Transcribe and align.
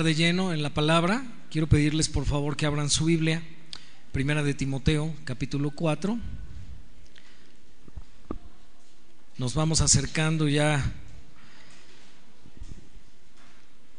de 0.00 0.14
lleno 0.14 0.54
en 0.54 0.62
la 0.62 0.70
palabra, 0.70 1.22
quiero 1.50 1.66
pedirles 1.66 2.08
por 2.08 2.24
favor 2.24 2.56
que 2.56 2.64
abran 2.64 2.88
su 2.88 3.04
Biblia, 3.04 3.42
Primera 4.10 4.42
de 4.42 4.54
Timoteo, 4.54 5.14
capítulo 5.24 5.70
4. 5.70 6.18
Nos 9.36 9.54
vamos 9.54 9.82
acercando 9.82 10.48
ya 10.48 10.82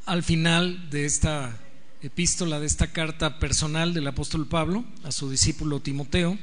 al 0.07 0.23
final 0.23 0.89
de 0.89 1.05
esta 1.05 1.59
epístola, 2.01 2.59
de 2.59 2.65
esta 2.65 2.87
carta 2.87 3.37
personal 3.37 3.93
del 3.93 4.07
apóstol 4.07 4.47
Pablo 4.47 4.85
a 5.03 5.11
su 5.11 5.29
discípulo 5.29 5.79
Timoteo. 5.79 6.39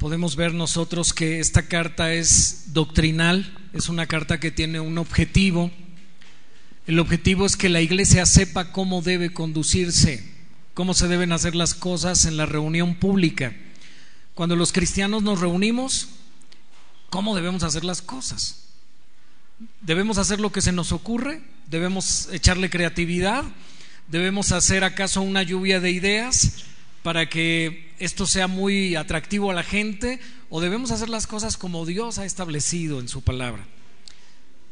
podemos 0.00 0.34
ver 0.34 0.54
nosotros 0.54 1.12
que 1.12 1.40
esta 1.40 1.68
carta 1.68 2.14
es 2.14 2.72
doctrinal, 2.72 3.59
es 3.72 3.88
una 3.88 4.06
carta 4.06 4.40
que 4.40 4.50
tiene 4.50 4.80
un 4.80 4.98
objetivo. 4.98 5.70
El 6.86 6.98
objetivo 6.98 7.46
es 7.46 7.56
que 7.56 7.68
la 7.68 7.80
iglesia 7.80 8.26
sepa 8.26 8.72
cómo 8.72 9.02
debe 9.02 9.32
conducirse, 9.32 10.24
cómo 10.74 10.94
se 10.94 11.08
deben 11.08 11.32
hacer 11.32 11.54
las 11.54 11.74
cosas 11.74 12.24
en 12.24 12.36
la 12.36 12.46
reunión 12.46 12.96
pública. 12.96 13.54
Cuando 14.34 14.56
los 14.56 14.72
cristianos 14.72 15.22
nos 15.22 15.40
reunimos, 15.40 16.08
¿cómo 17.10 17.36
debemos 17.36 17.62
hacer 17.62 17.84
las 17.84 18.02
cosas? 18.02 18.64
¿Debemos 19.82 20.18
hacer 20.18 20.40
lo 20.40 20.50
que 20.50 20.62
se 20.62 20.72
nos 20.72 20.92
ocurre? 20.92 21.42
¿Debemos 21.68 22.28
echarle 22.32 22.70
creatividad? 22.70 23.44
¿Debemos 24.08 24.52
hacer 24.52 24.82
acaso 24.82 25.22
una 25.22 25.42
lluvia 25.42 25.78
de 25.80 25.90
ideas? 25.90 26.64
Para 27.02 27.28
que 27.28 27.92
esto 27.98 28.26
sea 28.26 28.46
muy 28.46 28.96
atractivo 28.96 29.50
a 29.50 29.54
la 29.54 29.62
gente 29.62 30.20
o 30.48 30.60
debemos 30.60 30.90
hacer 30.90 31.08
las 31.08 31.26
cosas 31.26 31.56
como 31.56 31.86
Dios 31.86 32.18
ha 32.18 32.24
establecido 32.24 33.00
en 33.00 33.08
su 33.08 33.22
palabra. 33.22 33.66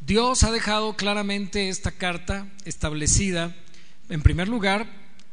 Dios 0.05 0.43
ha 0.43 0.51
dejado 0.51 0.95
claramente 0.95 1.69
esta 1.69 1.91
carta 1.91 2.47
establecida, 2.65 3.55
en 4.09 4.21
primer 4.21 4.47
lugar, 4.47 4.87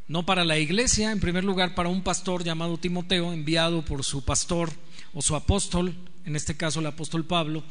no 0.09 0.27
para 0.27 0.45
la 0.45 0.59
iglesia, 0.59 1.13
en 1.13 1.21
primer 1.21 1.45
lugar 1.45 1.75
para 1.75 1.89
un 1.89 2.03
pastor 2.03 2.45
llamado 2.45 2.79
Timoteo, 2.79 3.33
enviado 3.33 3.85
por 3.85 4.05
su 4.05 4.25
pastor 4.25 4.71
o 5.15 5.23
su 5.23 5.35
apóstol, 5.35 5.95
en 6.25 6.37
este 6.37 6.57
caso 6.57 6.81
el 6.81 6.87
apóstol 6.87 7.25
Pablo, 7.25 7.65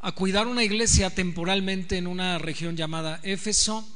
a 0.00 0.12
cuidar 0.12 0.46
una 0.46 0.62
iglesia 0.64 1.10
temporalmente 1.10 1.96
en 1.96 2.06
una 2.06 2.38
región 2.38 2.76
llamada 2.76 3.20
Éfeso. 3.22 3.88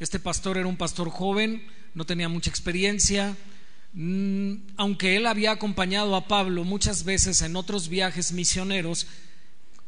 Este 0.00 0.18
pastor 0.18 0.58
era 0.58 0.66
un 0.66 0.76
pastor 0.76 1.10
joven, 1.10 1.64
no 1.94 2.04
tenía 2.04 2.28
mucha 2.28 2.50
experiencia, 2.50 3.36
aunque 4.76 5.16
él 5.16 5.26
había 5.26 5.52
acompañado 5.52 6.16
a 6.16 6.26
Pablo 6.26 6.64
muchas 6.64 7.04
veces 7.04 7.42
en 7.42 7.54
otros 7.54 7.88
viajes 7.88 8.32
misioneros, 8.32 9.06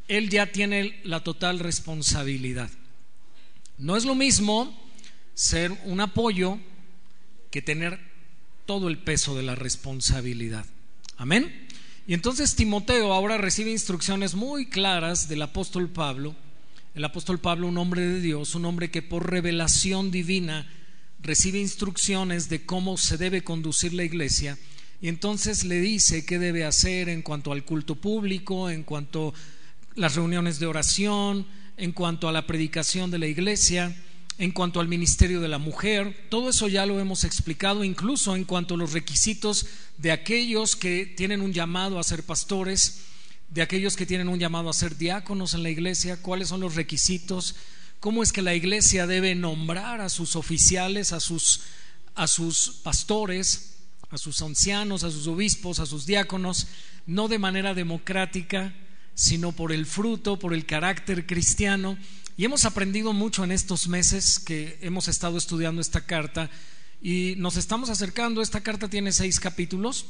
él 0.06 0.30
ya 0.30 0.52
tiene 0.52 1.00
la 1.02 1.24
total 1.24 1.58
responsabilidad. 1.58 2.70
No 3.78 3.96
es 3.96 4.04
lo 4.04 4.14
mismo 4.14 4.76
ser 5.34 5.72
un 5.84 6.00
apoyo 6.00 6.58
que 7.50 7.62
tener 7.62 7.98
todo 8.64 8.88
el 8.88 8.98
peso 8.98 9.36
de 9.36 9.42
la 9.42 9.54
responsabilidad. 9.54 10.64
Amén. 11.16 11.66
Y 12.06 12.14
entonces 12.14 12.54
Timoteo 12.54 13.12
ahora 13.12 13.38
recibe 13.38 13.72
instrucciones 13.72 14.34
muy 14.34 14.66
claras 14.66 15.28
del 15.28 15.42
apóstol 15.42 15.88
Pablo. 15.88 16.36
El 16.94 17.04
apóstol 17.04 17.40
Pablo, 17.40 17.66
un 17.66 17.78
hombre 17.78 18.02
de 18.02 18.20
Dios, 18.20 18.54
un 18.54 18.64
hombre 18.64 18.90
que 18.90 19.02
por 19.02 19.30
revelación 19.30 20.10
divina 20.10 20.70
recibe 21.20 21.58
instrucciones 21.58 22.48
de 22.48 22.64
cómo 22.64 22.96
se 22.96 23.16
debe 23.16 23.42
conducir 23.42 23.92
la 23.92 24.04
iglesia 24.04 24.58
y 25.00 25.08
entonces 25.08 25.64
le 25.64 25.80
dice 25.80 26.24
qué 26.24 26.38
debe 26.38 26.64
hacer 26.64 27.08
en 27.08 27.22
cuanto 27.22 27.52
al 27.52 27.64
culto 27.64 27.96
público, 27.96 28.70
en 28.70 28.82
cuanto 28.82 29.28
a 29.28 29.32
las 29.94 30.14
reuniones 30.14 30.58
de 30.58 30.66
oración, 30.66 31.46
en 31.76 31.92
cuanto 31.92 32.28
a 32.28 32.32
la 32.32 32.46
predicación 32.46 33.10
de 33.10 33.18
la 33.18 33.26
iglesia, 33.26 33.94
en 34.38 34.52
cuanto 34.52 34.80
al 34.80 34.88
ministerio 34.88 35.40
de 35.40 35.48
la 35.48 35.58
mujer. 35.58 36.26
Todo 36.30 36.48
eso 36.48 36.68
ya 36.68 36.86
lo 36.86 36.98
hemos 36.98 37.24
explicado, 37.24 37.84
incluso 37.84 38.36
en 38.36 38.44
cuanto 38.44 38.74
a 38.74 38.78
los 38.78 38.92
requisitos 38.92 39.66
de 39.98 40.12
aquellos 40.12 40.76
que 40.76 41.06
tienen 41.06 41.42
un 41.42 41.52
llamado 41.52 41.98
a 41.98 42.04
ser 42.04 42.22
pastores, 42.22 43.02
de 43.50 43.62
aquellos 43.62 43.96
que 43.96 44.06
tienen 44.06 44.28
un 44.28 44.38
llamado 44.38 44.70
a 44.70 44.74
ser 44.74 44.96
diáconos 44.96 45.54
en 45.54 45.62
la 45.62 45.70
iglesia, 45.70 46.20
cuáles 46.20 46.48
son 46.48 46.60
los 46.60 46.74
requisitos 46.74 47.54
cómo 48.00 48.22
es 48.22 48.32
que 48.32 48.42
la 48.42 48.54
iglesia 48.54 49.06
debe 49.06 49.34
nombrar 49.34 50.00
a 50.00 50.08
sus 50.08 50.36
oficiales, 50.36 51.12
a 51.12 51.20
sus, 51.20 51.62
a 52.14 52.26
sus 52.26 52.80
pastores, 52.82 53.76
a 54.10 54.18
sus 54.18 54.42
ancianos, 54.42 55.04
a 55.04 55.10
sus 55.10 55.26
obispos, 55.26 55.80
a 55.80 55.86
sus 55.86 56.06
diáconos, 56.06 56.68
no 57.06 57.28
de 57.28 57.38
manera 57.38 57.74
democrática, 57.74 58.74
sino 59.14 59.52
por 59.52 59.72
el 59.72 59.86
fruto, 59.86 60.38
por 60.38 60.54
el 60.54 60.66
carácter 60.66 61.26
cristiano. 61.26 61.98
Y 62.36 62.44
hemos 62.44 62.64
aprendido 62.64 63.12
mucho 63.12 63.44
en 63.44 63.50
estos 63.50 63.88
meses 63.88 64.38
que 64.38 64.78
hemos 64.82 65.08
estado 65.08 65.38
estudiando 65.38 65.80
esta 65.80 66.02
carta 66.02 66.50
y 67.00 67.34
nos 67.38 67.56
estamos 67.56 67.88
acercando. 67.90 68.42
Esta 68.42 68.60
carta 68.60 68.88
tiene 68.88 69.12
seis 69.12 69.40
capítulos, 69.40 70.06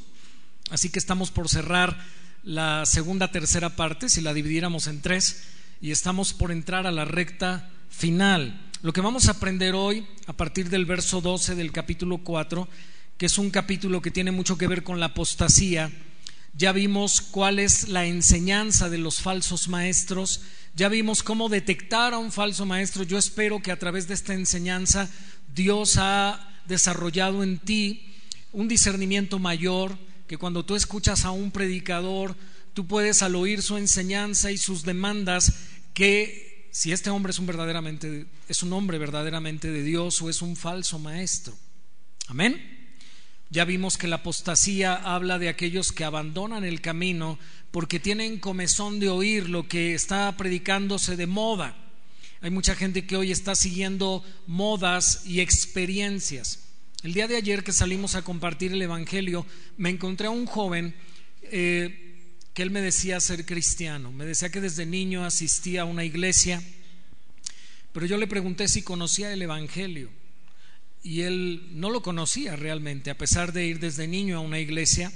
así 0.71 0.91
que 0.91 0.99
estamos 0.99 1.31
por 1.31 1.49
cerrar 1.49 2.05
la 2.43 2.85
segunda, 2.87 3.31
tercera 3.31 3.77
parte, 3.77 4.09
si 4.09 4.21
la 4.21 4.35
dividiéramos 4.35 4.87
en 4.87 5.03
tres, 5.03 5.45
y 5.81 5.91
estamos 5.91 6.33
por 6.33 6.53
entrar 6.53 6.87
a 6.87 6.93
la 6.93 7.05
recta 7.05 7.71
final. 7.89 8.71
Lo 8.83 8.93
que 8.93 9.01
vamos 9.01 9.29
a 9.29 9.33
aprender 9.33 9.75
hoy, 9.75 10.07
a 10.27 10.33
partir 10.33 10.71
del 10.71 10.85
verso 10.85 11.21
12 11.21 11.55
del 11.55 11.73
capítulo 11.73 12.19
4, 12.19 12.69
que 13.19 13.27
es 13.27 13.39
un 13.39 13.51
capítulo 13.51 14.03
que 14.03 14.11
tiene 14.11 14.31
mucho 14.31 14.59
que 14.59 14.67
ver 14.67 14.83
con 14.83 15.01
la 15.01 15.07
apostasía, 15.07 15.91
ya 16.55 16.73
vimos 16.73 17.21
cuál 17.21 17.59
es 17.59 17.89
la 17.89 18.07
enseñanza 18.07 18.89
de 18.89 18.99
los 18.99 19.21
falsos 19.21 19.69
maestros, 19.69 20.43
ya 20.75 20.89
vimos 20.89 21.23
cómo 21.23 21.49
detectar 21.49 22.15
a 22.15 22.19
un 22.19 22.33
falso 22.33 22.65
maestro. 22.65 23.03
Yo 23.03 23.19
espero 23.19 23.61
que 23.61 23.73
a 23.73 23.79
través 23.79 24.09
de 24.09 24.15
esta 24.15 24.35
enseñanza 24.35 25.11
Dios 25.55 25.97
ha 25.99 26.63
desarrollado 26.67 27.43
en 27.43 27.59
ti 27.59 28.15
un 28.53 28.69
discernimiento 28.69 29.39
mayor, 29.39 29.99
que 30.27 30.39
cuando 30.39 30.65
tú 30.65 30.77
escuchas 30.77 31.25
a 31.25 31.31
un 31.31 31.51
predicador, 31.51 32.37
tú 32.73 32.87
puedes 32.87 33.23
al 33.23 33.37
oír 33.37 33.63
su 33.63 33.77
enseñanza 33.77 34.51
y 34.51 34.59
sus 34.59 34.83
demandas 34.83 35.55
que 35.93 36.56
si 36.77 36.93
este 36.93 37.09
hombre 37.09 37.31
es 37.31 37.39
un 37.39 37.47
verdaderamente 37.47 38.27
es 38.51 38.63
un 38.63 38.71
hombre 38.75 38.99
verdaderamente 38.99 39.71
de 39.71 39.83
Dios 39.83 40.21
o 40.21 40.29
es 40.29 40.43
un 40.43 40.57
falso 40.57 40.99
maestro. 40.99 41.57
Amén. 42.27 43.01
Ya 43.49 43.65
vimos 43.65 43.97
que 43.97 44.09
la 44.09 44.17
apostasía 44.17 44.95
habla 44.95 45.39
de 45.39 45.49
aquellos 45.49 45.91
que 45.91 46.05
abandonan 46.05 46.65
el 46.65 46.83
camino 46.83 47.39
porque 47.71 47.99
tienen 47.99 48.39
comezón 48.39 49.01
de 49.01 49.09
oír 49.09 49.49
lo 49.49 49.67
que 49.67 49.95
está 49.95 50.37
predicándose 50.37 51.17
de 51.17 51.27
moda. 51.27 51.75
Hay 52.43 52.51
mucha 52.51 52.75
gente 52.75 53.07
que 53.07 53.17
hoy 53.17 53.33
está 53.33 53.55
siguiendo 53.55 54.23
modas 54.47 55.23
y 55.25 55.41
experiencias. 55.41 56.69
El 57.03 57.15
día 57.15 57.27
de 57.27 57.39
ayer 57.39 57.65
que 57.65 57.73
salimos 57.73 58.17
a 58.17 58.23
compartir 58.23 58.73
el 58.73 58.83
Evangelio, 58.83 59.47
me 59.79 59.89
encontré 59.89 60.27
a 60.27 60.31
un 60.31 60.45
joven 60.45 60.95
eh, 61.41 62.06
que 62.57 62.63
él 62.63 62.71
me 62.71 62.81
decía 62.81 63.21
ser 63.21 63.45
cristiano. 63.45 64.11
Me 64.13 64.25
decía 64.25 64.49
que 64.49 64.63
desde 64.63 64.87
niño 64.87 65.27
asistía 65.27 65.83
a 65.83 65.85
una 65.85 66.05
iglesia, 66.05 66.63
pero 67.93 68.07
yo 68.07 68.17
le 68.17 68.27
pregunté 68.27 68.67
si 68.67 68.81
conocía 68.81 69.31
el 69.31 69.43
Evangelio. 69.43 70.09
Y 71.03 71.21
él 71.21 71.69
no 71.73 71.91
lo 71.91 72.01
conocía 72.01 72.57
realmente, 72.57 73.11
a 73.11 73.19
pesar 73.19 73.53
de 73.53 73.67
ir 73.67 73.79
desde 73.79 74.09
niño 74.09 74.39
a 74.39 74.41
una 74.41 74.59
iglesia. 74.59 75.13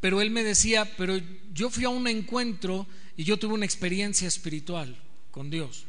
Pero 0.00 0.20
él 0.22 0.30
me 0.30 0.44
decía, 0.44 0.88
pero 0.96 1.20
yo 1.52 1.70
fui 1.70 1.82
a 1.82 1.88
un 1.88 2.06
encuentro 2.06 2.86
y 3.16 3.24
yo 3.24 3.36
tuve 3.40 3.54
una 3.54 3.66
experiencia 3.66 4.28
espiritual 4.28 4.96
con 5.32 5.50
Dios. 5.50 5.86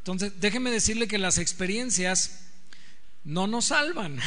Entonces, 0.00 0.34
déjeme 0.38 0.70
decirle 0.70 1.08
que 1.08 1.16
las 1.16 1.38
experiencias 1.38 2.50
no 3.24 3.46
nos 3.46 3.64
salvan. 3.64 4.20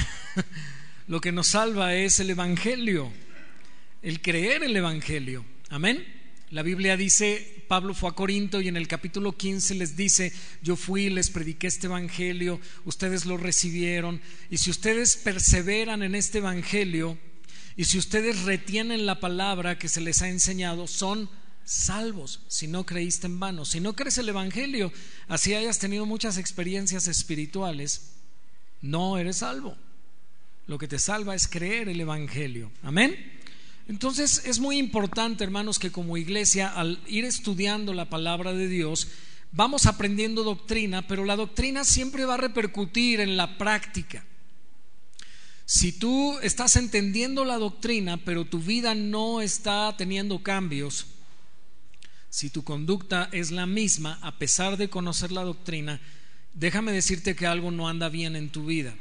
Lo 1.08 1.22
que 1.22 1.32
nos 1.32 1.50
salva 1.50 1.94
es 1.94 2.20
el 2.20 2.32
Evangelio 2.32 3.14
el 4.08 4.22
creer 4.22 4.64
el 4.64 4.74
Evangelio. 4.74 5.44
Amén. 5.68 6.02
La 6.52 6.62
Biblia 6.62 6.96
dice, 6.96 7.66
Pablo 7.68 7.94
fue 7.94 8.10
a 8.10 8.14
Corinto 8.14 8.62
y 8.62 8.70
en 8.70 8.78
el 8.78 8.88
capítulo 8.88 9.36
15 9.36 9.76
les 9.76 9.98
dice, 9.98 10.32
yo 10.62 10.78
fui, 10.78 11.10
les 11.10 11.30
prediqué 11.30 11.68
este 11.68 11.88
Evangelio, 11.88 12.62
ustedes 12.86 13.26
lo 13.26 13.36
recibieron, 13.36 14.22
y 14.50 14.60
si 14.60 14.70
ustedes 14.70 15.18
perseveran 15.18 16.04
en 16.04 16.16
este 16.16 16.38
Evangelio, 16.38 17.18
y 17.76 17.84
si 17.84 17.98
ustedes 17.98 18.44
retienen 18.44 19.06
la 19.06 19.20
palabra 19.20 19.78
que 19.78 19.90
se 19.90 20.00
les 20.00 20.22
ha 20.22 20.30
enseñado, 20.30 20.88
son 20.88 21.30
salvos 21.66 22.40
si 22.48 22.68
no 22.68 22.86
creíste 22.86 23.28
en 23.28 23.42
vano. 23.42 23.66
Si 23.66 23.82
no 23.82 23.94
crees 23.94 24.18
el 24.20 24.30
Evangelio, 24.30 24.94
así 25.28 25.54
hayas 25.54 25.80
tenido 25.80 26.06
muchas 26.06 26.38
experiencias 26.38 27.10
espirituales, 27.10 28.14
no 28.82 29.18
eres 29.18 29.40
salvo. 29.40 29.76
Lo 30.66 30.78
que 30.78 30.88
te 30.88 30.98
salva 30.98 31.36
es 31.36 31.50
creer 31.50 31.90
el 31.90 32.00
Evangelio. 32.00 32.72
Amén. 32.84 33.37
Entonces 33.88 34.44
es 34.46 34.60
muy 34.60 34.78
importante, 34.78 35.44
hermanos, 35.44 35.80
que 35.80 35.92
como 35.92 36.18
iglesia, 36.18 36.68
al 36.68 37.00
ir 37.08 37.24
estudiando 37.24 37.94
la 37.94 38.10
palabra 38.10 38.54
de 38.54 38.68
Dios, 38.68 39.08
vamos 39.52 39.86
aprendiendo 39.86 40.44
doctrina, 40.44 41.08
pero 41.08 41.24
la 41.24 41.38
doctrina 41.38 41.86
siempre 41.86 42.26
va 42.26 42.34
a 42.34 42.38
repercutir 42.38 43.22
en 43.22 43.38
la 43.38 43.58
práctica. 43.58 44.26
Si 45.66 45.92
tú 45.92 46.38
estás 46.40 46.76
entendiendo 46.76 47.46
la 47.46 47.58
doctrina, 47.58 48.18
pero 48.18 48.46
tu 48.46 48.60
vida 48.60 48.94
no 48.96 49.42
está 49.42 49.96
teniendo 49.98 50.44
cambios, 50.44 51.08
si 52.30 52.50
tu 52.50 52.64
conducta 52.64 53.30
es 53.32 53.52
la 53.52 53.66
misma 53.66 54.20
a 54.22 54.38
pesar 54.38 54.78
de 54.78 54.90
conocer 54.90 55.32
la 55.32 55.44
doctrina, 55.44 56.02
déjame 56.54 56.92
decirte 56.92 57.36
que 57.36 57.48
algo 57.48 57.72
no 57.72 57.88
anda 57.88 58.10
bien 58.10 58.36
en 58.36 58.50
tu 58.50 58.66
vida. 58.66 58.96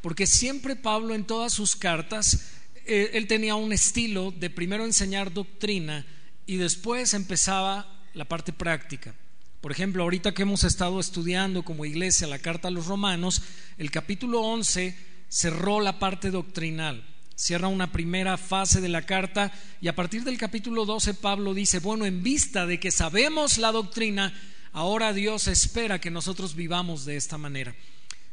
Porque 0.00 0.26
siempre 0.26 0.76
Pablo 0.76 1.14
en 1.14 1.24
todas 1.24 1.52
sus 1.52 1.76
cartas, 1.76 2.50
eh, 2.86 3.10
él 3.14 3.26
tenía 3.26 3.54
un 3.54 3.72
estilo 3.72 4.30
de 4.30 4.50
primero 4.50 4.84
enseñar 4.84 5.32
doctrina 5.32 6.06
y 6.46 6.56
después 6.56 7.14
empezaba 7.14 8.02
la 8.14 8.26
parte 8.26 8.52
práctica. 8.52 9.14
Por 9.60 9.72
ejemplo, 9.72 10.02
ahorita 10.02 10.34
que 10.34 10.42
hemos 10.42 10.62
estado 10.64 11.00
estudiando 11.00 11.62
como 11.62 11.86
iglesia 11.86 12.26
la 12.26 12.38
carta 12.38 12.68
a 12.68 12.70
los 12.70 12.86
romanos, 12.86 13.42
el 13.78 13.90
capítulo 13.90 14.42
11 14.42 14.94
cerró 15.28 15.80
la 15.80 15.98
parte 15.98 16.30
doctrinal, 16.30 17.02
cierra 17.34 17.68
una 17.68 17.90
primera 17.90 18.36
fase 18.36 18.82
de 18.82 18.90
la 18.90 19.06
carta 19.06 19.52
y 19.80 19.88
a 19.88 19.96
partir 19.96 20.22
del 20.22 20.36
capítulo 20.36 20.84
12 20.84 21.14
Pablo 21.14 21.54
dice, 21.54 21.78
bueno, 21.78 22.04
en 22.04 22.22
vista 22.22 22.66
de 22.66 22.78
que 22.78 22.90
sabemos 22.90 23.56
la 23.56 23.72
doctrina, 23.72 24.38
ahora 24.72 25.14
Dios 25.14 25.48
espera 25.48 25.98
que 25.98 26.10
nosotros 26.10 26.54
vivamos 26.54 27.06
de 27.06 27.16
esta 27.16 27.38
manera. 27.38 27.74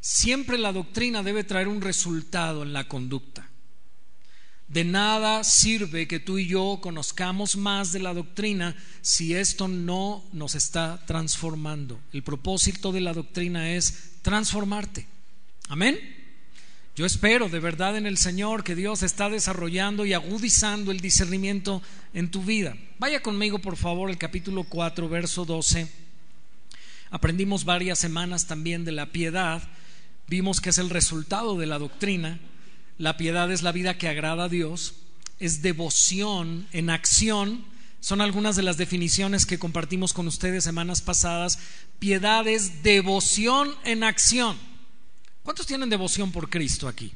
Siempre 0.00 0.58
la 0.58 0.72
doctrina 0.72 1.22
debe 1.22 1.44
traer 1.44 1.68
un 1.68 1.80
resultado 1.80 2.62
en 2.62 2.72
la 2.74 2.88
conducta. 2.88 3.48
De 4.72 4.84
nada 4.84 5.44
sirve 5.44 6.08
que 6.08 6.18
tú 6.18 6.38
y 6.38 6.46
yo 6.46 6.78
conozcamos 6.80 7.56
más 7.56 7.92
de 7.92 8.00
la 8.00 8.14
doctrina 8.14 8.74
si 9.02 9.34
esto 9.34 9.68
no 9.68 10.24
nos 10.32 10.54
está 10.54 11.04
transformando. 11.04 12.00
El 12.10 12.22
propósito 12.22 12.90
de 12.90 13.02
la 13.02 13.12
doctrina 13.12 13.72
es 13.72 14.12
transformarte. 14.22 15.06
Amén. 15.68 15.98
Yo 16.96 17.04
espero 17.04 17.50
de 17.50 17.60
verdad 17.60 17.98
en 17.98 18.06
el 18.06 18.16
Señor 18.16 18.64
que 18.64 18.74
Dios 18.74 19.02
está 19.02 19.28
desarrollando 19.28 20.06
y 20.06 20.14
agudizando 20.14 20.90
el 20.90 21.00
discernimiento 21.00 21.82
en 22.14 22.30
tu 22.30 22.42
vida. 22.42 22.74
Vaya 22.98 23.20
conmigo 23.20 23.58
por 23.58 23.76
favor 23.76 24.08
el 24.08 24.16
capítulo 24.16 24.64
4, 24.64 25.06
verso 25.06 25.44
12. 25.44 25.86
Aprendimos 27.10 27.66
varias 27.66 27.98
semanas 27.98 28.46
también 28.46 28.86
de 28.86 28.92
la 28.92 29.12
piedad. 29.12 29.62
Vimos 30.28 30.62
que 30.62 30.70
es 30.70 30.78
el 30.78 30.88
resultado 30.88 31.58
de 31.58 31.66
la 31.66 31.78
doctrina 31.78 32.40
la 33.02 33.16
piedad 33.16 33.50
es 33.50 33.62
la 33.62 33.72
vida 33.72 33.98
que 33.98 34.06
agrada 34.06 34.44
a 34.44 34.48
Dios, 34.48 34.94
es 35.40 35.60
devoción 35.60 36.68
en 36.70 36.88
acción. 36.88 37.64
Son 37.98 38.20
algunas 38.20 38.54
de 38.54 38.62
las 38.62 38.76
definiciones 38.76 39.44
que 39.44 39.58
compartimos 39.58 40.12
con 40.12 40.28
ustedes 40.28 40.62
semanas 40.62 41.02
pasadas. 41.02 41.58
Piedad 41.98 42.46
es 42.46 42.84
devoción 42.84 43.74
en 43.82 44.04
acción. 44.04 44.56
¿Cuántos 45.42 45.66
tienen 45.66 45.90
devoción 45.90 46.30
por 46.30 46.48
Cristo 46.48 46.86
aquí? 46.86 47.12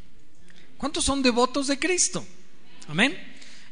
¿Cuántos 0.76 1.04
son 1.04 1.22
devotos 1.22 1.68
de 1.68 1.78
Cristo? 1.78 2.26
Amén. 2.88 3.16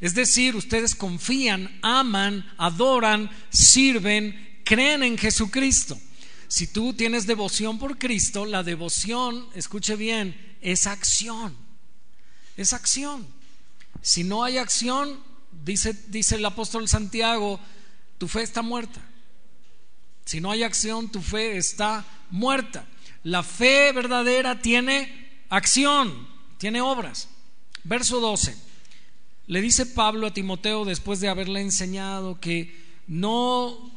Es 0.00 0.14
decir, 0.14 0.54
ustedes 0.54 0.94
confían, 0.94 1.80
aman, 1.82 2.48
adoran, 2.58 3.28
sirven, 3.50 4.60
creen 4.64 5.02
en 5.02 5.18
Jesucristo. 5.18 5.98
Si 6.46 6.68
tú 6.68 6.94
tienes 6.94 7.26
devoción 7.26 7.80
por 7.80 7.98
Cristo, 7.98 8.46
la 8.46 8.62
devoción, 8.62 9.48
escuche 9.56 9.96
bien, 9.96 10.56
es 10.60 10.86
acción 10.86 11.63
es 12.56 12.72
acción. 12.72 13.26
Si 14.02 14.24
no 14.24 14.44
hay 14.44 14.58
acción, 14.58 15.18
dice, 15.64 15.92
dice 16.08 16.36
el 16.36 16.44
apóstol 16.44 16.88
Santiago, 16.88 17.60
tu 18.18 18.28
fe 18.28 18.42
está 18.42 18.62
muerta. 18.62 19.00
Si 20.24 20.40
no 20.40 20.50
hay 20.50 20.62
acción, 20.62 21.10
tu 21.10 21.20
fe 21.20 21.56
está 21.56 22.04
muerta. 22.30 22.86
La 23.22 23.42
fe 23.42 23.92
verdadera 23.92 24.60
tiene 24.60 25.42
acción, 25.48 26.28
tiene 26.58 26.80
obras. 26.80 27.28
Verso 27.84 28.20
12. 28.20 28.56
Le 29.46 29.60
dice 29.60 29.84
Pablo 29.86 30.26
a 30.26 30.34
Timoteo 30.34 30.84
después 30.84 31.20
de 31.20 31.28
haberle 31.28 31.60
enseñado 31.60 32.40
que 32.40 32.82
no 33.06 33.92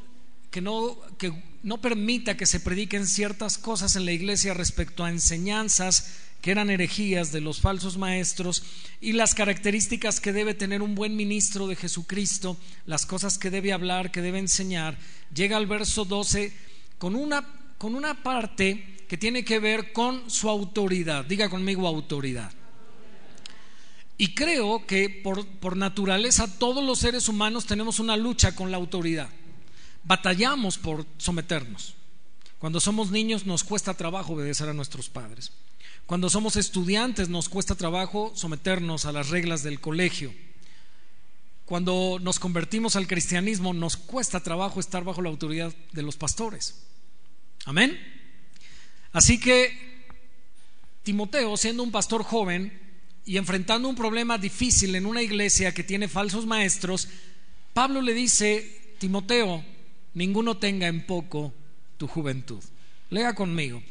que 0.52 0.62
no 0.62 0.98
que 1.18 1.32
no 1.64 1.80
permita 1.80 2.36
que 2.36 2.46
se 2.46 2.60
prediquen 2.60 3.08
ciertas 3.08 3.58
cosas 3.58 3.96
en 3.96 4.06
la 4.06 4.12
iglesia 4.12 4.54
respecto 4.54 5.04
a 5.04 5.10
enseñanzas 5.10 6.14
que 6.42 6.52
eran 6.52 6.70
herejías 6.70 7.32
de 7.32 7.42
los 7.42 7.60
falsos 7.60 7.98
maestros 7.98 8.64
y 9.02 9.14
las 9.14 9.34
características 9.34 10.20
que 10.20 10.34
debe 10.34 10.54
tener 10.54 10.82
un 10.82 10.96
buen 10.96 11.16
ministro 11.16 11.68
de 11.68 11.76
Jesucristo, 11.76 12.58
las 12.86 13.06
cosas 13.06 13.38
que 13.38 13.50
debe 13.50 13.74
hablar, 13.74 14.12
que 14.12 14.22
debe 14.22 14.40
enseñar, 14.40 14.98
llega 15.34 15.58
al 15.58 15.68
verso 15.68 16.06
12 16.06 16.54
con 16.98 17.16
una, 17.16 17.48
con 17.78 17.96
una 17.96 18.24
parte 18.24 18.98
que 19.08 19.18
tiene 19.18 19.44
que 19.44 19.60
ver 19.60 19.94
con 19.94 20.30
su 20.30 20.50
autoridad. 20.50 21.26
Diga 21.26 21.50
conmigo 21.50 21.88
autoridad. 21.88 22.52
Y 24.18 24.34
creo 24.34 24.86
que 24.86 25.10
por, 25.10 25.46
por 25.46 25.78
naturaleza 25.78 26.58
todos 26.58 26.84
los 26.84 27.00
seres 27.00 27.30
humanos 27.30 27.66
tenemos 27.66 28.00
una 28.00 28.18
lucha 28.18 28.56
con 28.56 28.72
la 28.72 28.78
autoridad. 28.78 29.30
Batallamos 30.04 30.78
por 30.78 31.06
someternos. 31.18 31.94
Cuando 32.58 32.80
somos 32.80 33.12
niños 33.12 33.46
nos 33.46 33.64
cuesta 33.64 33.94
trabajo 33.94 34.34
obedecer 34.34 34.68
a 34.70 34.74
nuestros 34.74 35.10
padres. 35.10 35.52
Cuando 36.08 36.30
somos 36.30 36.56
estudiantes 36.56 37.28
nos 37.28 37.50
cuesta 37.50 37.76
trabajo 37.76 38.32
someternos 38.34 39.06
a 39.06 39.12
las 39.12 39.30
reglas 39.30 39.62
del 39.62 39.82
colegio. 39.82 40.34
Cuando 41.66 42.18
nos 42.22 42.40
convertimos 42.40 42.96
al 42.96 43.08
cristianismo 43.08 43.74
nos 43.74 43.98
cuesta 43.98 44.42
trabajo 44.42 44.80
estar 44.80 45.04
bajo 45.04 45.22
la 45.22 45.30
autoridad 45.30 45.76
de 45.92 46.02
los 46.02 46.16
pastores. 46.16 46.82
Amén. 47.66 48.00
Así 49.12 49.38
que 49.38 50.06
Timoteo, 51.04 51.58
siendo 51.58 51.84
un 51.84 51.92
pastor 51.92 52.24
joven 52.24 52.72
y 53.26 53.36
enfrentando 53.36 53.90
un 53.90 53.96
problema 53.96 54.38
difícil 54.38 54.96
en 54.96 55.06
una 55.06 55.22
iglesia 55.22 55.74
que 55.74 55.84
tiene 55.84 56.08
falsos 56.08 56.46
maestros, 56.46 57.10
Pablo 57.74 58.02
le 58.02 58.14
dice, 58.14 58.96
Timoteo, 58.98 59.62
ninguno 60.14 60.56
tenga 60.56 60.88
en 60.88 61.06
poco 61.06 61.54
tu 61.98 62.08
juventud. 62.08 62.64
Lea 63.10 63.36
conmigo. 63.36 63.84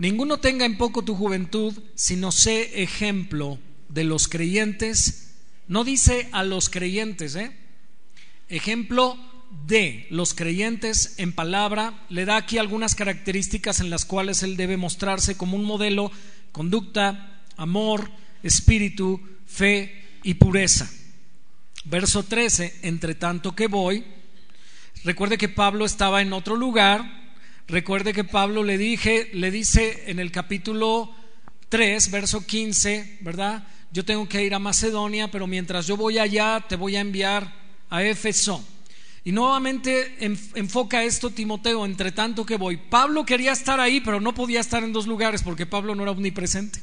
Ninguno 0.00 0.38
tenga 0.38 0.64
en 0.64 0.78
poco 0.78 1.02
tu 1.02 1.14
juventud, 1.14 1.74
sino 1.94 2.32
sé 2.32 2.82
ejemplo 2.82 3.58
de 3.90 4.04
los 4.04 4.28
creyentes. 4.28 5.34
No 5.68 5.84
dice 5.84 6.30
a 6.32 6.42
los 6.42 6.70
creyentes, 6.70 7.36
¿eh? 7.36 7.54
Ejemplo 8.48 9.18
de 9.66 10.06
los 10.08 10.32
creyentes 10.32 11.16
en 11.18 11.34
palabra. 11.34 12.06
Le 12.08 12.24
da 12.24 12.36
aquí 12.38 12.56
algunas 12.56 12.94
características 12.94 13.80
en 13.80 13.90
las 13.90 14.06
cuales 14.06 14.42
él 14.42 14.56
debe 14.56 14.78
mostrarse 14.78 15.36
como 15.36 15.54
un 15.54 15.66
modelo, 15.66 16.10
conducta, 16.50 17.42
amor, 17.58 18.10
espíritu, 18.42 19.20
fe 19.44 20.02
y 20.22 20.32
pureza. 20.32 20.90
Verso 21.84 22.22
13, 22.22 22.78
entre 22.84 23.14
tanto 23.14 23.54
que 23.54 23.66
voy, 23.66 24.06
recuerde 25.04 25.36
que 25.36 25.50
Pablo 25.50 25.84
estaba 25.84 26.22
en 26.22 26.32
otro 26.32 26.56
lugar, 26.56 27.19
Recuerde 27.70 28.12
que 28.12 28.24
Pablo 28.24 28.64
le 28.64 28.76
dije, 28.78 29.30
le 29.32 29.52
dice 29.52 30.02
en 30.08 30.18
el 30.18 30.32
capítulo 30.32 31.14
3, 31.68 32.10
verso 32.10 32.44
15, 32.44 33.18
¿verdad? 33.20 33.64
Yo 33.92 34.04
tengo 34.04 34.28
que 34.28 34.42
ir 34.42 34.54
a 34.54 34.58
Macedonia, 34.58 35.30
pero 35.30 35.46
mientras 35.46 35.86
yo 35.86 35.96
voy 35.96 36.18
allá, 36.18 36.64
te 36.68 36.74
voy 36.74 36.96
a 36.96 37.00
enviar 37.00 37.54
a 37.88 38.02
Éfeso. 38.02 38.66
Y 39.22 39.30
nuevamente 39.30 40.16
enfoca 40.56 41.04
esto 41.04 41.30
Timoteo, 41.30 41.86
entre 41.86 42.10
tanto 42.10 42.44
que 42.44 42.56
voy. 42.56 42.76
Pablo 42.76 43.24
quería 43.24 43.52
estar 43.52 43.78
ahí, 43.78 44.00
pero 44.00 44.20
no 44.20 44.34
podía 44.34 44.58
estar 44.58 44.82
en 44.82 44.92
dos 44.92 45.06
lugares 45.06 45.44
porque 45.44 45.64
Pablo 45.64 45.94
no 45.94 46.02
era 46.02 46.10
omnipresente. 46.10 46.80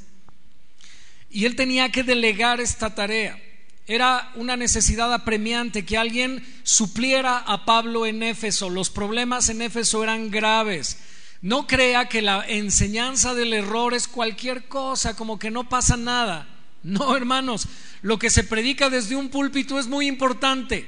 Y 1.29 1.43
él 1.43 1.57
tenía 1.57 1.91
que 1.91 2.03
delegar 2.03 2.61
esta 2.61 2.95
tarea. 2.95 3.37
Era 3.87 4.31
una 4.35 4.57
necesidad 4.57 5.13
apremiante 5.13 5.85
que 5.85 5.97
alguien 5.97 6.45
supliera 6.63 7.37
a 7.37 7.63
Pablo 7.63 8.05
en 8.05 8.21
Éfeso. 8.21 8.69
Los 8.69 8.89
problemas 8.89 9.47
en 9.47 9.61
Éfeso 9.61 10.03
eran 10.03 10.29
graves. 10.29 10.97
No 11.41 11.67
crea 11.67 12.09
que 12.09 12.21
la 12.21 12.45
enseñanza 12.45 13.33
del 13.33 13.53
error 13.53 13.93
es 13.93 14.09
cualquier 14.09 14.67
cosa, 14.67 15.15
como 15.15 15.39
que 15.39 15.51
no 15.51 15.69
pasa 15.69 15.95
nada. 15.95 16.47
No, 16.83 17.15
hermanos, 17.15 17.67
lo 18.01 18.19
que 18.19 18.29
se 18.29 18.43
predica 18.43 18.89
desde 18.89 19.15
un 19.15 19.29
púlpito 19.29 19.79
es 19.79 19.87
muy 19.87 20.07
importante. 20.07 20.85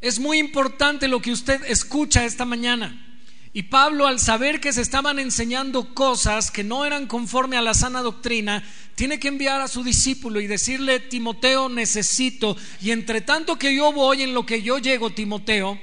Es 0.00 0.18
muy 0.18 0.38
importante 0.38 1.08
lo 1.08 1.20
que 1.20 1.32
usted 1.32 1.62
escucha 1.66 2.24
esta 2.24 2.46
mañana. 2.46 3.09
Y 3.52 3.64
Pablo, 3.64 4.06
al 4.06 4.20
saber 4.20 4.60
que 4.60 4.72
se 4.72 4.80
estaban 4.80 5.18
enseñando 5.18 5.92
cosas 5.92 6.52
que 6.52 6.62
no 6.62 6.84
eran 6.84 7.06
conforme 7.08 7.56
a 7.56 7.62
la 7.62 7.74
sana 7.74 8.00
doctrina, 8.00 8.62
tiene 8.94 9.18
que 9.18 9.26
enviar 9.26 9.60
a 9.60 9.66
su 9.66 9.82
discípulo 9.82 10.40
y 10.40 10.46
decirle, 10.46 11.00
Timoteo, 11.00 11.68
necesito, 11.68 12.56
y 12.80 12.92
entre 12.92 13.22
tanto 13.22 13.58
que 13.58 13.74
yo 13.74 13.92
voy 13.92 14.22
en 14.22 14.34
lo 14.34 14.46
que 14.46 14.62
yo 14.62 14.78
llego, 14.78 15.10
Timoteo, 15.10 15.80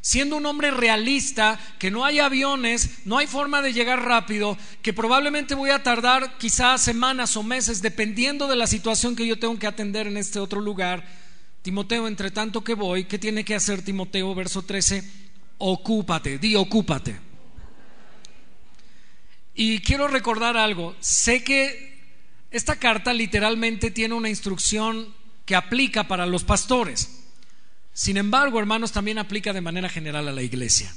siendo 0.00 0.36
un 0.36 0.46
hombre 0.46 0.70
realista, 0.70 1.58
que 1.80 1.90
no 1.90 2.04
hay 2.04 2.20
aviones, 2.20 3.00
no 3.04 3.18
hay 3.18 3.26
forma 3.26 3.62
de 3.62 3.72
llegar 3.72 4.04
rápido, 4.04 4.56
que 4.80 4.92
probablemente 4.92 5.56
voy 5.56 5.70
a 5.70 5.82
tardar 5.82 6.38
quizás 6.38 6.82
semanas 6.82 7.36
o 7.36 7.42
meses, 7.42 7.82
dependiendo 7.82 8.46
de 8.46 8.54
la 8.54 8.68
situación 8.68 9.16
que 9.16 9.26
yo 9.26 9.40
tengo 9.40 9.58
que 9.58 9.66
atender 9.66 10.06
en 10.06 10.18
este 10.18 10.38
otro 10.38 10.60
lugar. 10.60 11.04
Timoteo, 11.62 12.06
entre 12.06 12.30
tanto 12.30 12.62
que 12.62 12.74
voy, 12.74 13.06
¿qué 13.06 13.18
tiene 13.18 13.44
que 13.44 13.56
hacer 13.56 13.82
Timoteo? 13.82 14.36
Verso 14.36 14.62
13 14.62 15.27
ocúpate, 15.58 16.38
di 16.38 16.54
ocúpate. 16.56 17.16
Y 19.54 19.80
quiero 19.80 20.08
recordar 20.08 20.56
algo, 20.56 20.94
sé 21.00 21.42
que 21.42 21.98
esta 22.50 22.76
carta 22.76 23.12
literalmente 23.12 23.90
tiene 23.90 24.14
una 24.14 24.28
instrucción 24.28 25.12
que 25.44 25.56
aplica 25.56 26.06
para 26.06 26.26
los 26.26 26.44
pastores. 26.44 27.24
Sin 27.92 28.16
embargo, 28.16 28.60
hermanos, 28.60 28.92
también 28.92 29.18
aplica 29.18 29.52
de 29.52 29.60
manera 29.60 29.88
general 29.88 30.28
a 30.28 30.32
la 30.32 30.42
iglesia. 30.42 30.94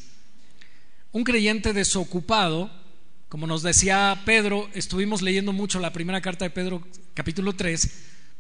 Un 1.12 1.24
creyente 1.24 1.74
desocupado, 1.74 2.72
como 3.28 3.48
nos 3.48 3.64
decía 3.64 4.22
Pedro, 4.26 4.70
estuvimos 4.74 5.22
leyendo 5.22 5.52
mucho 5.52 5.80
la 5.80 5.92
primera 5.92 6.22
carta 6.22 6.46
de 6.46 6.52
Pedro, 6.52 6.88
capítulo 7.14 7.54
3, 7.54 7.90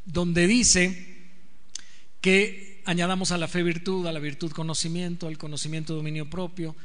donde 0.05 0.47
dice 0.47 1.17
que 2.21 2.70
añadamos 2.85 3.31
a 3.31 3.37
la 3.37 3.47
fe 3.47 3.63
virtud, 3.63 4.07
a 4.07 4.11
la 4.11 4.19
virtud 4.19 4.51
conocimiento, 4.51 5.27
al 5.27 5.37
conocimiento 5.37 5.95
dominio 5.95 6.29
propio. 6.29 6.75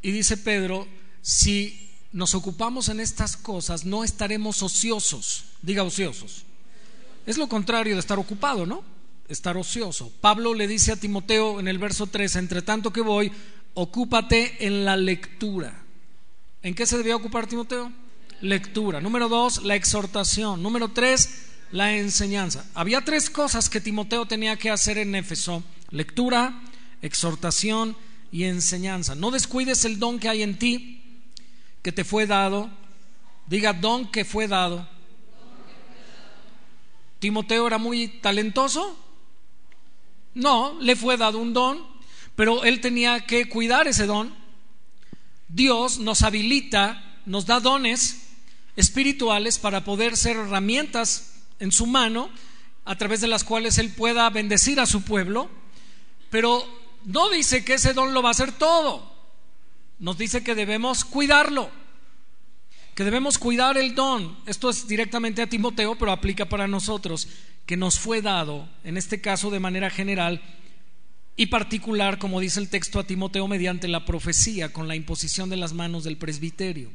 Y 0.00 0.10
dice 0.10 0.36
Pedro, 0.36 0.86
si 1.20 1.90
nos 2.12 2.34
ocupamos 2.34 2.88
en 2.88 3.00
estas 3.00 3.36
cosas, 3.36 3.84
no 3.84 4.04
estaremos 4.04 4.62
ociosos. 4.62 5.44
Diga 5.62 5.82
ociosos. 5.82 6.44
Es 7.26 7.38
lo 7.38 7.48
contrario 7.48 7.94
de 7.94 8.00
estar 8.00 8.18
ocupado, 8.18 8.66
¿no? 8.66 8.84
estar 9.28 9.56
ocioso. 9.56 10.12
Pablo 10.20 10.54
le 10.54 10.68
dice 10.68 10.92
a 10.92 10.96
Timoteo 10.96 11.58
en 11.58 11.68
el 11.68 11.78
verso 11.78 12.06
3, 12.06 12.36
entre 12.36 12.62
tanto 12.62 12.92
que 12.92 13.00
voy, 13.00 13.32
ocúpate 13.74 14.66
en 14.66 14.84
la 14.84 14.96
lectura. 14.96 15.82
¿En 16.62 16.74
qué 16.74 16.86
se 16.86 16.98
debía 16.98 17.16
ocupar 17.16 17.46
Timoteo? 17.46 17.90
Lectura. 18.40 19.00
Número 19.00 19.28
dos, 19.28 19.62
la 19.62 19.74
exhortación. 19.74 20.62
Número 20.62 20.88
tres, 20.88 21.46
la 21.72 21.96
enseñanza. 21.96 22.64
Había 22.74 23.00
tres 23.00 23.30
cosas 23.30 23.68
que 23.68 23.80
Timoteo 23.80 24.26
tenía 24.26 24.56
que 24.56 24.70
hacer 24.70 24.98
en 24.98 25.14
Éfeso. 25.14 25.64
Lectura, 25.90 26.62
exhortación 27.00 27.96
y 28.30 28.44
enseñanza. 28.44 29.14
No 29.14 29.30
descuides 29.30 29.84
el 29.84 29.98
don 29.98 30.18
que 30.18 30.28
hay 30.28 30.42
en 30.42 30.58
ti, 30.58 31.02
que 31.82 31.90
te 31.90 32.04
fue 32.04 32.26
dado. 32.26 32.70
Diga 33.46 33.72
don 33.72 34.10
que 34.10 34.24
fue 34.24 34.46
dado. 34.46 34.86
Timoteo 37.18 37.66
era 37.66 37.78
muy 37.78 38.08
talentoso. 38.08 38.98
No, 40.34 40.78
le 40.80 40.94
fue 40.94 41.16
dado 41.16 41.38
un 41.38 41.52
don, 41.52 41.86
pero 42.36 42.64
él 42.64 42.80
tenía 42.80 43.20
que 43.26 43.48
cuidar 43.48 43.88
ese 43.88 44.06
don. 44.06 44.34
Dios 45.48 45.98
nos 45.98 46.22
habilita, 46.22 47.20
nos 47.26 47.46
da 47.46 47.60
dones 47.60 48.28
espirituales 48.76 49.58
para 49.58 49.84
poder 49.84 50.16
ser 50.16 50.36
herramientas 50.36 51.32
en 51.58 51.72
su 51.72 51.86
mano 51.86 52.30
a 52.84 52.96
través 52.96 53.20
de 53.20 53.28
las 53.28 53.44
cuales 53.44 53.78
él 53.78 53.90
pueda 53.90 54.28
bendecir 54.30 54.80
a 54.80 54.86
su 54.86 55.02
pueblo, 55.02 55.48
pero 56.30 56.66
no 57.04 57.30
dice 57.30 57.64
que 57.64 57.74
ese 57.74 57.92
don 57.92 58.14
lo 58.14 58.22
va 58.22 58.30
a 58.30 58.32
hacer 58.32 58.52
todo. 58.52 59.12
Nos 59.98 60.18
dice 60.18 60.42
que 60.42 60.54
debemos 60.54 61.04
cuidarlo, 61.04 61.70
que 62.94 63.04
debemos 63.04 63.38
cuidar 63.38 63.76
el 63.76 63.94
don. 63.94 64.36
Esto 64.46 64.70
es 64.70 64.88
directamente 64.88 65.42
a 65.42 65.48
Timoteo, 65.48 65.96
pero 65.96 66.12
aplica 66.12 66.48
para 66.48 66.66
nosotros 66.66 67.28
que 67.66 67.76
nos 67.76 67.98
fue 67.98 68.22
dado, 68.22 68.68
en 68.82 68.96
este 68.96 69.20
caso 69.20 69.50
de 69.50 69.60
manera 69.60 69.90
general 69.90 70.42
y 71.36 71.46
particular, 71.46 72.18
como 72.18 72.40
dice 72.40 72.60
el 72.60 72.68
texto 72.68 72.98
a 72.98 73.06
Timoteo, 73.06 73.48
mediante 73.48 73.88
la 73.88 74.04
profecía, 74.04 74.72
con 74.72 74.88
la 74.88 74.96
imposición 74.96 75.48
de 75.48 75.56
las 75.56 75.72
manos 75.72 76.04
del 76.04 76.18
presbiterio. 76.18 76.90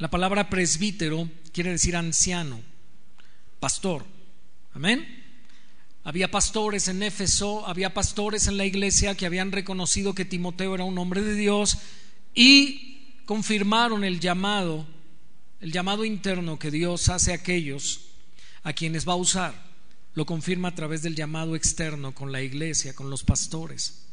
La 0.00 0.08
palabra 0.08 0.48
presbítero 0.48 1.28
quiere 1.52 1.72
decir 1.72 1.94
anciano, 1.94 2.58
pastor. 3.60 4.06
Amén. 4.72 5.06
Había 6.04 6.30
pastores 6.30 6.88
en 6.88 7.02
Éfeso, 7.02 7.66
había 7.66 7.92
pastores 7.92 8.46
en 8.46 8.56
la 8.56 8.64
iglesia 8.64 9.14
que 9.14 9.26
habían 9.26 9.52
reconocido 9.52 10.14
que 10.14 10.24
Timoteo 10.24 10.74
era 10.74 10.84
un 10.84 10.96
hombre 10.96 11.20
de 11.20 11.34
Dios 11.34 11.76
y 12.34 13.18
confirmaron 13.26 14.02
el 14.02 14.20
llamado, 14.20 14.86
el 15.60 15.70
llamado 15.70 16.06
interno 16.06 16.58
que 16.58 16.70
Dios 16.70 17.10
hace 17.10 17.32
a 17.32 17.34
aquellos 17.34 18.06
a 18.62 18.72
quienes 18.72 19.06
va 19.06 19.12
a 19.12 19.16
usar. 19.16 19.52
Lo 20.14 20.24
confirma 20.24 20.68
a 20.68 20.74
través 20.74 21.02
del 21.02 21.14
llamado 21.14 21.54
externo 21.54 22.14
con 22.14 22.32
la 22.32 22.40
iglesia, 22.40 22.94
con 22.94 23.10
los 23.10 23.22
pastores. 23.22 24.06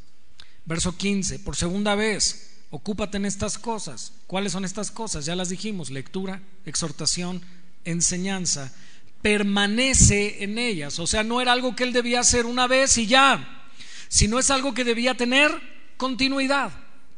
Verso 0.66 0.98
15, 0.98 1.40
por 1.40 1.56
segunda 1.56 1.96
vez, 1.96 2.57
ocúpate 2.70 3.18
en 3.18 3.26
estas 3.26 3.58
cosas. 3.58 4.14
¿Cuáles 4.28 4.52
son 4.52 4.66
estas 4.66 4.92
cosas? 4.92 5.26
Ya 5.26 5.36
las 5.36 5.50
dijimos, 5.50 5.90
lectura, 5.90 6.42
exhortación, 6.66 7.42
enseñanza. 7.86 8.74
Permanece 9.22 10.44
en 10.44 10.58
ellas. 10.58 11.00
O 11.00 11.08
sea, 11.08 11.24
no 11.24 11.42
era 11.42 11.54
algo 11.54 11.76
que 11.76 11.84
él 11.84 11.94
debía 11.94 12.20
hacer 12.20 12.46
una 12.46 12.68
vez 12.68 12.98
y 12.98 13.08
ya, 13.08 13.70
sino 14.08 14.40
es 14.40 14.52
algo 14.52 14.74
que 14.74 14.84
debía 14.84 15.16
tener 15.16 15.52
continuidad. 15.98 16.72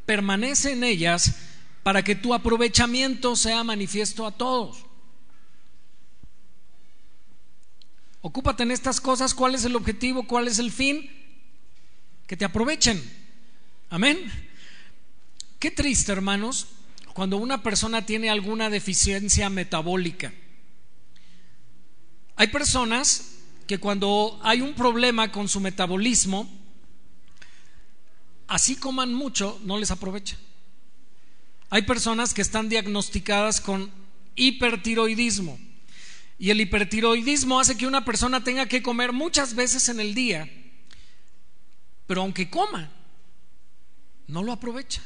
Permanece 0.06 0.72
en 0.72 0.84
ellas 0.84 1.34
para 1.82 2.02
que 2.02 2.14
tu 2.14 2.34
aprovechamiento 2.34 3.36
sea 3.36 3.64
manifiesto 3.64 4.26
a 4.26 4.32
todos. 4.32 4.84
Ocúpate 8.22 8.62
en 8.62 8.70
estas 8.70 9.00
cosas. 9.00 9.34
¿Cuál 9.34 9.54
es 9.54 9.64
el 9.64 9.76
objetivo? 9.76 10.26
¿Cuál 10.26 10.48
es 10.48 10.58
el 10.58 10.70
fin? 10.70 11.10
Que 12.26 12.36
te 12.36 12.44
aprovechen. 12.44 13.02
Amén. 13.88 14.49
Qué 15.60 15.70
triste, 15.70 16.10
hermanos, 16.10 16.68
cuando 17.12 17.36
una 17.36 17.62
persona 17.62 18.06
tiene 18.06 18.30
alguna 18.30 18.70
deficiencia 18.70 19.50
metabólica. 19.50 20.32
Hay 22.34 22.46
personas 22.46 23.36
que 23.66 23.76
cuando 23.76 24.40
hay 24.42 24.62
un 24.62 24.72
problema 24.72 25.30
con 25.30 25.50
su 25.50 25.60
metabolismo, 25.60 26.50
así 28.48 28.74
coman 28.76 29.12
mucho, 29.12 29.60
no 29.62 29.78
les 29.78 29.90
aprovecha. 29.90 30.38
Hay 31.68 31.82
personas 31.82 32.32
que 32.32 32.40
están 32.40 32.70
diagnosticadas 32.70 33.60
con 33.60 33.90
hipertiroidismo 34.36 35.60
y 36.38 36.48
el 36.48 36.62
hipertiroidismo 36.62 37.60
hace 37.60 37.76
que 37.76 37.86
una 37.86 38.02
persona 38.06 38.42
tenga 38.42 38.64
que 38.64 38.82
comer 38.82 39.12
muchas 39.12 39.54
veces 39.54 39.90
en 39.90 40.00
el 40.00 40.14
día, 40.14 40.50
pero 42.06 42.22
aunque 42.22 42.48
coma, 42.48 42.90
no 44.26 44.42
lo 44.42 44.52
aprovecha. 44.52 45.02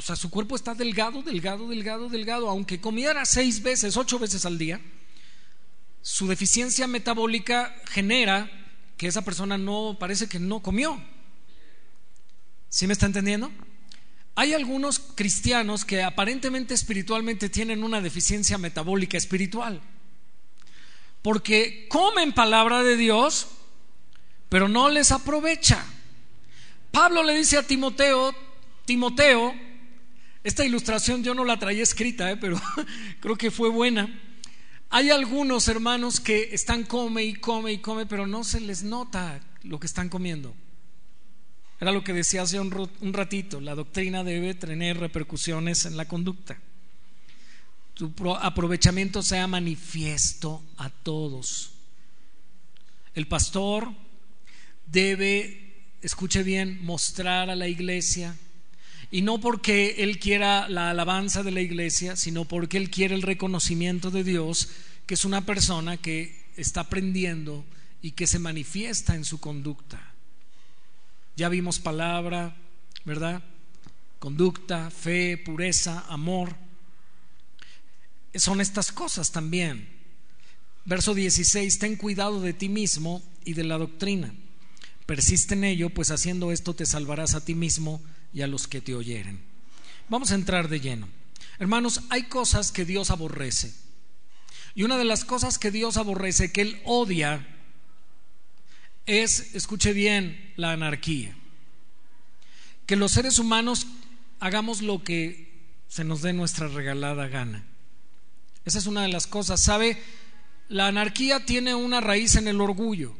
O 0.00 0.02
sea, 0.02 0.16
su 0.16 0.30
cuerpo 0.30 0.56
está 0.56 0.74
delgado, 0.74 1.22
delgado, 1.22 1.68
delgado, 1.68 2.08
delgado. 2.08 2.48
Aunque 2.48 2.80
comiera 2.80 3.26
seis 3.26 3.62
veces, 3.62 3.98
ocho 3.98 4.18
veces 4.18 4.46
al 4.46 4.56
día, 4.56 4.80
su 6.00 6.26
deficiencia 6.26 6.86
metabólica 6.86 7.76
genera 7.84 8.50
que 8.96 9.08
esa 9.08 9.20
persona 9.20 9.58
no 9.58 9.98
parece 10.00 10.26
que 10.26 10.38
no 10.38 10.60
comió. 10.60 10.98
¿Sí 12.70 12.86
me 12.86 12.94
está 12.94 13.04
entendiendo? 13.04 13.52
Hay 14.36 14.54
algunos 14.54 15.00
cristianos 15.00 15.84
que 15.84 16.02
aparentemente 16.02 16.72
espiritualmente 16.72 17.50
tienen 17.50 17.84
una 17.84 18.00
deficiencia 18.00 18.56
metabólica 18.56 19.18
espiritual 19.18 19.82
porque 21.20 21.88
comen 21.90 22.32
palabra 22.32 22.82
de 22.82 22.96
Dios, 22.96 23.48
pero 24.48 24.66
no 24.66 24.88
les 24.88 25.12
aprovecha. 25.12 25.84
Pablo 26.90 27.22
le 27.22 27.34
dice 27.34 27.58
a 27.58 27.66
Timoteo, 27.66 28.34
Timoteo, 28.86 29.54
esta 30.42 30.64
ilustración 30.64 31.22
yo 31.22 31.34
no 31.34 31.44
la 31.44 31.58
traía 31.58 31.82
escrita, 31.82 32.30
eh, 32.30 32.36
pero 32.36 32.60
creo 33.20 33.36
que 33.36 33.50
fue 33.50 33.68
buena. 33.68 34.08
Hay 34.88 35.10
algunos 35.10 35.68
hermanos 35.68 36.20
que 36.20 36.50
están 36.52 36.84
come 36.84 37.24
y 37.24 37.34
come 37.34 37.72
y 37.72 37.78
come, 37.78 38.06
pero 38.06 38.26
no 38.26 38.42
se 38.44 38.60
les 38.60 38.82
nota 38.82 39.40
lo 39.62 39.78
que 39.78 39.86
están 39.86 40.08
comiendo. 40.08 40.54
Era 41.80 41.92
lo 41.92 42.04
que 42.04 42.12
decía 42.12 42.42
hace 42.42 42.60
un 42.60 43.12
ratito, 43.12 43.60
la 43.60 43.74
doctrina 43.74 44.24
debe 44.24 44.54
tener 44.54 44.98
repercusiones 44.98 45.86
en 45.86 45.96
la 45.96 46.06
conducta 46.06 46.58
tu 48.08 48.34
aprovechamiento 48.34 49.22
sea 49.22 49.46
manifiesto 49.46 50.64
a 50.78 50.88
todos. 50.88 51.72
El 53.14 53.26
pastor 53.26 53.92
debe, 54.86 55.96
escuche 56.00 56.42
bien, 56.42 56.82
mostrar 56.82 57.50
a 57.50 57.56
la 57.56 57.68
iglesia, 57.68 58.36
y 59.10 59.22
no 59.22 59.40
porque 59.40 59.96
él 59.98 60.18
quiera 60.18 60.68
la 60.68 60.90
alabanza 60.90 61.42
de 61.42 61.50
la 61.50 61.60
iglesia, 61.60 62.16
sino 62.16 62.44
porque 62.44 62.76
él 62.76 62.90
quiere 62.90 63.14
el 63.14 63.22
reconocimiento 63.22 64.10
de 64.10 64.24
Dios, 64.24 64.68
que 65.06 65.14
es 65.14 65.24
una 65.24 65.44
persona 65.44 65.96
que 65.96 66.44
está 66.56 66.82
aprendiendo 66.82 67.64
y 68.02 68.12
que 68.12 68.26
se 68.26 68.38
manifiesta 68.38 69.14
en 69.14 69.24
su 69.24 69.40
conducta. 69.40 70.00
Ya 71.36 71.48
vimos 71.48 71.78
palabra, 71.78 72.56
¿verdad? 73.04 73.42
Conducta, 74.18 74.90
fe, 74.90 75.36
pureza, 75.38 76.04
amor 76.08 76.54
son 78.38 78.60
estas 78.60 78.92
cosas 78.92 79.32
también. 79.32 79.88
Verso 80.84 81.14
16, 81.14 81.78
ten 81.78 81.96
cuidado 81.96 82.40
de 82.40 82.52
ti 82.52 82.68
mismo 82.68 83.22
y 83.44 83.54
de 83.54 83.64
la 83.64 83.78
doctrina. 83.78 84.32
Persiste 85.06 85.54
en 85.54 85.64
ello, 85.64 85.90
pues 85.90 86.10
haciendo 86.10 86.52
esto 86.52 86.74
te 86.74 86.86
salvarás 86.86 87.34
a 87.34 87.44
ti 87.44 87.54
mismo 87.54 88.00
y 88.32 88.42
a 88.42 88.46
los 88.46 88.68
que 88.68 88.80
te 88.80 88.94
oyeren. 88.94 89.40
Vamos 90.08 90.32
a 90.32 90.34
entrar 90.34 90.68
de 90.68 90.80
lleno. 90.80 91.08
Hermanos, 91.58 92.02
hay 92.10 92.24
cosas 92.24 92.72
que 92.72 92.84
Dios 92.84 93.10
aborrece. 93.10 93.72
Y 94.74 94.82
una 94.82 94.98
de 94.98 95.04
las 95.04 95.24
cosas 95.24 95.58
que 95.58 95.70
Dios 95.70 95.96
aborrece, 95.96 96.52
que 96.52 96.62
Él 96.62 96.80
odia, 96.84 97.46
es, 99.06 99.54
escuche 99.54 99.92
bien, 99.92 100.52
la 100.56 100.72
anarquía. 100.72 101.36
Que 102.86 102.96
los 102.96 103.12
seres 103.12 103.38
humanos 103.38 103.86
hagamos 104.38 104.82
lo 104.82 105.02
que 105.04 105.50
se 105.88 106.04
nos 106.04 106.22
dé 106.22 106.32
nuestra 106.32 106.68
regalada 106.68 107.28
gana. 107.28 107.64
Esa 108.64 108.78
es 108.78 108.86
una 108.86 109.02
de 109.02 109.08
las 109.08 109.26
cosas. 109.26 109.60
¿Sabe? 109.60 110.00
La 110.68 110.86
anarquía 110.86 111.44
tiene 111.44 111.74
una 111.74 112.00
raíz 112.00 112.36
en 112.36 112.48
el 112.48 112.60
orgullo. 112.60 113.16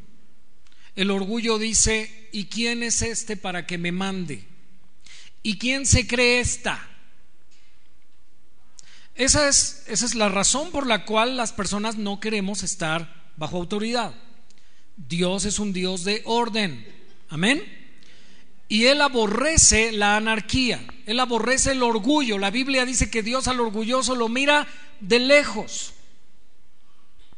El 0.96 1.10
orgullo 1.10 1.58
dice, 1.58 2.28
¿y 2.32 2.46
quién 2.46 2.82
es 2.82 3.02
este 3.02 3.36
para 3.36 3.66
que 3.66 3.78
me 3.78 3.92
mande? 3.92 4.49
¿Y 5.42 5.58
quién 5.58 5.86
se 5.86 6.06
cree 6.06 6.40
esta? 6.40 6.86
Esa 9.14 9.48
es, 9.48 9.84
esa 9.86 10.06
es 10.06 10.14
la 10.14 10.28
razón 10.28 10.70
por 10.70 10.86
la 10.86 11.04
cual 11.04 11.36
las 11.36 11.52
personas 11.52 11.96
no 11.96 12.20
queremos 12.20 12.62
estar 12.62 13.32
bajo 13.36 13.56
autoridad. 13.56 14.14
Dios 14.96 15.44
es 15.44 15.58
un 15.58 15.72
Dios 15.72 16.04
de 16.04 16.22
orden. 16.24 16.86
Amén. 17.28 17.62
Y 18.68 18.86
Él 18.86 19.00
aborrece 19.00 19.92
la 19.92 20.16
anarquía, 20.16 20.86
Él 21.06 21.18
aborrece 21.18 21.72
el 21.72 21.82
orgullo. 21.82 22.38
La 22.38 22.50
Biblia 22.50 22.86
dice 22.86 23.10
que 23.10 23.22
Dios 23.22 23.48
al 23.48 23.60
orgulloso 23.60 24.14
lo 24.14 24.28
mira 24.28 24.68
de 25.00 25.18
lejos. 25.18 25.94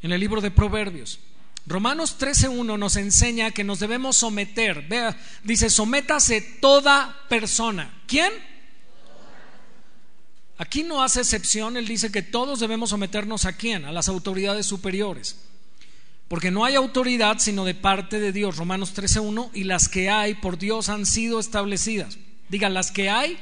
En 0.02 0.12
el 0.12 0.20
libro 0.20 0.40
de 0.40 0.50
Proverbios. 0.50 1.20
Romanos 1.66 2.18
13.1 2.18 2.78
nos 2.78 2.96
enseña 2.96 3.52
que 3.52 3.64
nos 3.64 3.78
debemos 3.78 4.16
someter. 4.16 4.82
Vea, 4.88 5.16
dice, 5.44 5.70
sométase 5.70 6.40
toda 6.60 7.16
persona. 7.28 8.02
¿Quién? 8.06 8.32
Aquí 10.58 10.82
no 10.82 11.02
hace 11.02 11.20
excepción, 11.20 11.76
él 11.76 11.86
dice 11.86 12.12
que 12.12 12.22
todos 12.22 12.60
debemos 12.60 12.90
someternos 12.90 13.46
a 13.46 13.56
quién? 13.56 13.84
A 13.84 13.92
las 13.92 14.08
autoridades 14.08 14.66
superiores. 14.66 15.36
Porque 16.28 16.50
no 16.50 16.64
hay 16.64 16.74
autoridad 16.74 17.38
sino 17.38 17.64
de 17.64 17.74
parte 17.74 18.18
de 18.18 18.32
Dios, 18.32 18.56
Romanos 18.56 18.94
13.1, 18.94 19.50
y 19.54 19.64
las 19.64 19.88
que 19.88 20.08
hay 20.08 20.34
por 20.34 20.58
Dios 20.58 20.88
han 20.88 21.06
sido 21.06 21.38
establecidas. 21.40 22.18
Diga, 22.48 22.68
las 22.68 22.90
que 22.90 23.10
hay, 23.10 23.38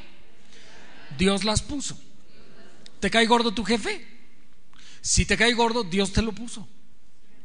Dios 1.19 1.45
las 1.45 1.63
puso. 1.63 1.99
¿Te 3.01 3.11
cae 3.11 3.27
gordo 3.27 3.53
tu 3.53 3.65
jefe? 3.65 4.07
Si 5.01 5.25
te 5.25 5.37
cae 5.37 5.55
gordo, 5.55 5.85
Dios 5.85 6.13
te 6.13 6.23
lo 6.23 6.33
puso. 6.33 6.69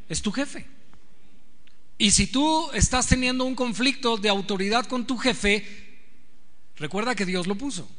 Es 0.09 0.21
tu 0.21 0.31
jefe. 0.31 0.65
Y 1.97 2.12
si 2.12 2.27
tú 2.27 2.69
estás 2.74 3.07
teniendo 3.07 3.45
un 3.45 3.55
conflicto 3.55 4.17
de 4.17 4.29
autoridad 4.29 4.85
con 4.85 5.07
tu 5.07 5.17
jefe, 5.17 5.65
recuerda 6.75 7.15
que 7.15 7.25
Dios 7.25 7.47
lo 7.47 7.55
puso. 7.55 7.89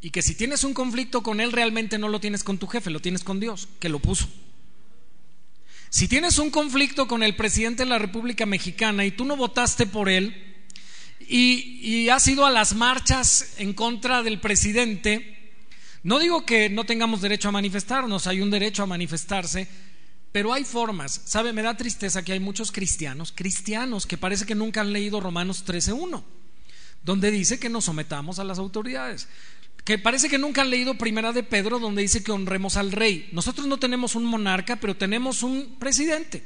Y 0.00 0.10
que 0.10 0.22
si 0.22 0.34
tienes 0.34 0.64
un 0.64 0.74
conflicto 0.74 1.22
con 1.22 1.40
él, 1.40 1.52
realmente 1.52 1.98
no 1.98 2.08
lo 2.08 2.20
tienes 2.20 2.42
con 2.42 2.58
tu 2.58 2.66
jefe, 2.66 2.90
lo 2.90 3.00
tienes 3.00 3.22
con 3.22 3.38
Dios, 3.38 3.68
que 3.78 3.88
lo 3.88 4.00
puso. 4.00 4.28
Si 5.90 6.08
tienes 6.08 6.38
un 6.38 6.50
conflicto 6.50 7.06
con 7.06 7.22
el 7.22 7.36
presidente 7.36 7.82
de 7.82 7.88
la 7.88 7.98
República 7.98 8.46
Mexicana 8.46 9.04
y 9.04 9.10
tú 9.10 9.24
no 9.24 9.36
votaste 9.36 9.86
por 9.86 10.08
él 10.08 10.64
y, 11.28 11.80
y 11.82 12.08
has 12.08 12.26
ido 12.28 12.46
a 12.46 12.50
las 12.50 12.74
marchas 12.74 13.54
en 13.58 13.72
contra 13.72 14.22
del 14.22 14.40
presidente, 14.40 15.52
no 16.02 16.18
digo 16.18 16.46
que 16.46 16.70
no 16.70 16.84
tengamos 16.84 17.20
derecho 17.20 17.48
a 17.48 17.52
manifestarnos, 17.52 18.26
hay 18.26 18.40
un 18.40 18.50
derecho 18.50 18.84
a 18.84 18.86
manifestarse, 18.86 19.68
pero 20.32 20.52
hay 20.52 20.64
formas. 20.64 21.22
¿Sabe? 21.24 21.52
Me 21.52 21.62
da 21.62 21.76
tristeza 21.76 22.22
que 22.22 22.32
hay 22.32 22.40
muchos 22.40 22.72
cristianos, 22.72 23.32
cristianos 23.34 24.06
que 24.06 24.18
parece 24.18 24.46
que 24.46 24.54
nunca 24.54 24.80
han 24.80 24.92
leído 24.92 25.20
Romanos 25.20 25.64
13.1, 25.66 26.22
donde 27.02 27.30
dice 27.30 27.58
que 27.58 27.68
nos 27.68 27.86
sometamos 27.86 28.38
a 28.38 28.44
las 28.44 28.58
autoridades. 28.58 29.28
Que 29.84 29.98
parece 29.98 30.28
que 30.28 30.38
nunca 30.38 30.60
han 30.60 30.70
leído 30.70 30.94
Primera 30.94 31.32
de 31.32 31.42
Pedro, 31.42 31.78
donde 31.78 32.02
dice 32.02 32.22
que 32.22 32.32
honremos 32.32 32.76
al 32.76 32.92
rey. 32.92 33.28
Nosotros 33.32 33.66
no 33.66 33.78
tenemos 33.78 34.14
un 34.14 34.24
monarca, 34.24 34.76
pero 34.76 34.96
tenemos 34.96 35.42
un 35.42 35.76
presidente. 35.78 36.44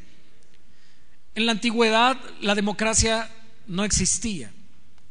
En 1.35 1.47
la 1.47 1.53
antigüedad 1.53 2.19
la 2.41 2.55
democracia 2.55 3.29
no 3.67 3.85
existía, 3.85 4.53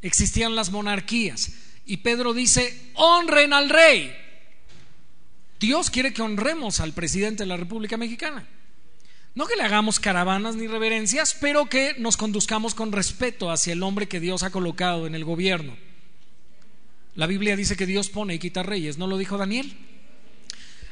existían 0.01 0.55
las 0.55 0.71
monarquías. 0.71 1.51
Y 1.85 1.97
Pedro 1.97 2.33
dice, 2.33 2.91
honren 2.93 3.51
al 3.51 3.69
rey. 3.69 4.15
Dios 5.59 5.89
quiere 5.89 6.13
que 6.13 6.21
honremos 6.21 6.79
al 6.79 6.93
presidente 6.93 7.43
de 7.43 7.47
la 7.47 7.57
República 7.57 7.97
Mexicana. 7.97 8.47
No 9.35 9.47
que 9.47 9.55
le 9.55 9.63
hagamos 9.63 9.99
caravanas 9.99 10.55
ni 10.55 10.67
reverencias, 10.67 11.35
pero 11.39 11.65
que 11.65 11.95
nos 11.97 12.17
conduzcamos 12.17 12.75
con 12.75 12.91
respeto 12.91 13.49
hacia 13.49 13.73
el 13.73 13.81
hombre 13.81 14.07
que 14.07 14.19
Dios 14.19 14.43
ha 14.43 14.51
colocado 14.51 15.07
en 15.07 15.15
el 15.15 15.25
gobierno. 15.25 15.75
La 17.15 17.25
Biblia 17.25 17.55
dice 17.55 17.75
que 17.75 17.87
Dios 17.87 18.09
pone 18.09 18.35
y 18.35 18.39
quita 18.39 18.63
reyes, 18.63 18.97
¿no 18.97 19.07
lo 19.07 19.17
dijo 19.17 19.37
Daniel? 19.37 19.75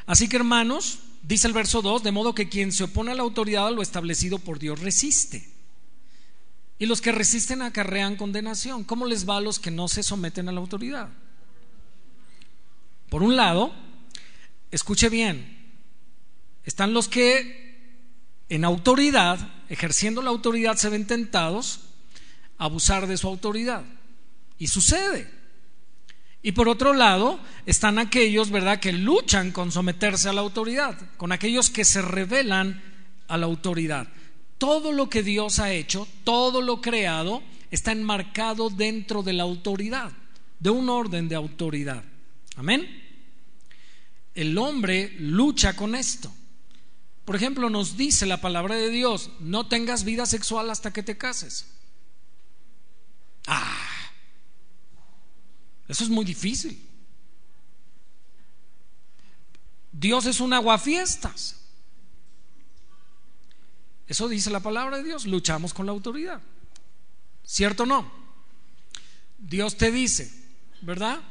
Así 0.07 0.27
que 0.27 0.37
hermanos, 0.37 0.99
dice 1.21 1.47
el 1.47 1.53
verso 1.53 1.81
2, 1.81 2.03
de 2.03 2.11
modo 2.11 2.33
que 2.33 2.49
quien 2.49 2.71
se 2.71 2.85
opone 2.85 3.11
a 3.11 3.15
la 3.15 3.23
autoridad 3.23 3.67
a 3.67 3.71
lo 3.71 3.81
establecido 3.81 4.39
por 4.39 4.57
Dios 4.57 4.79
resiste. 4.79 5.47
Y 6.79 6.87
los 6.87 6.99
que 6.99 7.11
resisten 7.11 7.61
acarrean 7.61 8.15
condenación. 8.15 8.83
¿Cómo 8.83 9.05
les 9.05 9.29
va 9.29 9.37
a 9.37 9.41
los 9.41 9.59
que 9.59 9.69
no 9.69 9.87
se 9.87 10.01
someten 10.01 10.49
a 10.49 10.51
la 10.51 10.59
autoridad? 10.59 11.09
Por 13.09 13.21
un 13.21 13.35
lado, 13.35 13.71
escuche 14.71 15.09
bien, 15.09 15.75
están 16.63 16.93
los 16.93 17.07
que 17.07 17.70
en 18.51 18.65
autoridad, 18.65 19.39
ejerciendo 19.69 20.21
la 20.21 20.29
autoridad, 20.29 20.75
se 20.75 20.89
ven 20.89 21.07
tentados 21.07 21.79
a 22.57 22.65
abusar 22.65 23.07
de 23.07 23.15
su 23.15 23.29
autoridad. 23.29 23.85
Y 24.57 24.67
sucede. 24.67 25.31
Y 26.41 26.51
por 26.51 26.67
otro 26.67 26.93
lado, 26.93 27.39
están 27.65 27.97
aquellos, 27.97 28.51
¿verdad?, 28.51 28.81
que 28.81 28.91
luchan 28.91 29.53
con 29.53 29.71
someterse 29.71 30.27
a 30.27 30.33
la 30.33 30.41
autoridad, 30.41 30.97
con 31.15 31.31
aquellos 31.31 31.69
que 31.69 31.85
se 31.85 32.01
rebelan 32.01 32.83
a 33.29 33.37
la 33.37 33.45
autoridad. 33.45 34.09
Todo 34.57 34.91
lo 34.91 35.09
que 35.09 35.23
Dios 35.23 35.59
ha 35.59 35.71
hecho, 35.71 36.05
todo 36.25 36.61
lo 36.61 36.81
creado, 36.81 37.41
está 37.71 37.93
enmarcado 37.93 38.69
dentro 38.69 39.23
de 39.23 39.31
la 39.31 39.43
autoridad, 39.43 40.11
de 40.59 40.69
un 40.69 40.89
orden 40.89 41.29
de 41.29 41.35
autoridad. 41.35 42.03
Amén. 42.57 43.01
El 44.35 44.57
hombre 44.57 45.15
lucha 45.19 45.73
con 45.73 45.95
esto. 45.95 46.33
Por 47.31 47.37
ejemplo, 47.37 47.69
nos 47.69 47.95
dice 47.95 48.25
la 48.25 48.41
palabra 48.41 48.75
de 48.75 48.89
Dios, 48.89 49.29
no 49.39 49.65
tengas 49.65 50.03
vida 50.03 50.25
sexual 50.25 50.69
hasta 50.69 50.91
que 50.91 51.01
te 51.01 51.17
cases. 51.17 51.65
Ah, 53.47 53.87
eso 55.87 56.03
es 56.03 56.09
muy 56.09 56.25
difícil. 56.25 56.85
Dios 59.93 60.25
es 60.25 60.41
un 60.41 60.51
aguafiestas. 60.51 61.55
Eso 64.07 64.27
dice 64.27 64.49
la 64.49 64.59
palabra 64.59 64.97
de 64.97 65.03
Dios, 65.05 65.25
luchamos 65.25 65.73
con 65.73 65.85
la 65.85 65.93
autoridad. 65.93 66.41
¿Cierto 67.45 67.83
o 67.83 67.85
no? 67.85 68.11
Dios 69.37 69.77
te 69.77 69.89
dice, 69.89 70.29
¿verdad? 70.81 71.21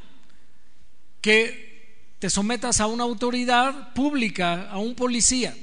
Que 1.21 2.15
te 2.17 2.31
sometas 2.31 2.79
a 2.79 2.87
una 2.87 3.03
autoridad 3.03 3.93
pública, 3.93 4.67
a 4.71 4.79
un 4.79 4.95
policía 4.95 5.55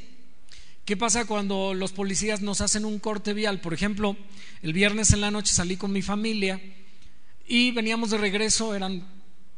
¿Qué 0.89 0.97
pasa 0.97 1.27
cuando 1.27 1.75
los 1.75 1.93
policías 1.93 2.41
nos 2.41 2.63
hacen 2.63 2.87
un 2.87 2.99
corte 2.99 3.35
vial? 3.35 3.61
Por 3.61 3.75
ejemplo, 3.75 4.17
el 4.63 4.73
viernes 4.73 5.13
en 5.13 5.21
la 5.21 5.31
noche 5.31 5.53
salí 5.53 5.77
con 5.77 5.93
mi 5.93 6.01
familia 6.01 6.59
y 7.47 7.73
veníamos 7.73 8.09
de 8.09 8.17
regreso, 8.17 8.75
eran 8.75 9.07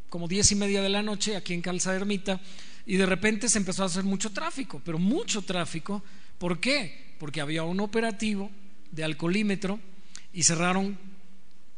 como 0.09 0.27
diez 0.27 0.51
y 0.51 0.57
media 0.57 0.83
de 0.83 0.89
la 0.89 1.05
noche 1.05 1.37
aquí 1.37 1.55
en 1.55 1.63
Calza 1.63 1.95
Ermita, 1.95 2.41
y 2.85 2.97
de 2.97 3.07
repente 3.07 3.49
se 3.49 3.59
empezó 3.59 3.85
a 3.85 3.87
hacer 3.87 4.03
mucho 4.03 4.33
tráfico, 4.33 4.83
pero 4.85 4.99
mucho 4.99 5.43
tráfico. 5.43 6.03
¿Por 6.37 6.59
qué? 6.59 7.15
Porque 7.21 7.41
había 7.41 7.63
un 7.63 7.79
operativo 7.79 8.51
de 8.91 9.05
alcoholímetro 9.05 9.79
y 10.33 10.43
cerraron 10.43 10.99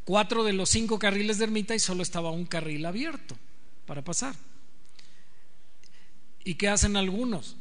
cuatro 0.03 0.43
de 0.43 0.53
los 0.53 0.71
cinco 0.71 0.97
carriles 0.97 1.37
de 1.37 1.43
Ermita 1.43 1.75
y 1.75 1.79
solo 1.79 2.01
estaba 2.01 2.31
un 2.31 2.47
carril 2.47 2.87
abierto 2.87 3.37
para 3.85 4.03
pasar. 4.03 4.33
¿Y 6.43 6.55
qué 6.55 6.69
hacen 6.69 6.97
algunos? 6.97 7.57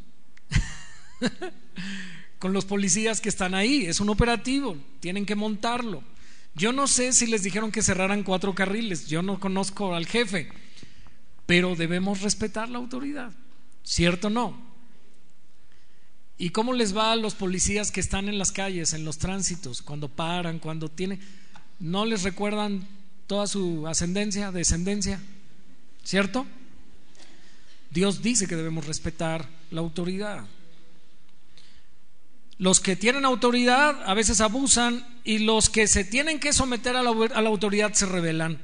con 2.39 2.53
los 2.53 2.65
policías 2.65 3.21
que 3.21 3.29
están 3.29 3.55
ahí. 3.55 3.87
Es 3.87 4.01
un 4.01 4.09
operativo, 4.09 4.77
tienen 5.01 5.27
que 5.27 5.35
montarlo. 5.35 6.03
Yo 6.55 6.73
no 6.73 6.87
sé 6.87 7.13
si 7.13 7.27
les 7.27 7.43
dijeron 7.43 7.73
que 7.73 7.83
cerraran 7.83 8.25
cuatro 8.25 8.55
carriles, 8.55 9.07
yo 9.07 9.23
no 9.23 9.41
conozco 9.41 9.95
al 9.95 10.07
jefe, 10.07 10.51
pero 11.47 11.77
debemos 11.77 12.21
respetar 12.21 12.69
la 12.69 12.79
autoridad, 12.79 13.33
¿cierto 13.83 14.27
o 14.27 14.31
no? 14.31 14.73
¿Y 16.37 16.51
cómo 16.51 16.73
les 16.73 16.97
va 16.97 17.13
a 17.13 17.17
los 17.17 17.35
policías 17.35 17.91
que 17.91 18.01
están 18.01 18.29
en 18.29 18.37
las 18.37 18.53
calles, 18.53 18.93
en 18.93 19.05
los 19.05 19.19
tránsitos, 19.19 19.81
cuando 19.81 20.09
paran, 20.09 20.59
cuando 20.59 20.89
tienen... 20.89 21.21
¿No 21.79 22.05
les 22.05 22.23
recuerdan 22.23 22.87
toda 23.27 23.47
su 23.47 23.87
ascendencia, 23.87 24.53
descendencia? 24.53 25.21
¿Cierto? 26.05 26.47
Dios 27.91 28.23
dice 28.23 28.47
que 28.47 28.57
debemos 28.57 28.87
respetar 28.87 29.49
la 29.71 29.81
autoridad. 29.81 30.45
Los 32.63 32.79
que 32.79 32.95
tienen 32.95 33.25
autoridad 33.25 34.05
a 34.09 34.15
veces 34.15 34.41
abusan 34.41 35.05
y 35.25 35.39
los 35.39 35.69
que 35.69 35.89
se 35.89 36.05
tienen 36.05 36.39
que 36.39 36.53
someter 36.53 36.95
a 36.95 37.03
la, 37.03 37.11
autoridad 37.49 37.93
se 37.93 38.07
rebelan. 38.07 38.57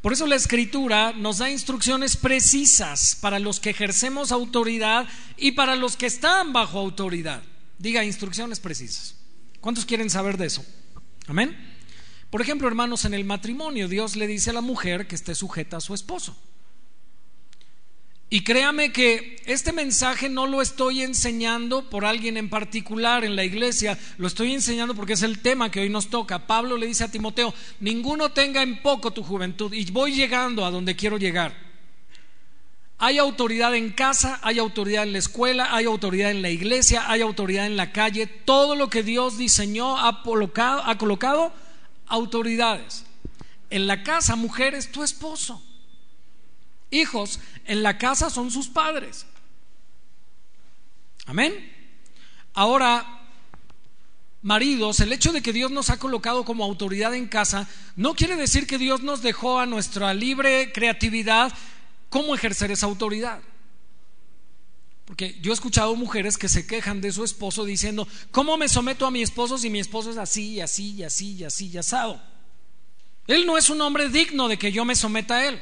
Por 0.00 0.12
eso 0.12 0.28
la 0.28 0.36
escritura 0.36 1.12
nos 1.12 1.38
da 1.38 1.50
instrucciones 1.50 2.16
precisas 2.16 3.18
para 3.20 3.40
los 3.40 3.58
que 3.58 3.70
ejercemos 3.70 4.30
autoridad 4.30 5.08
y 5.36 5.50
para 5.50 5.74
los 5.74 5.96
que 5.96 6.06
están 6.06 6.52
bajo 6.52 6.78
autoridad. 6.78 7.42
Diga 7.78 8.04
instrucciones 8.04 8.60
precisas. 8.60 9.16
¿Cuántos 9.60 9.86
quieren 9.86 10.08
saber 10.08 10.36
de 10.36 10.46
eso? 10.46 10.64
Amén. 11.26 11.56
Por 12.30 12.40
ejemplo, 12.40 12.68
hermanos, 12.68 13.06
en 13.06 13.14
el 13.14 13.24
matrimonio 13.24 13.88
Dios 13.88 14.14
le 14.14 14.28
dice 14.28 14.50
a 14.50 14.52
la 14.52 14.60
mujer 14.60 15.08
que 15.08 15.16
esté 15.16 15.34
sujeta 15.34 15.78
a 15.78 15.80
su 15.80 15.94
esposo. 15.94 16.40
Y 18.32 18.44
créame 18.44 18.92
que 18.92 19.42
este 19.44 19.72
mensaje 19.72 20.28
no 20.28 20.46
lo 20.46 20.62
estoy 20.62 21.02
enseñando 21.02 21.90
por 21.90 22.04
alguien 22.04 22.36
en 22.36 22.48
particular 22.48 23.24
en 23.24 23.34
la 23.34 23.42
iglesia, 23.42 23.98
lo 24.18 24.28
estoy 24.28 24.52
enseñando 24.52 24.94
porque 24.94 25.14
es 25.14 25.22
el 25.22 25.40
tema 25.40 25.72
que 25.72 25.80
hoy 25.80 25.88
nos 25.88 26.10
toca. 26.10 26.46
Pablo 26.46 26.76
le 26.76 26.86
dice 26.86 27.02
a 27.02 27.10
Timoteo, 27.10 27.52
ninguno 27.80 28.30
tenga 28.30 28.62
en 28.62 28.82
poco 28.82 29.10
tu 29.10 29.24
juventud 29.24 29.72
y 29.72 29.84
voy 29.90 30.14
llegando 30.14 30.64
a 30.64 30.70
donde 30.70 30.94
quiero 30.94 31.18
llegar. 31.18 31.70
Hay 32.98 33.18
autoridad 33.18 33.74
en 33.74 33.90
casa, 33.90 34.38
hay 34.42 34.60
autoridad 34.60 35.02
en 35.02 35.12
la 35.12 35.18
escuela, 35.18 35.74
hay 35.74 35.86
autoridad 35.86 36.30
en 36.30 36.42
la 36.42 36.50
iglesia, 36.50 37.10
hay 37.10 37.22
autoridad 37.22 37.66
en 37.66 37.76
la 37.76 37.90
calle. 37.90 38.26
Todo 38.26 38.76
lo 38.76 38.90
que 38.90 39.02
Dios 39.02 39.38
diseñó 39.38 39.98
ha 39.98 40.22
colocado, 40.22 40.82
ha 40.84 40.98
colocado 40.98 41.52
autoridades. 42.06 43.06
En 43.70 43.88
la 43.88 44.04
casa, 44.04 44.36
mujer, 44.36 44.74
es 44.74 44.92
tu 44.92 45.02
esposo. 45.02 45.60
Hijos, 46.90 47.40
en 47.66 47.82
la 47.82 47.98
casa 47.98 48.30
son 48.30 48.50
sus 48.50 48.68
padres. 48.68 49.26
Amén. 51.26 51.54
Ahora, 52.54 53.22
maridos, 54.42 55.00
el 55.00 55.12
hecho 55.12 55.32
de 55.32 55.42
que 55.42 55.52
Dios 55.52 55.70
nos 55.70 55.90
ha 55.90 55.98
colocado 55.98 56.44
como 56.44 56.64
autoridad 56.64 57.14
en 57.14 57.28
casa 57.28 57.68
no 57.94 58.14
quiere 58.14 58.36
decir 58.36 58.66
que 58.66 58.78
Dios 58.78 59.02
nos 59.02 59.22
dejó 59.22 59.60
a 59.60 59.66
nuestra 59.66 60.12
libre 60.14 60.72
creatividad 60.72 61.52
cómo 62.08 62.34
ejercer 62.34 62.72
esa 62.72 62.86
autoridad. 62.86 63.40
Porque 65.04 65.38
yo 65.40 65.52
he 65.52 65.54
escuchado 65.54 65.94
mujeres 65.96 66.38
que 66.38 66.48
se 66.48 66.66
quejan 66.66 67.00
de 67.00 67.12
su 67.12 67.24
esposo 67.24 67.64
diciendo, 67.64 68.06
¿cómo 68.30 68.56
me 68.56 68.68
someto 68.68 69.06
a 69.06 69.10
mi 69.10 69.22
esposo 69.22 69.58
si 69.58 69.70
mi 69.70 69.80
esposo 69.80 70.10
es 70.10 70.16
así 70.16 70.54
y 70.54 70.60
así 70.60 70.92
y 70.92 71.02
así 71.04 71.34
y 71.34 71.44
así 71.44 71.68
y 71.68 71.78
asado? 71.78 72.20
Él 73.26 73.46
no 73.46 73.58
es 73.58 73.70
un 73.70 73.80
hombre 73.80 74.08
digno 74.08 74.48
de 74.48 74.58
que 74.58 74.72
yo 74.72 74.84
me 74.84 74.96
someta 74.96 75.36
a 75.36 75.46
él 75.46 75.60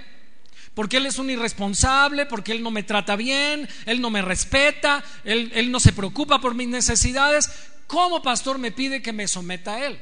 porque 0.79 0.99
Él 0.99 1.07
es 1.07 1.19
un 1.19 1.29
irresponsable, 1.29 2.25
porque 2.27 2.53
Él 2.53 2.63
no 2.63 2.71
me 2.71 2.85
trata 2.85 3.17
bien, 3.17 3.69
Él 3.85 4.01
no 4.01 4.11
me 4.11 4.23
respeta, 4.23 5.03
Él, 5.25 5.73
no 5.73 5.81
se 5.81 5.93
preocupa 5.93 6.41
por 6.41 6.55
mis 6.55 6.69
necesidades. 6.69 7.51
¿Cómo 7.89 8.23
pastor 8.23 8.59
me 8.59 8.71
pide 8.71 9.03
que 9.03 9.13
me 9.13 9.27
someta 9.27 9.75
a 9.75 9.87
Él? 9.87 9.99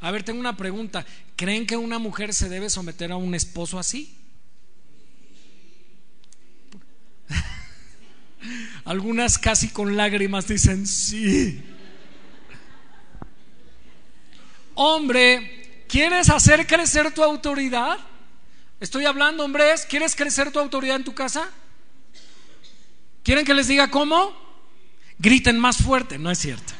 A 0.00 0.10
ver, 0.10 0.22
tengo 0.22 0.40
una 0.40 0.56
pregunta. 0.56 1.04
¿Creen 1.36 1.66
que 1.66 1.76
una 1.76 1.98
mujer 1.98 2.32
se 2.32 2.48
debe 2.48 2.70
someter 2.70 3.12
a 3.12 3.16
un 3.16 3.34
esposo 3.34 3.78
así? 3.78 4.16
Algunas 8.86 9.36
casi 9.36 9.68
con 9.68 9.94
lágrimas 9.94 10.48
dicen 10.48 10.86
sí. 10.86 11.62
Hombre, 14.72 15.84
¿quieres 15.86 16.30
hacer 16.30 16.66
crecer 16.66 17.12
tu 17.12 17.22
autoridad? 17.22 18.07
Estoy 18.80 19.06
hablando, 19.06 19.44
hombres, 19.44 19.86
¿quieres 19.88 20.14
crecer 20.14 20.52
tu 20.52 20.58
autoridad 20.58 20.96
en 20.96 21.04
tu 21.04 21.14
casa? 21.14 21.50
¿Quieren 23.22 23.44
que 23.44 23.54
les 23.54 23.68
diga 23.68 23.90
cómo? 23.90 24.32
Griten 25.18 25.58
más 25.58 25.78
fuerte, 25.78 26.18
no 26.18 26.30
es 26.30 26.38
cierto. 26.38 26.72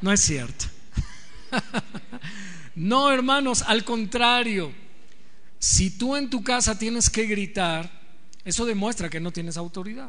No 0.00 0.12
es 0.12 0.20
cierto. 0.20 0.66
No, 2.76 3.10
hermanos, 3.10 3.62
al 3.66 3.84
contrario. 3.84 4.72
Si 5.58 5.90
tú 5.90 6.16
en 6.16 6.30
tu 6.30 6.42
casa 6.42 6.78
tienes 6.78 7.10
que 7.10 7.26
gritar, 7.26 7.90
eso 8.44 8.64
demuestra 8.64 9.10
que 9.10 9.20
no 9.20 9.32
tienes 9.32 9.58
autoridad. 9.58 10.08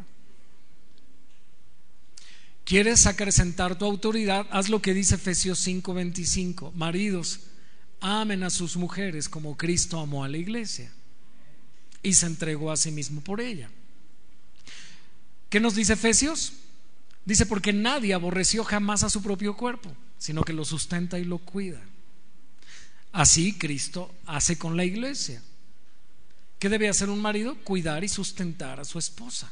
¿Quieres 2.63 3.07
acrecentar 3.07 3.77
tu 3.77 3.83
autoridad? 3.83 4.47
Haz 4.51 4.69
lo 4.69 4.81
que 4.81 4.93
dice 4.93 5.15
Efesios 5.15 5.59
5:25. 5.67 6.71
Maridos, 6.73 7.41
amen 8.01 8.43
a 8.43 8.49
sus 8.49 8.75
mujeres 8.75 9.29
como 9.29 9.55
Cristo 9.55 9.99
amó 9.99 10.23
a 10.23 10.27
la 10.27 10.37
iglesia 10.37 10.91
y 12.03 12.13
se 12.13 12.25
entregó 12.25 12.71
a 12.71 12.77
sí 12.77 12.91
mismo 12.91 13.21
por 13.21 13.39
ella. 13.39 13.69
¿Qué 15.49 15.59
nos 15.59 15.75
dice 15.75 15.93
Efesios? 15.93 16.53
Dice, 17.25 17.45
porque 17.45 17.71
nadie 17.71 18.13
aborreció 18.13 18.63
jamás 18.63 19.03
a 19.03 19.09
su 19.09 19.21
propio 19.21 19.55
cuerpo, 19.55 19.95
sino 20.17 20.43
que 20.43 20.53
lo 20.53 20.65
sustenta 20.65 21.19
y 21.19 21.25
lo 21.25 21.37
cuida. 21.37 21.79
Así 23.11 23.53
Cristo 23.57 24.13
hace 24.25 24.57
con 24.57 24.75
la 24.75 24.85
iglesia. 24.85 25.41
¿Qué 26.57 26.69
debe 26.69 26.89
hacer 26.89 27.09
un 27.09 27.21
marido? 27.21 27.55
Cuidar 27.63 28.03
y 28.03 28.07
sustentar 28.07 28.79
a 28.79 28.85
su 28.85 28.97
esposa, 28.97 29.51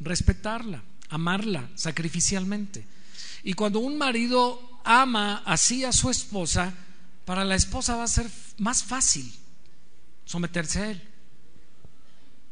respetarla, 0.00 0.82
amarla 1.08 1.70
sacrificialmente. 1.76 2.84
Y 3.44 3.54
cuando 3.54 3.78
un 3.78 3.96
marido 3.96 4.80
ama 4.84 5.42
así 5.46 5.84
a 5.84 5.92
su 5.92 6.10
esposa, 6.10 6.74
para 7.24 7.44
la 7.44 7.54
esposa 7.54 7.96
va 7.96 8.04
a 8.04 8.08
ser 8.08 8.28
más 8.58 8.82
fácil 8.82 9.32
someterse 10.24 10.78
a 10.80 10.90
él. 10.90 11.02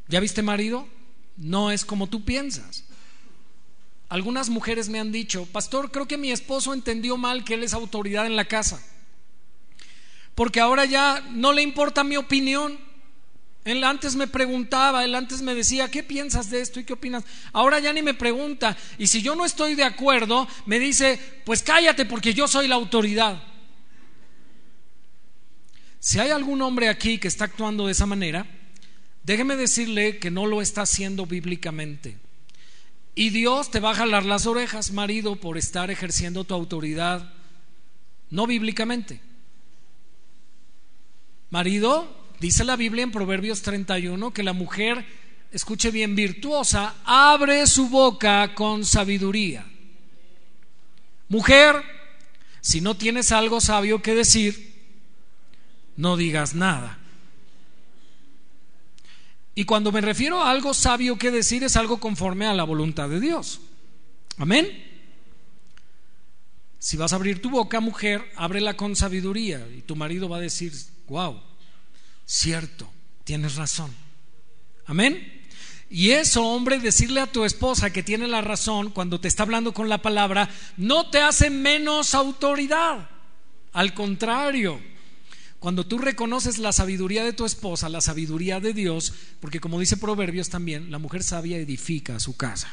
¿Ya 0.09 0.21
viste 0.21 0.43
marido? 0.43 0.89
No 1.37 1.71
es 1.71 1.85
como 1.85 2.09
tú 2.09 2.25
piensas. 2.25 2.85
Algunas 4.09 4.49
mujeres 4.49 4.89
me 4.89 4.99
han 4.99 5.13
dicho, 5.13 5.47
pastor, 5.47 5.93
creo 5.93 6.07
que 6.07 6.19
mi 6.19 6.33
esposo 6.33 6.75
entendió 6.75 7.17
mal 7.17 7.45
que 7.45 7.55
él 7.55 7.63
es 7.63 7.75
autoridad 7.75 8.27
en 8.27 8.35
la 8.35 8.45
casa. 8.45 8.83
Porque 10.35 10.61
ahora 10.61 10.85
ya 10.85 11.25
no 11.31 11.53
le 11.53 11.63
importa 11.63 12.03
mi 12.03 12.17
opinión. 12.17 12.79
Él 13.65 13.85
antes 13.85 14.17
me 14.17 14.27
preguntaba, 14.27 15.05
él 15.05 15.15
antes 15.15 15.43
me 15.43 15.55
decía, 15.55 15.91
¿qué 15.91 16.03
piensas 16.03 16.51
de 16.51 16.61
esto 16.61 16.81
y 16.81 16.85
qué 16.85 16.95
opinas? 16.95 17.25
Ahora 17.53 17.79
ya 17.79 17.93
ni 17.93 18.03
me 18.03 18.15
pregunta. 18.15 18.77
Y 18.99 19.07
si 19.07 19.23
yo 19.23 19.37
no 19.37 19.45
estoy 19.45 19.75
de 19.75 19.85
acuerdo, 19.85 20.49
me 20.67 20.79
dice, 20.79 21.21
pues 21.45 21.63
cállate 21.63 22.05
porque 22.05 22.35
yo 22.35 22.49
soy 22.49 22.69
la 22.69 22.75
autoridad. 22.75 23.50
Si 26.01 26.19
hay 26.19 26.31
algún 26.31 26.63
hombre 26.63 26.89
aquí 26.89 27.19
que 27.19 27.29
está 27.29 27.45
actuando 27.45 27.87
de 27.87 27.93
esa 27.93 28.07
manera, 28.07 28.47
déjeme 29.23 29.55
decirle 29.55 30.19
que 30.19 30.31
no 30.31 30.47
lo 30.47 30.63
está 30.63 30.83
haciendo 30.83 31.27
bíblicamente. 31.27 32.17
Y 33.15 33.29
Dios 33.29 33.71
te 33.71 33.81
va 33.81 33.91
a 33.91 33.95
jalar 33.95 34.25
las 34.25 34.47
orejas, 34.47 34.93
marido, 34.93 35.37
por 35.37 35.59
estar 35.59 35.91
ejerciendo 35.91 36.45
tu 36.45 36.55
autoridad 36.55 37.35
no 38.31 38.47
bíblicamente. 38.47 39.21
Marido, 41.51 42.31
dice 42.39 42.65
la 42.65 42.77
Biblia 42.77 43.03
en 43.03 43.11
Proverbios 43.11 43.61
31 43.63 44.33
que 44.33 44.43
la 44.43 44.53
mujer, 44.53 45.05
escuche 45.51 45.91
bien, 45.91 46.15
virtuosa, 46.15 46.95
abre 47.05 47.67
su 47.67 47.89
boca 47.89 48.55
con 48.55 48.85
sabiduría. 48.85 49.67
Mujer, 51.29 51.77
si 52.61 52.81
no 52.81 52.97
tienes 52.97 53.33
algo 53.33 53.61
sabio 53.61 54.01
que 54.01 54.15
decir, 54.15 54.70
no 55.97 56.17
digas 56.17 56.55
nada. 56.55 56.99
Y 59.55 59.65
cuando 59.65 59.93
me 59.93 60.01
refiero 60.01 60.41
a 60.41 60.51
algo 60.51 60.73
sabio 60.73 61.19
que 61.19 61.31
decir 61.31 61.65
es 61.65 61.77
algo 61.77 61.99
conforme 61.99 62.47
a 62.47 62.55
la 62.55 62.65
voluntad 62.65 63.09
de 63.09 63.21
Dios. 63.21 63.61
Amén. 64.39 64.87
Si 66.79 66.97
vas 66.97 67.13
a 67.13 67.17
abrir 67.17 67.43
tu 67.43 67.51
boca, 67.51 67.81
mujer, 67.81 68.31
ábrela 68.37 68.75
con 68.75 68.97
sabiduría 68.97 69.67
y 69.77 69.83
tu 69.83 69.97
marido 69.97 70.29
va 70.31 70.39
a 70.39 70.41
decir, 70.41 70.73
wow, 71.09 71.39
cierto, 72.25 72.91
tienes 73.25 73.57
razón. 73.57 73.95
Amén. 74.87 75.41
Y 75.91 76.13
eso, 76.13 76.47
hombre, 76.47 76.79
decirle 76.79 77.21
a 77.21 77.27
tu 77.27 77.45
esposa 77.45 77.91
que 77.91 78.03
tiene 78.03 78.29
la 78.29 78.41
razón 78.41 78.91
cuando 78.91 79.21
te 79.21 79.29
está 79.29 79.43
hablando 79.43 79.75
con 79.75 79.89
la 79.89 80.01
palabra, 80.01 80.49
no 80.77 81.11
te 81.11 81.21
hace 81.21 81.51
menos 81.51 82.15
autoridad. 82.15 83.11
Al 83.73 83.93
contrario, 83.93 84.81
cuando 85.61 85.87
tú 85.87 85.99
reconoces 85.99 86.57
la 86.57 86.73
sabiduría 86.73 87.23
de 87.23 87.35
tu 87.35 87.45
esposa, 87.45 87.91
la 87.91 88.01
sabiduría 88.01 88.61
de 88.61 88.73
Dios, 88.73 89.13
porque 89.41 89.61
como 89.61 89.79
dice 89.79 89.99
Proverbios 89.99 90.49
también, 90.49 90.91
la 90.91 90.99
mujer 90.99 91.23
sabia 91.23 91.59
edifica 91.59 92.19
su 92.19 92.35
casa. 92.35 92.73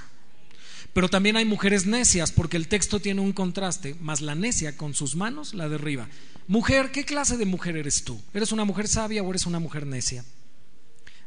Pero 0.94 1.10
también 1.10 1.36
hay 1.36 1.44
mujeres 1.44 1.86
necias, 1.86 2.32
porque 2.32 2.56
el 2.56 2.70
texto 2.70 3.02
tiene 3.02 3.20
un 3.20 3.34
contraste, 3.34 3.96
más 4.00 4.22
la 4.22 4.36
necia 4.36 4.78
con 4.78 4.94
sus 4.94 5.18
manos 5.18 5.54
la 5.54 5.68
derriba. 5.68 6.08
Mujer, 6.48 6.92
¿qué 6.92 7.04
clase 7.04 7.36
de 7.36 7.46
mujer 7.46 7.76
eres 7.76 8.06
tú? 8.06 8.22
¿Eres 8.34 8.54
una 8.54 8.64
mujer 8.64 8.88
sabia 8.88 9.22
o 9.22 9.30
eres 9.30 9.46
una 9.46 9.60
mujer 9.60 9.86
necia? 9.86 10.24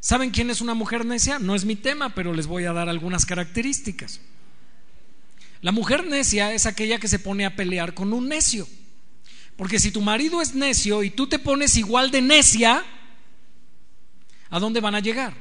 ¿Saben 0.01 0.31
quién 0.31 0.49
es 0.49 0.63
una 0.63 0.73
mujer 0.73 1.05
necia? 1.05 1.39
No 1.39 1.55
es 1.55 1.67
mi 1.67 1.77
tema, 1.77 2.15
pero 2.15 2.33
les 2.33 2.47
voy 2.47 2.65
a 2.65 2.73
dar 2.73 2.89
algunas 2.89 3.27
características. 3.27 4.23
La 5.61 5.73
mujer 5.73 6.07
necia 6.07 6.55
es 6.55 6.65
aquella 6.65 6.99
que 6.99 7.09
se 7.09 7.19
pone 7.19 7.45
a 7.45 7.55
pelear 7.55 7.93
con 7.93 8.15
un 8.15 8.29
necio. 8.29 8.67
Porque 9.61 9.79
si 9.79 9.91
tu 9.91 10.01
marido 10.01 10.41
es 10.41 10.55
necio 10.55 11.03
y 11.03 11.11
tú 11.11 11.27
te 11.27 11.39
pones 11.39 11.77
igual 11.77 12.11
de 12.11 12.23
necia, 12.23 12.83
¿a 14.49 14.59
dónde 14.59 14.81
van 14.81 14.95
a 14.95 15.01
llegar? 15.01 15.35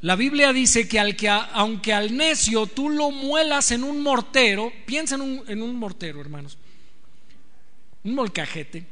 La 0.00 0.16
Biblia 0.16 0.50
dice 0.54 0.88
que, 0.88 0.98
aunque 1.28 1.92
al 1.92 2.16
necio 2.16 2.66
tú 2.66 2.88
lo 2.88 3.10
muelas 3.10 3.70
en 3.70 3.84
un 3.84 4.02
mortero, 4.02 4.72
piensa 4.86 5.16
en 5.16 5.20
un, 5.20 5.44
en 5.46 5.60
un 5.60 5.76
mortero, 5.76 6.22
hermanos, 6.22 6.56
un 8.02 8.14
molcajete, 8.14 8.86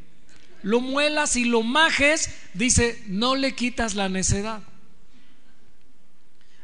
lo 0.63 0.83
muelas 0.83 1.37
y 1.37 1.47
lo 1.47 1.63
majes, 1.63 2.29
dice, 2.53 3.03
no 3.07 3.37
le 3.37 3.55
quitas 3.55 3.95
la 3.95 4.11
necedad. 4.11 4.63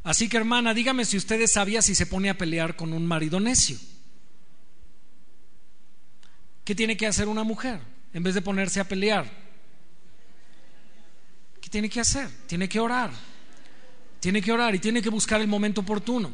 Así 0.03 0.29
que 0.29 0.37
hermana, 0.37 0.75
dígame 0.75 1.07
si 1.07 1.17
usted 1.17 1.47
sabía 1.47 1.81
si 1.81 1.95
se 1.95 2.05
pone 2.05 2.29
a 2.29 2.37
pelear 2.37 2.77
con 2.77 2.93
un 2.93 3.07
marido 3.07 3.41
necio. 3.41 3.79
¿Qué 6.65 6.75
tiene 6.75 6.97
que 6.97 7.07
hacer 7.07 7.29
una 7.29 7.43
mujer 7.43 7.81
en 8.13 8.23
vez 8.23 8.35
de 8.35 8.43
ponerse 8.43 8.81
a 8.81 8.85
pelear? 8.85 9.31
¿Qué 11.61 11.69
tiene 11.69 11.89
que 11.89 12.01
hacer? 12.01 12.29
Tiene 12.47 12.69
que 12.69 12.81
orar. 12.81 13.11
tiene 14.21 14.41
que 14.41 14.53
orar 14.53 14.73
y 14.75 14.79
tiene 14.79 15.03
que 15.03 15.11
buscar 15.11 15.41
el 15.41 15.49
momento 15.49 15.81
oportuno. 15.81 16.33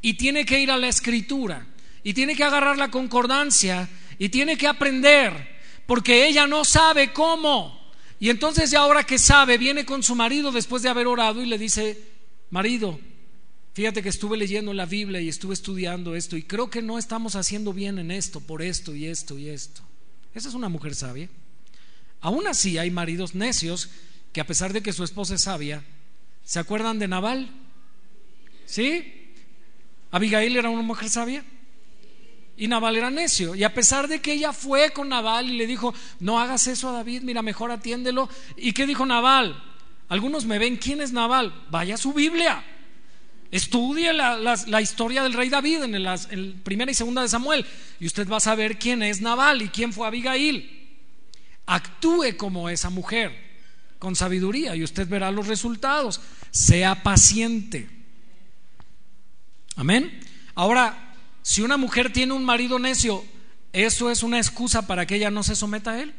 Y 0.00 0.14
tiene 0.14 0.46
que 0.46 0.58
ir 0.60 0.70
a 0.70 0.78
la 0.78 0.88
escritura. 0.88 1.66
Y 2.02 2.14
tiene 2.14 2.34
que 2.34 2.44
agarrar 2.44 2.78
la 2.78 2.90
concordancia. 2.90 3.88
Y 4.18 4.30
tiene 4.30 4.56
que 4.56 4.66
aprender. 4.66 5.56
Porque 5.86 6.26
ella 6.26 6.46
no 6.46 6.64
sabe 6.64 7.12
cómo. 7.12 7.92
Y 8.18 8.30
entonces 8.30 8.70
ya 8.70 8.80
ahora 8.80 9.04
que 9.04 9.18
sabe, 9.18 9.58
viene 9.58 9.84
con 9.84 10.02
su 10.02 10.14
marido 10.14 10.50
después 10.50 10.82
de 10.82 10.88
haber 10.88 11.06
orado 11.06 11.42
y 11.42 11.46
le 11.46 11.58
dice, 11.58 12.00
marido, 12.50 12.98
fíjate 13.76 14.02
que 14.02 14.08
estuve 14.08 14.38
leyendo 14.38 14.72
la 14.72 14.86
Biblia 14.86 15.20
y 15.20 15.28
estuve 15.28 15.52
estudiando 15.52 16.16
esto 16.16 16.38
y 16.38 16.42
creo 16.44 16.70
que 16.70 16.80
no 16.80 16.96
estamos 16.96 17.36
haciendo 17.36 17.74
bien 17.74 17.98
en 17.98 18.10
esto, 18.10 18.40
por 18.40 18.62
esto 18.62 18.94
y 18.94 19.04
esto 19.04 19.38
y 19.38 19.50
esto. 19.50 19.82
Esa 20.32 20.48
es 20.48 20.54
una 20.54 20.70
mujer 20.70 20.94
sabia. 20.94 21.28
Aún 22.22 22.46
así 22.46 22.78
hay 22.78 22.90
maridos 22.90 23.34
necios 23.34 23.90
que 24.32 24.40
a 24.40 24.46
pesar 24.46 24.72
de 24.72 24.82
que 24.82 24.94
su 24.94 25.04
esposa 25.04 25.34
es 25.34 25.42
sabia, 25.42 25.84
¿Se 26.42 26.58
acuerdan 26.58 26.98
de 26.98 27.06
Naval? 27.06 27.50
¿Sí? 28.64 29.34
Abigail 30.10 30.56
era 30.56 30.70
una 30.70 30.80
mujer 30.80 31.10
sabia. 31.10 31.44
Y 32.56 32.68
Naval 32.68 32.96
era 32.96 33.10
necio. 33.10 33.54
Y 33.54 33.64
a 33.64 33.74
pesar 33.74 34.08
de 34.08 34.20
que 34.20 34.32
ella 34.32 34.54
fue 34.54 34.92
con 34.92 35.10
Naval 35.10 35.50
y 35.50 35.58
le 35.58 35.66
dijo, 35.66 35.92
no 36.20 36.40
hagas 36.40 36.66
eso 36.68 36.88
a 36.88 36.92
David, 36.92 37.22
mira, 37.24 37.42
mejor 37.42 37.72
atiéndelo. 37.72 38.30
¿Y 38.56 38.72
qué 38.72 38.86
dijo 38.86 39.04
Naval? 39.04 39.62
Algunos 40.08 40.46
me 40.46 40.58
ven, 40.58 40.76
¿quién 40.76 41.02
es 41.02 41.12
Naval? 41.12 41.52
Vaya 41.68 41.98
su 41.98 42.14
Biblia. 42.14 42.64
Estudie 43.50 44.12
la, 44.12 44.80
historia 44.80 45.22
del 45.22 45.32
rey 45.32 45.48
David 45.48 45.82
en, 45.84 45.94
en 45.94 46.60
primera 46.62 46.90
y 46.90 46.94
segunda 46.94 47.22
de 47.22 47.28
Samuel. 47.28 47.64
Y 48.00 48.06
usted 48.06 48.28
va 48.28 48.38
a 48.38 48.40
saber 48.40 48.78
quién 48.78 49.02
es 49.02 49.20
Naval 49.20 49.62
y 49.62 49.68
quién 49.68 49.92
fue 49.92 50.06
Abigail. 50.06 50.70
Actúe 51.66 52.36
como 52.36 52.68
esa 52.68 52.90
mujer 52.90 53.46
con 53.98 54.14
sabiduría 54.14 54.76
y 54.76 54.82
usted 54.82 55.08
verá 55.08 55.30
los 55.30 55.46
resultados. 55.46 56.20
Sea 56.50 57.02
paciente. 57.02 57.88
Amén. 59.76 60.20
Ahora, 60.54 61.14
si 61.42 61.62
una 61.62 61.76
mujer 61.76 62.12
tiene 62.12 62.32
un 62.32 62.44
marido 62.44 62.78
necio, 62.78 63.24
¿eso 63.72 64.10
es 64.10 64.22
una 64.22 64.38
excusa 64.38 64.86
para 64.86 65.06
que 65.06 65.16
ella 65.16 65.30
no 65.30 65.42
se 65.42 65.54
someta 65.54 65.92
a 65.92 66.02
él? 66.02 66.14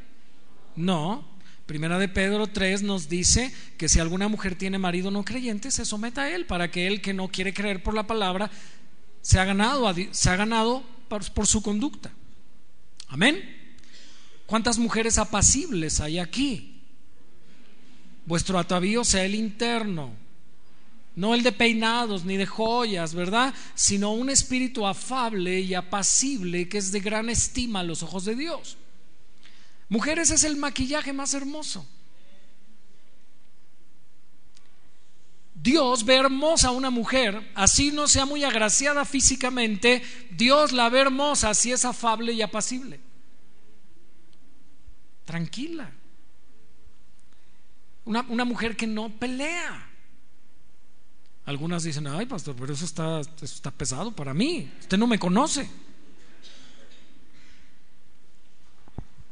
No. 0.76 1.37
Primera 1.68 2.00
de 2.00 2.08
Pedro 2.08 2.48
3 2.48 2.82
nos 2.82 3.10
dice 3.10 3.54
que 3.78 3.88
si 3.88 4.00
alguna 4.00 4.28
mujer 4.28 4.56
tiene 4.56 4.80
marido 4.80 5.12
no 5.12 5.24
creyente, 5.24 5.70
se 5.70 5.86
someta 5.86 6.24
a 6.24 6.32
él 6.32 6.48
para 6.48 6.72
que 6.72 6.88
él 6.88 7.02
que 7.02 7.14
no 7.14 7.28
quiere 7.28 7.54
creer 7.54 7.84
por 7.84 7.94
la 7.94 8.08
palabra 8.08 8.50
se 9.22 9.40
ha 9.40 9.46
ganado, 9.46 9.94
se 10.12 10.30
ha 10.32 10.36
ganado 10.36 10.84
por, 11.08 11.32
por 11.34 11.46
su 11.46 11.62
conducta. 11.62 12.12
Amén. 13.10 13.38
¿Cuántas 14.48 14.80
mujeres 14.80 15.20
apacibles 15.20 16.00
hay 16.00 16.18
aquí? 16.18 16.78
vuestro 18.28 18.60
atavío 18.60 19.04
sea 19.04 19.24
el 19.24 19.34
interno, 19.34 20.12
no 21.16 21.34
el 21.34 21.42
de 21.42 21.54
peinados 21.54 22.26
ni 22.26 22.38
de 22.38 22.46
joyas, 22.46 23.16
¿verdad? 23.16 23.54
Sino 23.74 24.12
un 24.12 24.30
espíritu 24.30 24.86
afable 24.86 25.62
y 25.62 25.74
apacible 25.74 26.70
que 26.70 26.78
es 26.78 26.92
de 26.92 27.00
gran 27.00 27.30
estima 27.30 27.80
a 27.80 27.84
los 27.84 28.04
ojos 28.04 28.26
de 28.26 28.36
Dios. 28.36 28.78
Mujeres 29.90 30.32
es 30.32 30.44
el 30.44 30.58
maquillaje 30.58 31.14
más 31.14 31.34
hermoso. 31.34 31.88
Dios 35.54 36.06
ve 36.06 36.16
hermosa 36.16 36.68
a 36.68 36.72
una 36.72 36.90
mujer, 36.90 37.52
así 37.56 37.92
no 37.92 38.08
sea 38.08 38.26
muy 38.26 38.44
agraciada 38.44 39.06
físicamente, 39.06 40.04
Dios 40.32 40.72
la 40.72 40.90
ve 40.90 41.00
hermosa 41.00 41.54
si 41.54 41.72
es 41.72 41.84
afable 41.84 42.34
y 42.34 42.42
apacible. 42.42 43.00
Tranquila. 45.26 45.92
Una, 48.06 48.46
mujer 48.46 48.78
que 48.78 48.88
no 48.88 49.10
pelea. 49.10 49.90
Algunas 51.46 51.84
dicen, 51.84 52.08
ay 52.08 52.26
pastor, 52.26 52.56
pero 52.58 52.74
eso 52.74 52.86
está, 52.86 53.20
eso 53.20 53.44
está 53.44 53.72
pesado 53.72 54.16
para 54.16 54.34
mí. 54.34 54.72
Usted 54.80 54.98
no 54.98 55.08
me 55.08 55.20
conoce. 55.20 55.70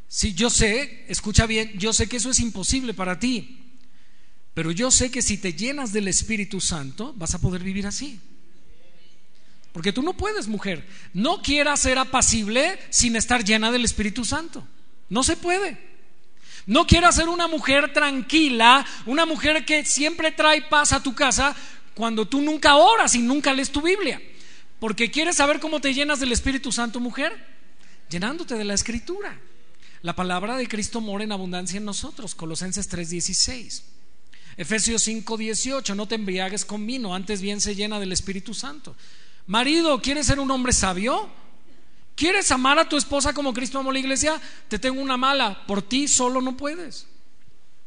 Sí, 0.08 0.34
yo 0.34 0.50
sé, 0.50 1.06
escucha 1.08 1.46
bien, 1.46 1.74
yo 1.78 1.94
sé 1.94 2.08
que 2.08 2.18
eso 2.18 2.30
es 2.30 2.40
imposible 2.40 2.94
para 2.94 3.20
ti. 3.20 3.62
Pero 4.54 4.72
yo 4.72 4.90
sé 4.90 5.12
que 5.12 5.22
si 5.22 5.38
te 5.38 5.54
llenas 5.54 5.92
del 5.92 6.08
Espíritu 6.08 6.62
Santo, 6.62 7.14
vas 7.18 7.36
a 7.36 7.40
poder 7.40 7.62
vivir 7.62 7.86
así. 7.86 8.20
Porque 9.74 9.92
tú 9.92 10.02
no 10.02 10.14
puedes, 10.14 10.48
mujer. 10.48 10.88
No 11.14 11.42
quieras 11.42 11.82
ser 11.82 11.98
apacible 11.98 12.80
sin 12.90 13.18
estar 13.18 13.44
llena 13.44 13.74
del 13.74 13.84
Espíritu 13.84 14.24
Santo. 14.24 14.66
No 15.10 15.22
se 15.24 15.36
puede. 15.36 15.78
No 16.66 16.88
quieras 16.88 17.16
ser 17.16 17.28
una 17.28 17.50
mujer 17.50 17.92
tranquila, 17.92 18.86
una 19.06 19.26
mujer 19.26 19.66
que 19.66 19.84
siempre 19.84 20.32
trae 20.32 20.62
paz 20.62 20.94
a 20.94 21.04
tu 21.04 21.14
casa 21.14 21.54
cuando 21.94 22.26
tú 22.26 22.42
nunca 22.42 22.76
oras 22.76 23.16
y 23.16 23.20
nunca 23.20 23.54
lees 23.54 23.70
tu 23.70 23.82
Biblia. 23.82 24.22
Porque 24.80 25.12
quieres 25.12 25.36
saber 25.36 25.60
cómo 25.60 25.82
te 25.82 25.94
llenas 25.94 26.22
del 26.22 26.32
Espíritu 26.32 26.72
Santo, 26.72 27.02
mujer, 27.02 27.34
llenándote 28.10 28.56
de 28.56 28.64
la 28.64 28.74
Escritura. 28.74 29.38
La 30.06 30.16
palabra 30.16 30.56
de 30.56 30.68
Cristo 30.68 31.02
mora 31.02 31.24
en 31.24 31.32
abundancia 31.32 31.80
en 31.80 31.86
nosotros, 31.86 32.36
Colosenses 32.36 32.88
3:16. 32.88 33.82
Efesios 34.56 35.02
5:18, 35.02 35.96
no 35.96 36.08
te 36.08 36.14
embriagues 36.14 36.64
con 36.64 36.86
vino, 36.86 37.16
antes 37.16 37.42
bien 37.42 37.60
se 37.60 37.74
llena 37.74 38.00
del 38.00 38.12
Espíritu 38.12 38.54
Santo. 38.54 38.96
Marido, 39.48 40.00
¿quieres 40.04 40.28
ser 40.28 40.40
un 40.40 40.52
hombre 40.52 40.74
sabio? 40.74 41.28
¿Quieres 42.14 42.52
amar 42.52 42.78
a 42.78 42.88
tu 42.88 42.98
esposa 42.98 43.34
como 43.34 43.52
Cristo 43.52 43.80
amó 43.80 43.92
la 43.92 43.98
iglesia? 43.98 44.40
Te 44.68 44.78
tengo 44.78 45.02
una 45.02 45.18
mala. 45.18 45.66
Por 45.66 45.82
ti 45.82 46.08
solo 46.08 46.40
no 46.40 46.56
puedes. 46.56 47.08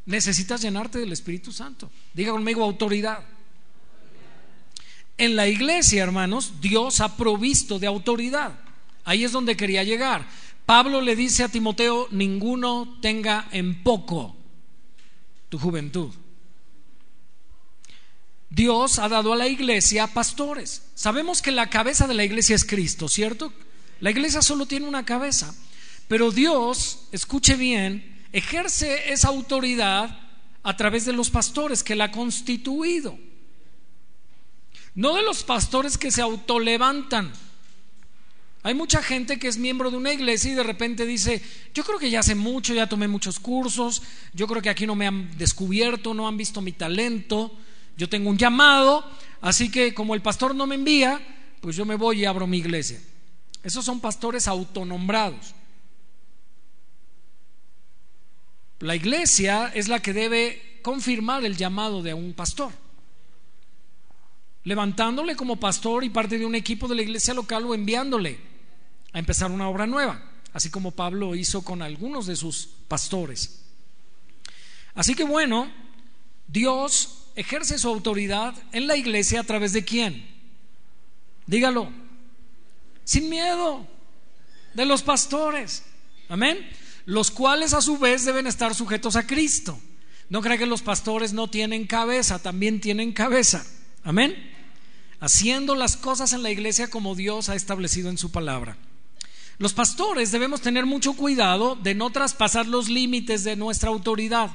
Necesitas 0.04 0.60
llenarte 0.60 0.98
del 0.98 1.12
Espíritu 1.12 1.52
Santo. 1.52 1.88
Diga 2.14 2.32
conmigo 2.32 2.64
autoridad. 2.64 3.22
En 5.16 5.36
la 5.36 5.46
iglesia, 5.46 6.02
hermanos, 6.02 6.54
Dios 6.60 7.00
ha 7.00 7.16
provisto 7.16 7.78
de 7.78 7.86
autoridad. 7.86 8.58
Ahí 9.04 9.22
es 9.22 9.30
donde 9.30 9.56
quería 9.56 9.84
llegar. 9.84 10.26
Pablo 10.68 11.00
le 11.00 11.16
dice 11.16 11.44
a 11.44 11.48
Timoteo, 11.48 12.08
ninguno 12.10 12.98
tenga 13.00 13.48
en 13.52 13.82
poco 13.82 14.36
tu 15.48 15.58
juventud. 15.58 16.12
Dios 18.50 18.98
ha 18.98 19.08
dado 19.08 19.32
a 19.32 19.36
la 19.36 19.48
iglesia 19.48 20.08
pastores. 20.08 20.90
Sabemos 20.94 21.40
que 21.40 21.52
la 21.52 21.70
cabeza 21.70 22.06
de 22.06 22.12
la 22.12 22.22
iglesia 22.22 22.54
es 22.54 22.66
Cristo, 22.66 23.08
¿cierto? 23.08 23.50
La 24.00 24.10
iglesia 24.10 24.42
solo 24.42 24.66
tiene 24.66 24.86
una 24.86 25.06
cabeza, 25.06 25.54
pero 26.06 26.32
Dios, 26.32 27.08
escuche 27.12 27.56
bien, 27.56 28.26
ejerce 28.34 29.10
esa 29.10 29.28
autoridad 29.28 30.20
a 30.62 30.76
través 30.76 31.06
de 31.06 31.14
los 31.14 31.30
pastores 31.30 31.82
que 31.82 31.96
la 31.96 32.04
ha 32.04 32.12
constituido. 32.12 33.18
No 34.94 35.14
de 35.14 35.22
los 35.22 35.44
pastores 35.44 35.96
que 35.96 36.10
se 36.10 36.20
autolevantan. 36.20 37.32
Hay 38.62 38.74
mucha 38.74 39.02
gente 39.02 39.38
que 39.38 39.48
es 39.48 39.56
miembro 39.56 39.90
de 39.90 39.96
una 39.96 40.12
iglesia 40.12 40.52
y 40.52 40.54
de 40.54 40.62
repente 40.62 41.06
dice, 41.06 41.40
yo 41.72 41.84
creo 41.84 41.98
que 41.98 42.10
ya 42.10 42.20
hace 42.20 42.34
mucho, 42.34 42.74
ya 42.74 42.88
tomé 42.88 43.06
muchos 43.06 43.38
cursos, 43.38 44.02
yo 44.34 44.46
creo 44.46 44.60
que 44.60 44.70
aquí 44.70 44.86
no 44.86 44.96
me 44.96 45.06
han 45.06 45.36
descubierto, 45.38 46.12
no 46.12 46.26
han 46.26 46.36
visto 46.36 46.60
mi 46.60 46.72
talento, 46.72 47.56
yo 47.96 48.08
tengo 48.08 48.30
un 48.30 48.38
llamado, 48.38 49.08
así 49.40 49.70
que 49.70 49.94
como 49.94 50.14
el 50.14 50.22
pastor 50.22 50.54
no 50.54 50.66
me 50.66 50.74
envía, 50.74 51.20
pues 51.60 51.76
yo 51.76 51.84
me 51.84 51.94
voy 51.94 52.20
y 52.20 52.24
abro 52.24 52.46
mi 52.46 52.58
iglesia. 52.58 53.00
Esos 53.62 53.84
son 53.84 54.00
pastores 54.00 54.48
autonombrados. 54.48 55.54
La 58.80 58.94
iglesia 58.94 59.72
es 59.74 59.88
la 59.88 60.00
que 60.00 60.12
debe 60.12 60.80
confirmar 60.82 61.44
el 61.44 61.56
llamado 61.56 62.02
de 62.02 62.14
un 62.14 62.32
pastor, 62.32 62.72
levantándole 64.68 65.34
como 65.34 65.56
pastor 65.56 66.04
y 66.04 66.10
parte 66.10 66.38
de 66.38 66.44
un 66.44 66.54
equipo 66.54 66.86
de 66.88 66.94
la 66.94 67.00
iglesia 67.00 67.32
local 67.32 67.64
o 67.64 67.74
enviándole 67.74 68.38
a 69.14 69.18
empezar 69.18 69.50
una 69.50 69.66
obra 69.66 69.86
nueva, 69.86 70.22
así 70.52 70.68
como 70.68 70.90
Pablo 70.90 71.34
hizo 71.34 71.64
con 71.64 71.80
algunos 71.80 72.26
de 72.26 72.36
sus 72.36 72.68
pastores. 72.86 73.64
Así 74.94 75.14
que 75.14 75.24
bueno, 75.24 75.72
Dios 76.46 77.28
ejerce 77.34 77.78
su 77.78 77.88
autoridad 77.88 78.54
en 78.72 78.86
la 78.86 78.98
iglesia 78.98 79.40
a 79.40 79.44
través 79.44 79.72
de 79.72 79.86
quién? 79.86 80.28
Dígalo, 81.46 81.90
sin 83.04 83.30
miedo 83.30 83.86
de 84.74 84.84
los 84.84 85.02
pastores. 85.02 85.82
Amén. 86.28 86.58
Los 87.06 87.30
cuales 87.30 87.72
a 87.72 87.80
su 87.80 87.96
vez 87.96 88.26
deben 88.26 88.46
estar 88.46 88.74
sujetos 88.74 89.16
a 89.16 89.26
Cristo. 89.26 89.80
No 90.28 90.42
crea 90.42 90.58
que 90.58 90.66
los 90.66 90.82
pastores 90.82 91.32
no 91.32 91.48
tienen 91.48 91.86
cabeza, 91.86 92.38
también 92.38 92.82
tienen 92.82 93.12
cabeza. 93.12 93.64
Amén. 94.04 94.57
Haciendo 95.20 95.74
las 95.74 95.96
cosas 95.96 96.32
en 96.32 96.42
la 96.42 96.50
iglesia 96.50 96.88
como 96.88 97.14
Dios 97.14 97.48
ha 97.48 97.54
establecido 97.54 98.08
en 98.10 98.18
su 98.18 98.30
palabra. 98.30 98.76
Los 99.58 99.72
pastores 99.72 100.30
debemos 100.30 100.60
tener 100.60 100.86
mucho 100.86 101.14
cuidado 101.14 101.74
de 101.74 101.94
no 101.94 102.10
traspasar 102.10 102.66
los 102.66 102.88
límites 102.88 103.42
de 103.42 103.56
nuestra 103.56 103.90
autoridad. 103.90 104.52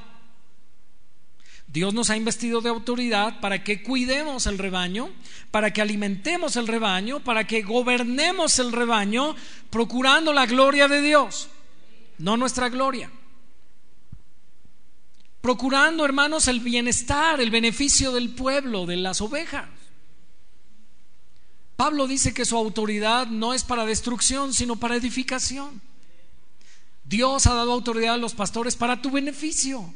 Dios 1.66 1.92
nos 1.92 2.08
ha 2.08 2.16
investido 2.16 2.60
de 2.60 2.70
autoridad 2.70 3.40
para 3.40 3.64
que 3.64 3.82
cuidemos 3.82 4.46
el 4.46 4.58
rebaño, 4.58 5.10
para 5.50 5.72
que 5.72 5.82
alimentemos 5.82 6.56
el 6.56 6.68
rebaño, 6.68 7.20
para 7.20 7.46
que 7.46 7.62
gobernemos 7.62 8.58
el 8.58 8.72
rebaño, 8.72 9.34
procurando 9.70 10.32
la 10.32 10.46
gloria 10.46 10.88
de 10.88 11.02
Dios, 11.02 11.48
no 12.18 12.36
nuestra 12.36 12.68
gloria. 12.68 13.10
procurando, 15.40 16.06
hermanos, 16.06 16.48
el 16.48 16.60
bienestar, 16.60 17.38
el 17.38 17.50
beneficio 17.50 18.12
del 18.12 18.30
pueblo, 18.30 18.86
de 18.86 18.96
las 18.96 19.20
ovejas. 19.20 19.68
Pablo 21.84 22.06
dice 22.06 22.32
que 22.32 22.46
su 22.46 22.56
autoridad 22.56 23.26
no 23.26 23.52
es 23.52 23.62
para 23.62 23.84
destrucción, 23.84 24.54
sino 24.54 24.76
para 24.76 24.96
edificación. 24.96 25.82
Dios 27.04 27.46
ha 27.46 27.52
dado 27.52 27.74
autoridad 27.74 28.14
a 28.14 28.16
los 28.16 28.32
pastores 28.32 28.74
para 28.74 29.02
tu 29.02 29.10
beneficio. 29.10 29.92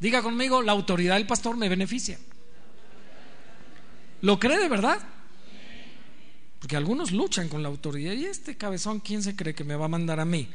Diga 0.00 0.20
conmigo, 0.20 0.62
la 0.62 0.72
autoridad 0.72 1.14
del 1.14 1.28
pastor 1.28 1.56
me 1.56 1.68
beneficia. 1.68 2.18
¿Lo 4.20 4.40
cree 4.40 4.58
de 4.58 4.68
verdad? 4.68 4.98
Porque 6.58 6.74
algunos 6.74 7.12
luchan 7.12 7.48
con 7.48 7.62
la 7.62 7.68
autoridad. 7.68 8.12
¿Y 8.12 8.24
este 8.24 8.56
cabezón 8.56 8.98
quién 8.98 9.22
se 9.22 9.36
cree 9.36 9.54
que 9.54 9.62
me 9.62 9.76
va 9.76 9.84
a 9.84 9.88
mandar 9.88 10.18
a 10.18 10.24
mí? 10.24 10.48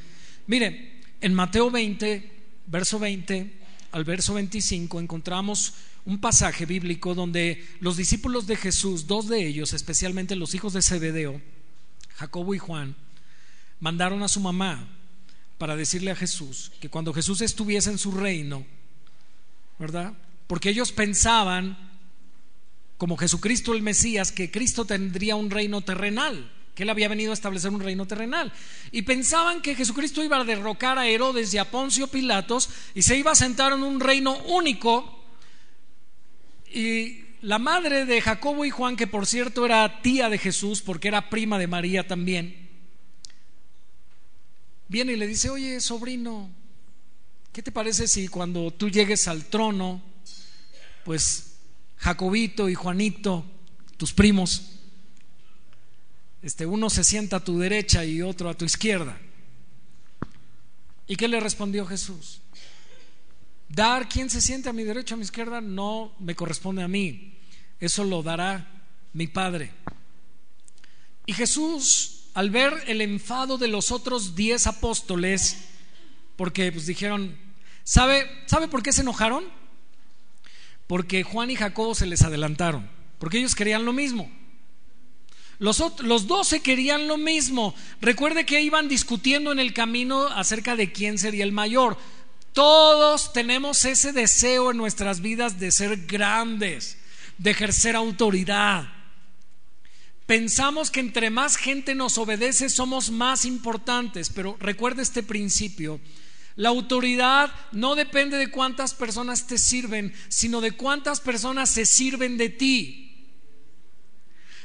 Mire, 0.48 1.00
en 1.22 1.34
Mateo 1.34 1.72
20, 1.72 2.30
verso 2.68 3.00
20 3.00 3.61
al 3.92 4.04
verso 4.04 4.34
25 4.34 5.00
encontramos 5.00 5.74
un 6.06 6.20
pasaje 6.20 6.66
bíblico 6.66 7.14
donde 7.14 7.66
los 7.80 7.98
discípulos 7.98 8.48
de 8.48 8.56
Jesús, 8.56 9.08
dos 9.08 9.28
de 9.28 9.46
ellos, 9.46 9.74
especialmente 9.74 10.36
los 10.36 10.56
hijos 10.56 10.74
de 10.74 10.82
Zebedeo, 10.82 11.42
Jacobo 12.16 12.56
y 12.56 12.58
Juan, 12.58 12.96
mandaron 13.80 14.24
a 14.24 14.28
su 14.28 14.40
mamá 14.40 14.88
para 15.58 15.76
decirle 15.76 16.12
a 16.12 16.16
Jesús 16.16 16.72
que 16.80 16.90
cuando 16.90 17.14
Jesús 17.14 17.42
estuviese 17.42 17.92
en 17.92 17.98
su 17.98 18.12
reino, 18.12 18.66
¿verdad? 19.78 20.14
Porque 20.48 20.70
ellos 20.70 20.92
pensaban, 20.92 21.78
como 22.98 23.18
Jesucristo 23.18 23.74
el 23.74 23.82
Mesías, 23.82 24.32
que 24.32 24.52
Cristo 24.52 24.86
tendría 24.86 25.36
un 25.36 25.52
reino 25.52 25.82
terrenal, 25.82 26.52
que 26.82 26.86
él 26.86 26.90
había 26.90 27.10
venido 27.10 27.30
a 27.30 27.36
establecer 27.36 27.70
un 27.70 27.80
reino 27.80 28.08
terrenal. 28.08 28.52
Y 28.92 29.04
pensaban 29.04 29.62
que 29.62 29.76
Jesucristo 29.76 30.24
iba 30.24 30.38
a 30.38 30.44
derrocar 30.44 30.98
a 30.98 31.08
Herodes 31.08 31.54
y 31.54 31.60
a 31.60 31.70
Poncio 31.70 32.08
Pilatos 32.08 32.72
y 32.96 33.04
se 33.04 33.16
iba 33.16 33.30
a 33.30 33.36
sentar 33.36 33.72
en 33.72 33.84
un 33.84 34.00
reino 34.00 34.36
único 34.46 35.24
y 36.74 37.24
la 37.44 37.60
madre 37.60 38.06
de 38.08 38.20
Jacobo 38.20 38.66
y 38.66 38.72
Juan, 38.72 38.96
que 38.96 39.06
por 39.06 39.28
cierto 39.28 39.64
era 39.64 40.02
tía 40.02 40.28
de 40.28 40.40
Jesús, 40.40 40.82
porque 40.82 41.10
era 41.10 41.30
prima 41.30 41.60
de 41.60 41.68
María 41.68 42.08
también, 42.08 42.68
viene 44.88 45.14
y 45.14 45.18
le 45.18 45.28
dice, 45.28 45.52
oye, 45.52 45.80
sobrino, 45.82 46.50
¿qué 47.52 47.62
te 47.62 47.72
parece 47.72 48.08
si 48.08 48.28
cuando 48.28 48.72
tú 48.72 48.90
llegues 48.90 49.28
al 49.28 49.46
trono, 49.46 50.02
pues 51.06 51.58
Jacobito 51.98 52.70
y 52.70 52.74
Juanito, 52.74 53.46
tus 53.98 54.14
primos, 54.14 54.81
este, 56.42 56.66
uno 56.66 56.90
se 56.90 57.04
sienta 57.04 57.38
a 57.38 57.44
tu 57.44 57.60
derecha 57.60 58.04
y 58.04 58.22
otro 58.22 58.50
a 58.50 58.54
tu 58.54 58.66
izquierda? 58.66 59.18
¿Y 61.08 61.16
qué 61.16 61.28
le 61.28 61.40
respondió 61.40 61.86
Jesús? 61.86 62.42
Dar 63.70 64.10
quien 64.10 64.30
se 64.30 64.42
siente 64.42 64.70
a 64.70 64.74
mi 64.74 64.84
derecha, 64.84 65.16
a 65.16 65.18
mi 65.18 65.24
izquierda, 65.24 65.62
no 65.62 66.14
me 66.20 66.36
corresponde 66.36 66.84
a 66.84 66.88
mí. 66.88 67.38
Eso 67.80 68.04
lo 68.04 68.24
dará 68.24 68.84
mi 69.14 69.28
Padre. 69.28 69.72
Y 71.26 71.34
Jesús, 71.34 72.26
al 72.34 72.50
ver 72.50 72.74
el 72.88 73.02
enfado 73.02 73.58
de 73.58 73.68
los 73.68 73.92
otros 73.92 74.36
diez 74.36 74.68
apóstoles, 74.68 75.66
porque 76.36 76.72
pues 76.72 76.86
dijeron, 76.86 77.38
¿sabe, 77.84 78.30
¿sabe 78.48 78.68
por 78.68 78.84
qué 78.84 78.92
se 78.92 79.02
enojaron? 79.02 79.46
Porque 80.88 81.24
Juan 81.24 81.52
y 81.52 81.56
Jacobo 81.56 81.96
se 81.96 82.06
les 82.06 82.22
adelantaron, 82.22 82.90
porque 83.20 83.38
ellos 83.38 83.56
querían 83.56 83.86
lo 83.86 83.94
mismo. 83.94 84.30
Los, 85.62 85.80
los 86.00 86.26
doce 86.26 86.62
querían 86.62 87.08
lo 87.08 87.18
mismo. 87.18 87.76
Recuerde 88.02 88.48
que 88.48 88.64
iban 88.64 88.88
discutiendo 88.88 89.52
en 89.52 89.60
el 89.60 89.76
camino 89.76 90.26
acerca 90.26 90.76
de 90.76 90.92
quién 90.92 91.20
sería 91.20 91.44
el 91.44 91.52
mayor. 91.52 92.00
Todos 92.52 93.32
tenemos 93.32 93.86
ese 93.86 94.12
deseo 94.12 94.72
en 94.72 94.78
nuestras 94.78 95.22
vidas 95.22 95.60
de 95.60 95.72
ser 95.72 96.08
grandes, 96.08 96.98
de 97.38 97.52
ejercer 97.52 97.96
autoridad. 97.96 98.92
Pensamos 100.26 100.90
que 100.90 101.00
entre 101.00 101.30
más 101.30 101.58
gente 101.58 101.94
nos 101.94 102.18
obedece 102.18 102.68
somos 102.68 103.12
más 103.12 103.46
importantes, 103.46 104.32
pero 104.32 104.58
recuerda 104.60 105.04
este 105.04 105.22
principio. 105.22 106.02
La 106.56 106.70
autoridad 106.70 107.54
no 107.72 107.94
depende 107.94 108.38
de 108.38 108.50
cuántas 108.50 108.96
personas 108.96 109.46
te 109.46 109.60
sirven, 109.60 110.12
sino 110.28 110.60
de 110.60 110.72
cuántas 110.72 111.20
personas 111.20 111.70
se 111.70 111.86
sirven 111.86 112.38
de 112.38 112.50
ti. 112.50 113.11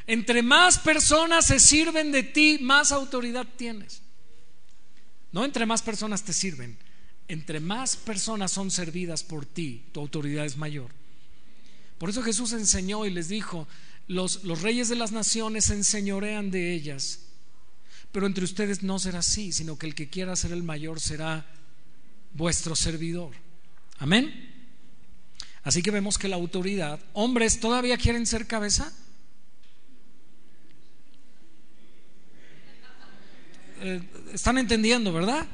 Entre 0.07 0.43
más 0.43 0.79
personas 0.79 1.47
se 1.47 1.59
sirven 1.59 2.13
de 2.13 2.23
ti, 2.23 2.59
más 2.61 2.93
autoridad 2.93 3.47
tienes. 3.57 4.03
No 5.33 5.45
entre 5.45 5.67
más 5.67 5.83
personas 5.83 6.23
te 6.23 6.33
sirven, 6.33 6.79
entre 7.29 7.61
más 7.61 7.97
personas 7.97 8.53
son 8.53 8.71
servidas 8.71 9.23
por 9.23 9.45
ti, 9.45 9.85
tu 9.93 10.01
autoridad 10.01 10.45
es 10.45 10.57
mayor. 10.57 10.91
Por 11.99 12.11
eso 12.11 12.23
Jesús 12.23 12.53
enseñó 12.53 13.05
y 13.05 13.11
les 13.11 13.29
dijo, 13.29 13.67
los, 14.07 14.45
los 14.45 14.63
reyes 14.63 14.89
de 14.89 14.97
las 14.97 15.13
naciones 15.13 15.67
se 15.67 15.75
enseñorean 15.75 16.51
de 16.51 16.73
ellas, 16.73 17.21
pero 18.13 18.27
entre 18.27 18.45
ustedes 18.45 18.83
no 18.83 18.99
será 18.99 19.19
así, 19.19 19.53
sino 19.53 19.77
que 19.77 19.87
el 19.87 19.95
que 19.95 20.09
quiera 20.09 20.37
ser 20.37 20.53
el 20.53 20.63
mayor 20.63 21.01
será 21.01 21.47
vuestro 22.33 22.77
servidor. 22.77 23.33
Amén. 23.99 24.53
Así 25.65 25.83
que 25.83 25.91
vemos 25.91 26.17
que 26.17 26.29
la 26.29 26.37
autoridad, 26.37 27.01
hombres, 27.13 27.59
¿todavía 27.59 27.99
quieren 27.99 28.25
ser 28.25 28.47
cabeza? 28.47 28.93
Eh, 33.81 34.03
¿Están 34.33 34.59
entendiendo, 34.59 35.13
verdad? 35.13 35.47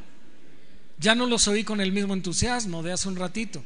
Ya 0.99 1.15
no 1.15 1.27
los 1.27 1.49
oí 1.49 1.65
con 1.65 1.81
el 1.81 1.93
mismo 1.93 2.15
entusiasmo 2.15 2.83
de 2.83 2.93
hace 2.93 3.09
un 3.09 3.17
ratito. 3.17 3.65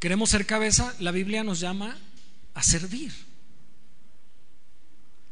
Queremos 0.00 0.30
ser 0.30 0.46
cabeza, 0.46 0.94
la 0.98 1.10
Biblia 1.10 1.44
nos 1.44 1.60
llama 1.60 1.96
a 2.54 2.62
servir. 2.62 3.12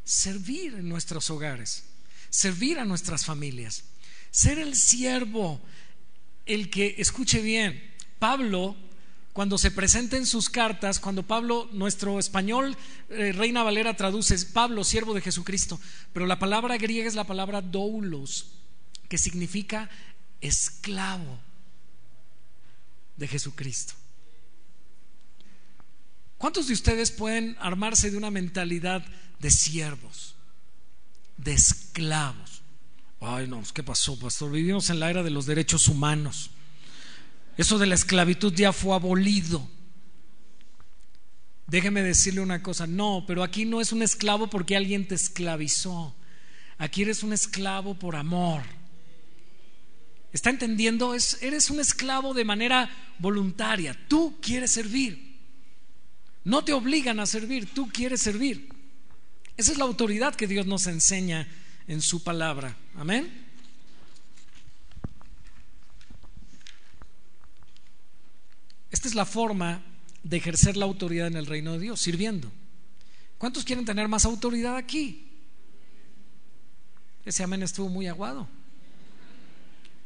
Servir 0.04 0.74
en 0.74 0.88
nuestros 0.88 1.30
hogares, 1.30 1.84
servir 2.28 2.78
a 2.78 2.84
nuestras 2.84 3.24
familias, 3.24 3.84
ser 4.30 4.58
el 4.58 4.76
siervo, 4.76 5.60
el 6.46 6.70
que, 6.70 6.94
escuche 6.98 7.40
bien, 7.40 7.82
Pablo, 8.18 8.76
cuando 9.34 9.58
se 9.58 9.72
presenta 9.72 10.16
en 10.16 10.26
sus 10.26 10.48
cartas, 10.48 11.00
cuando 11.00 11.24
Pablo, 11.24 11.68
nuestro 11.72 12.20
español, 12.20 12.76
eh, 13.10 13.32
Reina 13.32 13.64
Valera 13.64 13.96
traduce 13.96 14.38
Pablo, 14.46 14.84
siervo 14.84 15.12
de 15.12 15.20
Jesucristo, 15.20 15.80
pero 16.12 16.24
la 16.24 16.38
palabra 16.38 16.78
griega 16.78 17.08
es 17.08 17.16
la 17.16 17.26
palabra 17.26 17.60
doulos, 17.60 18.52
que 19.08 19.18
significa 19.18 19.90
esclavo 20.40 21.40
de 23.16 23.26
Jesucristo. 23.26 23.94
¿Cuántos 26.38 26.68
de 26.68 26.74
ustedes 26.74 27.10
pueden 27.10 27.56
armarse 27.58 28.12
de 28.12 28.16
una 28.16 28.30
mentalidad 28.30 29.04
de 29.40 29.50
siervos, 29.50 30.36
de 31.38 31.54
esclavos? 31.54 32.62
Ay, 33.20 33.48
no, 33.48 33.64
¿qué 33.74 33.82
pasó, 33.82 34.16
pastor? 34.16 34.52
Vivimos 34.52 34.90
en 34.90 35.00
la 35.00 35.10
era 35.10 35.24
de 35.24 35.30
los 35.30 35.46
derechos 35.46 35.88
humanos. 35.88 36.50
Eso 37.56 37.78
de 37.78 37.86
la 37.86 37.94
esclavitud 37.94 38.52
ya 38.52 38.72
fue 38.72 38.94
abolido. 38.94 39.68
Déjeme 41.66 42.02
decirle 42.02 42.40
una 42.40 42.62
cosa, 42.62 42.86
no, 42.86 43.24
pero 43.26 43.42
aquí 43.42 43.64
no 43.64 43.80
es 43.80 43.92
un 43.92 44.02
esclavo 44.02 44.48
porque 44.48 44.76
alguien 44.76 45.08
te 45.08 45.14
esclavizó. 45.14 46.14
Aquí 46.78 47.02
eres 47.02 47.22
un 47.22 47.32
esclavo 47.32 47.94
por 47.94 48.16
amor. 48.16 48.62
¿Está 50.32 50.50
entendiendo? 50.50 51.14
Es, 51.14 51.38
eres 51.42 51.70
un 51.70 51.80
esclavo 51.80 52.34
de 52.34 52.44
manera 52.44 52.90
voluntaria. 53.18 53.96
Tú 54.08 54.38
quieres 54.42 54.72
servir. 54.72 55.38
No 56.42 56.64
te 56.64 56.72
obligan 56.72 57.20
a 57.20 57.26
servir, 57.26 57.72
tú 57.72 57.88
quieres 57.88 58.20
servir. 58.20 58.68
Esa 59.56 59.72
es 59.72 59.78
la 59.78 59.84
autoridad 59.84 60.34
que 60.34 60.48
Dios 60.48 60.66
nos 60.66 60.86
enseña 60.86 61.48
en 61.86 62.02
su 62.02 62.22
palabra. 62.22 62.76
Amén. 62.96 63.43
Esta 68.94 69.08
es 69.08 69.16
la 69.16 69.24
forma 69.24 69.82
de 70.22 70.36
ejercer 70.36 70.76
la 70.76 70.84
autoridad 70.84 71.26
en 71.26 71.34
el 71.34 71.46
reino 71.46 71.72
de 71.72 71.80
Dios, 71.80 72.00
sirviendo. 72.00 72.52
¿Cuántos 73.38 73.64
quieren 73.64 73.84
tener 73.84 74.06
más 74.06 74.24
autoridad 74.24 74.76
aquí? 74.76 75.32
Ese 77.24 77.42
amén 77.42 77.64
estuvo 77.64 77.88
muy 77.88 78.06
aguado. 78.06 78.46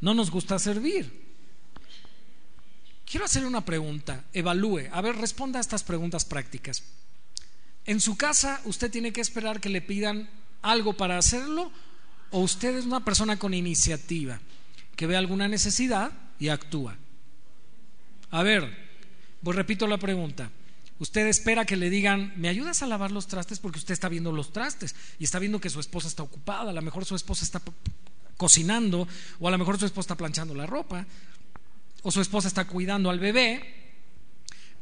No 0.01 0.14
nos 0.14 0.30
gusta 0.30 0.59
servir. 0.59 1.34
Quiero 3.05 3.26
hacerle 3.26 3.47
una 3.47 3.66
pregunta, 3.66 4.24
evalúe, 4.32 4.89
a 4.91 5.03
ver, 5.03 5.16
responda 5.16 5.59
a 5.59 5.61
estas 5.61 5.82
preguntas 5.82 6.24
prácticas. 6.24 6.82
En 7.84 8.01
su 8.01 8.16
casa 8.16 8.62
usted 8.64 8.91
tiene 8.91 9.12
que 9.12 9.20
esperar 9.20 9.61
que 9.61 9.68
le 9.68 9.82
pidan 9.82 10.30
algo 10.62 10.95
para 10.95 11.18
hacerlo 11.18 11.70
o 12.30 12.41
usted 12.41 12.74
es 12.78 12.86
una 12.86 13.05
persona 13.05 13.39
con 13.39 13.53
iniciativa 13.53 14.41
que 14.97 15.07
ve 15.07 15.18
alguna 15.18 15.47
necesidad 15.47 16.11
y 16.39 16.49
actúa. 16.49 16.97
A 18.31 18.43
ver, 18.43 18.89
pues 19.43 19.57
repito 19.57 19.87
la 19.87 19.99
pregunta. 19.99 20.51
Usted 20.99 21.26
espera 21.29 21.64
que 21.64 21.76
le 21.76 21.91
digan, 21.91 22.33
¿me 22.37 22.49
ayudas 22.49 22.83
a 22.83 22.87
lavar 22.87 23.12
los 23.12 23.29
trastes? 23.29 23.61
Porque 23.61 23.79
usted 23.79 23.95
está 23.95 24.09
viendo 24.09 24.33
los 24.33 24.53
trastes 24.53 24.97
y 25.18 25.24
está 25.24 25.39
viendo 25.39 25.61
que 25.61 25.70
su 25.70 25.79
esposa 25.79 26.09
está 26.09 26.24
ocupada, 26.24 26.70
a 26.70 26.74
lo 26.74 26.83
mejor 26.83 27.05
su 27.05 27.14
esposa 27.14 27.45
está 27.45 27.62
cocinando 28.37 29.07
o 29.39 29.49
a 29.49 29.51
lo 29.51 29.59
mejor 29.59 29.79
su 29.79 29.87
esposa 29.87 30.07
está 30.07 30.16
planchando 30.16 30.55
la 30.55 30.66
ropa. 30.66 31.07
o 32.03 32.11
su 32.11 32.20
esposa 32.20 32.47
está 32.47 32.64
cuidando 32.64 33.11
al 33.11 33.18
bebé, 33.18 33.93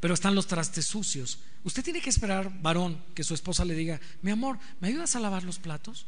pero 0.00 0.14
están 0.14 0.34
los 0.34 0.46
trastes 0.46 0.86
sucios. 0.86 1.38
Usted 1.64 1.82
tiene 1.82 2.00
que 2.00 2.10
esperar, 2.10 2.52
varón, 2.62 3.02
que 3.14 3.24
su 3.24 3.34
esposa 3.34 3.64
le 3.64 3.74
diga, 3.74 4.00
mi 4.22 4.30
amor, 4.30 4.58
¿me 4.80 4.88
ayudas 4.88 5.16
a 5.16 5.20
lavar 5.20 5.42
los 5.42 5.58
platos? 5.58 6.06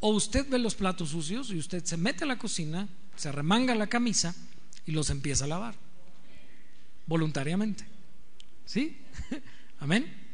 O 0.00 0.10
usted 0.10 0.48
ve 0.48 0.58
los 0.58 0.74
platos 0.74 1.10
sucios 1.10 1.50
y 1.50 1.58
usted 1.58 1.84
se 1.84 1.96
mete 1.96 2.24
a 2.24 2.26
la 2.26 2.38
cocina, 2.38 2.88
se 3.16 3.30
remanga 3.32 3.74
la 3.74 3.86
camisa 3.86 4.34
y 4.86 4.92
los 4.92 5.10
empieza 5.10 5.44
a 5.44 5.48
lavar. 5.48 5.74
Voluntariamente. 7.06 7.84
¿Sí? 8.64 8.98
Amén. 9.78 10.24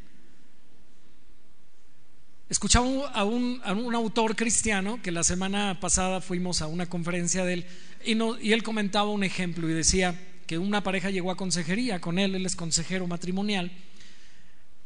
Escuchaba 2.48 3.08
a 3.10 3.24
un, 3.24 3.62
autor 3.94 4.34
cristiano 4.34 5.00
que 5.02 5.12
la 5.12 5.22
semana 5.22 5.78
pasada 5.78 6.20
fuimos 6.20 6.62
a 6.62 6.66
una 6.66 6.86
conferencia 6.86 7.44
de 7.44 7.52
él 7.54 7.66
y, 8.04 8.16
y 8.44 8.52
él 8.52 8.62
comentaba 8.64 9.10
un 9.10 9.22
ejemplo 9.22 9.70
y 9.70 9.72
decía 9.72 10.18
que 10.48 10.58
una 10.58 10.82
pareja 10.82 11.10
llegó 11.10 11.30
a 11.30 11.36
consejería 11.36 12.00
con 12.00 12.18
él, 12.18 12.34
él 12.34 12.44
es 12.44 12.56
consejero 12.56 13.06
matrimonial, 13.06 13.70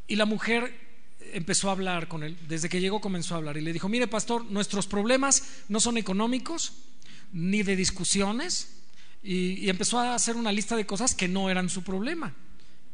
y 0.07 0.15
la 0.15 0.25
mujer 0.25 0.71
empezó 1.33 1.69
a 1.69 1.71
hablar 1.71 2.07
con 2.07 2.21
él, 2.21 2.37
desde 2.47 2.69
que 2.69 2.79
llegó 2.79 3.01
comenzó 3.01 3.33
a 3.33 3.37
hablar 3.37 3.57
y 3.57 3.61
le 3.61 3.73
dijo, 3.73 3.89
mire 3.89 4.07
pastor, 4.07 4.45
nuestros 4.45 4.85
problemas 4.85 5.63
no 5.67 5.79
son 5.79 5.97
económicos 5.97 6.73
ni 7.33 7.63
de 7.63 7.75
discusiones, 7.75 8.83
y, 9.25 9.69
empezó 9.69 9.99
a 9.99 10.13
hacer 10.13 10.35
una 10.35 10.51
lista 10.51 10.75
de 10.75 10.85
cosas 10.85 11.15
que 11.15 11.27
no 11.27 11.49
eran 11.49 11.67
su 11.67 11.83
problema. 11.83 12.33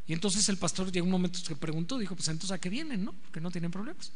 Y 0.06 0.14
entonces 0.14 0.48
el 0.48 0.56
pastor 0.56 0.90
llegó 0.90 1.04
un 1.04 1.12
momento 1.12 1.38
que 1.46 1.54
preguntó, 1.54 1.98
dijo, 1.98 2.16
pues 2.16 2.28
entonces 2.28 2.52
a 2.52 2.58
qué 2.58 2.70
vienen, 2.70 3.04
¿no? 3.04 3.12
Porque 3.12 3.40
no 3.40 3.50
tienen 3.50 3.70
problemas. 3.70 4.10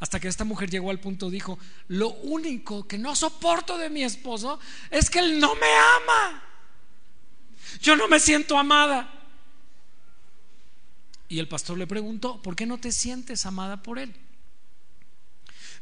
Hasta 0.00 0.18
que 0.18 0.26
esta 0.26 0.44
mujer 0.44 0.68
llegó 0.68 0.90
al 0.90 0.98
punto, 0.98 1.30
dijo, 1.30 1.58
lo 1.86 2.10
único 2.14 2.88
que 2.88 2.98
no 2.98 3.14
soporto 3.14 3.78
de 3.78 3.90
mi 3.90 4.02
esposo 4.02 4.58
es 4.90 5.08
que 5.08 5.20
él 5.20 5.38
no 5.38 5.54
me 5.54 5.68
ama. 6.00 6.42
Yo 7.80 7.94
no 7.94 8.08
me 8.08 8.18
siento 8.18 8.58
amada. 8.58 9.20
Y 11.28 11.38
el 11.38 11.46
pastor 11.46 11.78
le 11.78 11.86
preguntó, 11.86 12.42
¿por 12.42 12.56
qué 12.56 12.66
no 12.66 12.78
te 12.78 12.90
sientes 12.90 13.46
amada 13.46 13.82
por 13.82 14.00
él? 14.00 14.12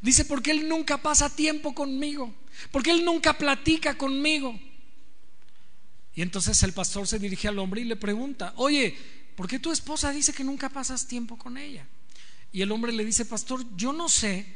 Dice, 0.02 0.26
porque 0.26 0.50
él 0.50 0.68
nunca 0.68 0.98
pasa 0.98 1.34
tiempo 1.34 1.74
conmigo, 1.74 2.34
porque 2.70 2.90
él 2.90 3.04
nunca 3.04 3.36
platica 3.36 3.96
conmigo. 3.96 4.58
Y 6.14 6.22
entonces 6.22 6.62
el 6.62 6.72
pastor 6.72 7.06
se 7.06 7.18
dirige 7.18 7.48
al 7.48 7.58
hombre 7.58 7.82
y 7.82 7.84
le 7.84 7.96
pregunta, 7.96 8.52
oye, 8.56 8.96
¿por 9.36 9.48
qué 9.48 9.58
tu 9.58 9.70
esposa 9.70 10.10
dice 10.10 10.32
que 10.32 10.44
nunca 10.44 10.68
pasas 10.68 11.06
tiempo 11.06 11.38
con 11.38 11.56
ella? 11.56 11.86
Y 12.52 12.62
el 12.62 12.72
hombre 12.72 12.92
le 12.92 13.04
dice, 13.04 13.24
pastor, 13.24 13.64
yo 13.76 13.92
no 13.92 14.08
sé 14.08 14.46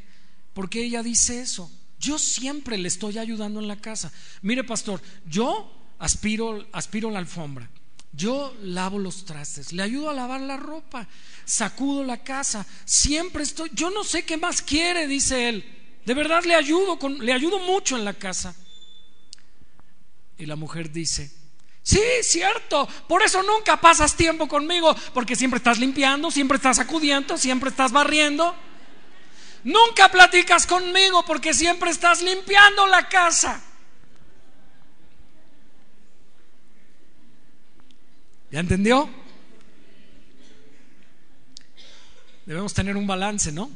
por 0.53 0.69
qué 0.69 0.85
ella 0.85 1.03
dice 1.03 1.41
eso. 1.41 1.71
Yo 1.99 2.19
siempre 2.19 2.77
le 2.77 2.89
estoy 2.89 3.19
ayudando 3.19 3.61
en 3.61 3.69
la 3.69 3.81
casa. 3.81 4.13
Mire, 4.43 4.65
pastor, 4.65 5.01
yo 5.27 5.73
aspiro, 5.99 6.67
aspiro 6.73 7.11
la 7.11 7.21
alfombra. 7.21 7.71
Yo 8.13 8.55
lavo 8.63 8.99
los 8.99 9.25
trastes, 9.25 9.73
le 9.73 9.83
ayudo 9.83 10.09
a 10.09 10.15
lavar 10.15 10.41
la 10.41 10.57
ropa, 10.57 11.09
sacudo 11.45 12.05
la 12.05 12.23
casa, 12.23 12.65
siempre 12.85 13.43
estoy, 13.43 13.73
yo 13.75 13.91
no 13.91 14.05
sé 14.05 14.25
qué 14.25 14.37
más 14.37 14.63
quiere, 14.63 15.09
dice 15.09 15.49
él. 15.49 15.65
De 16.07 16.15
verdad 16.15 16.45
le 16.45 16.55
ayudo, 16.55 16.97
con, 16.97 17.25
le 17.25 17.33
ayudo 17.33 17.59
mucho 17.59 17.97
en 17.97 18.05
la 18.05 18.15
casa. 18.15 18.55
Y 20.39 20.47
la 20.47 20.55
mujer 20.55 20.93
dice, 20.93 21.33
Sí, 21.85 22.01
cierto. 22.23 22.89
Por 23.07 23.23
eso 23.23 23.43
nunca 23.43 23.79
pasas 23.79 24.17
tiempo 24.17 24.49
conmigo, 24.49 24.97
porque 25.13 25.37
siempre 25.37 25.59
estás 25.59 25.79
limpiando, 25.79 26.31
siempre 26.31 26.57
estás 26.57 26.79
sacudiendo, 26.79 27.37
siempre 27.37 27.69
estás 27.69 27.93
barriendo. 27.93 28.57
Nunca 29.65 30.11
platicas 30.11 30.67
conmigo 30.67 31.27
porque 31.27 31.53
siempre 31.53 31.91
estás 31.91 32.23
limpiando 32.23 32.87
la 32.87 33.07
casa. 33.07 33.63
¿Ya 38.51 38.61
entendió? 38.61 39.11
Debemos 42.47 42.73
tener 42.73 42.97
un 42.97 43.07
balance, 43.07 43.53
¿no? 43.53 43.71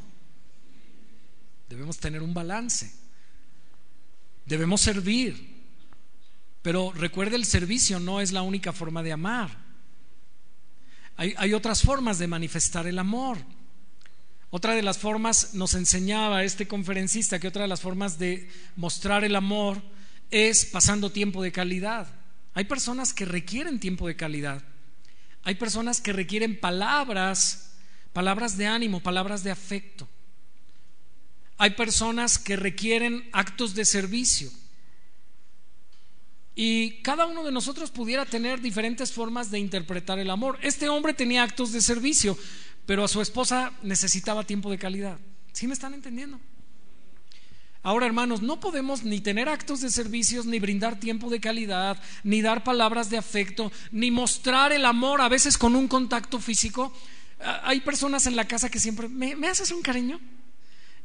Debemos 1.67 1.99
tener 1.99 2.23
un 2.23 2.33
balance. 2.33 2.91
Debemos 4.45 4.81
servir. 4.81 5.48
Pero 6.61 6.91
recuerde, 6.93 7.35
el 7.35 7.45
servicio 7.45 7.99
no 7.99 8.21
es 8.21 8.31
la 8.31 8.41
única 8.41 8.73
forma 8.73 9.03
de 9.03 9.13
amar. 9.13 9.69
Hay, 11.15 11.53
otras 11.53 11.81
formas 11.81 12.17
de 12.17 12.27
manifestar 12.27 12.87
el 12.87 12.97
amor. 12.97 13.37
Otra 14.51 14.73
de 14.73 14.81
las 14.81 14.97
formas, 14.97 15.53
nos 15.53 15.73
enseñaba 15.73 16.45
este 16.45 16.65
conferencista, 16.65 17.39
que 17.39 17.49
otra 17.49 17.63
de 17.63 17.67
las 17.67 17.81
formas 17.81 18.17
de 18.17 18.49
mostrar 18.77 19.25
el 19.25 19.35
amor 19.35 19.81
es 20.31 20.65
pasando 20.65 21.11
tiempo 21.11 21.43
de 21.43 21.51
calidad. 21.51 22.07
Hay 22.53 22.63
personas 22.63 23.13
que 23.13 23.25
requieren 23.25 23.81
tiempo 23.81 24.07
de 24.07 24.15
calidad. 24.15 24.63
Hay 25.43 25.55
personas 25.55 25.99
que 25.99 26.13
requieren 26.13 26.57
palabras, 26.57 27.73
palabras 28.13 28.57
de 28.57 28.67
ánimo, 28.67 29.01
palabras 29.01 29.43
de 29.43 29.51
afecto. 29.51 30.07
Hay 31.57 31.71
personas 31.71 32.39
que 32.39 32.55
requieren 32.55 33.29
actos 33.33 33.75
de 33.75 33.83
servicio. 33.83 34.49
Y 36.55 37.01
cada 37.01 37.25
uno 37.25 37.43
de 37.43 37.51
nosotros 37.51 37.91
pudiera 37.91 38.25
tener 38.25 38.59
diferentes 38.59 39.11
formas 39.11 39.49
de 39.51 39.59
interpretar 39.59 40.19
el 40.19 40.29
amor. 40.29 40.59
Este 40.61 40.89
hombre 40.89 41.13
tenía 41.13 41.43
actos 41.43 41.71
de 41.71 41.81
servicio, 41.81 42.37
pero 42.85 43.03
a 43.03 43.07
su 43.07 43.21
esposa 43.21 43.71
necesitaba 43.81 44.43
tiempo 44.43 44.69
de 44.69 44.77
calidad. 44.77 45.17
¿Sí 45.53 45.67
me 45.67 45.73
están 45.73 45.93
entendiendo? 45.93 46.39
Ahora, 47.81 48.05
hermanos, 48.05 48.41
no 48.41 48.59
podemos 48.59 49.03
ni 49.03 49.21
tener 49.21 49.47
actos 49.47 49.79
de 49.79 49.89
servicios, 49.89 50.45
ni 50.45 50.59
brindar 50.59 50.99
tiempo 50.99 51.29
de 51.29 51.39
calidad, 51.39 52.01
ni 52.23 52.41
dar 52.41 52.63
palabras 52.63 53.09
de 53.09 53.17
afecto, 53.17 53.71
ni 53.91 54.11
mostrar 54.11 54.73
el 54.73 54.83
amor 54.83 55.21
a 55.21 55.29
veces 55.29 55.57
con 55.57 55.75
un 55.77 55.87
contacto 55.87 56.39
físico. 56.39 56.93
Ah, 57.39 57.61
hay 57.63 57.79
personas 57.79 58.27
en 58.27 58.35
la 58.35 58.45
casa 58.45 58.69
que 58.69 58.81
siempre, 58.81 59.07
¿me, 59.07 59.47
haces 59.47 59.71
un 59.71 59.81
cariño? 59.81 60.19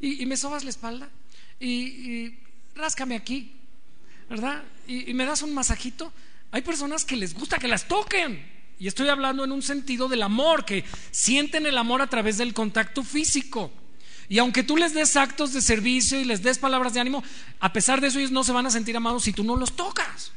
Y, 0.01 0.25
me 0.25 0.35
sobas 0.35 0.65
la 0.65 0.69
espalda 0.69 1.09
y, 1.61 1.69
y 1.69 2.39
ráscame 2.75 3.15
aquí. 3.15 3.53
¿verdad? 4.29 4.63
Y, 4.87 5.13
me 5.13 5.25
das 5.25 5.41
un 5.41 5.53
masajito. 5.53 6.11
Hay 6.51 6.61
personas 6.61 7.05
que 7.05 7.15
les 7.15 7.33
gusta 7.33 7.57
que 7.57 7.67
las 7.67 7.87
toquen. 7.87 8.53
Y 8.79 8.87
estoy 8.87 9.07
hablando 9.07 9.43
en 9.43 9.51
un 9.51 9.61
sentido 9.61 10.07
del 10.07 10.23
amor, 10.23 10.65
que 10.65 10.83
sienten 11.11 11.65
el 11.65 11.77
amor 11.77 12.01
a 12.01 12.07
través 12.07 12.37
del 12.37 12.53
contacto 12.53 13.03
físico. 13.03 13.71
Y 14.27 14.39
aunque 14.39 14.63
tú 14.63 14.75
les 14.75 14.93
des 14.93 15.15
actos 15.15 15.53
de 15.53 15.61
servicio 15.61 16.19
y 16.19 16.25
les 16.25 16.41
des 16.41 16.57
palabras 16.57 16.93
de 16.93 16.99
ánimo, 16.99 17.23
a 17.59 17.71
pesar 17.71 18.01
de 18.01 18.07
eso 18.07 18.19
ellos 18.19 18.31
no 18.31 18.43
se 18.43 18.51
van 18.51 18.65
a 18.65 18.71
sentir 18.71 18.97
amados 18.97 19.23
si 19.23 19.33
tú 19.33 19.43
no 19.43 19.55
los 19.55 19.75
tocas. 19.75 20.31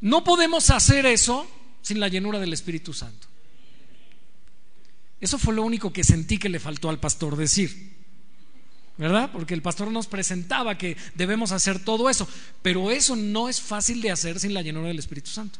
No 0.00 0.22
podemos 0.22 0.70
hacer 0.70 1.06
eso 1.06 1.48
sin 1.80 1.98
la 1.98 2.08
llenura 2.08 2.38
del 2.38 2.52
Espíritu 2.52 2.92
Santo. 2.92 3.26
Eso 5.20 5.38
fue 5.38 5.54
lo 5.54 5.62
único 5.62 5.92
que 5.92 6.04
sentí 6.04 6.38
que 6.38 6.50
le 6.50 6.60
faltó 6.60 6.90
al 6.90 7.00
pastor 7.00 7.36
decir. 7.36 7.93
¿Verdad? 8.96 9.30
Porque 9.32 9.54
el 9.54 9.62
pastor 9.62 9.90
nos 9.90 10.06
presentaba 10.06 10.78
que 10.78 10.96
debemos 11.14 11.52
hacer 11.52 11.84
todo 11.84 12.08
eso, 12.08 12.28
pero 12.62 12.90
eso 12.90 13.16
no 13.16 13.48
es 13.48 13.60
fácil 13.60 14.00
de 14.00 14.10
hacer 14.10 14.38
sin 14.38 14.54
la 14.54 14.62
llenura 14.62 14.88
del 14.88 14.98
Espíritu 14.98 15.30
Santo. 15.30 15.58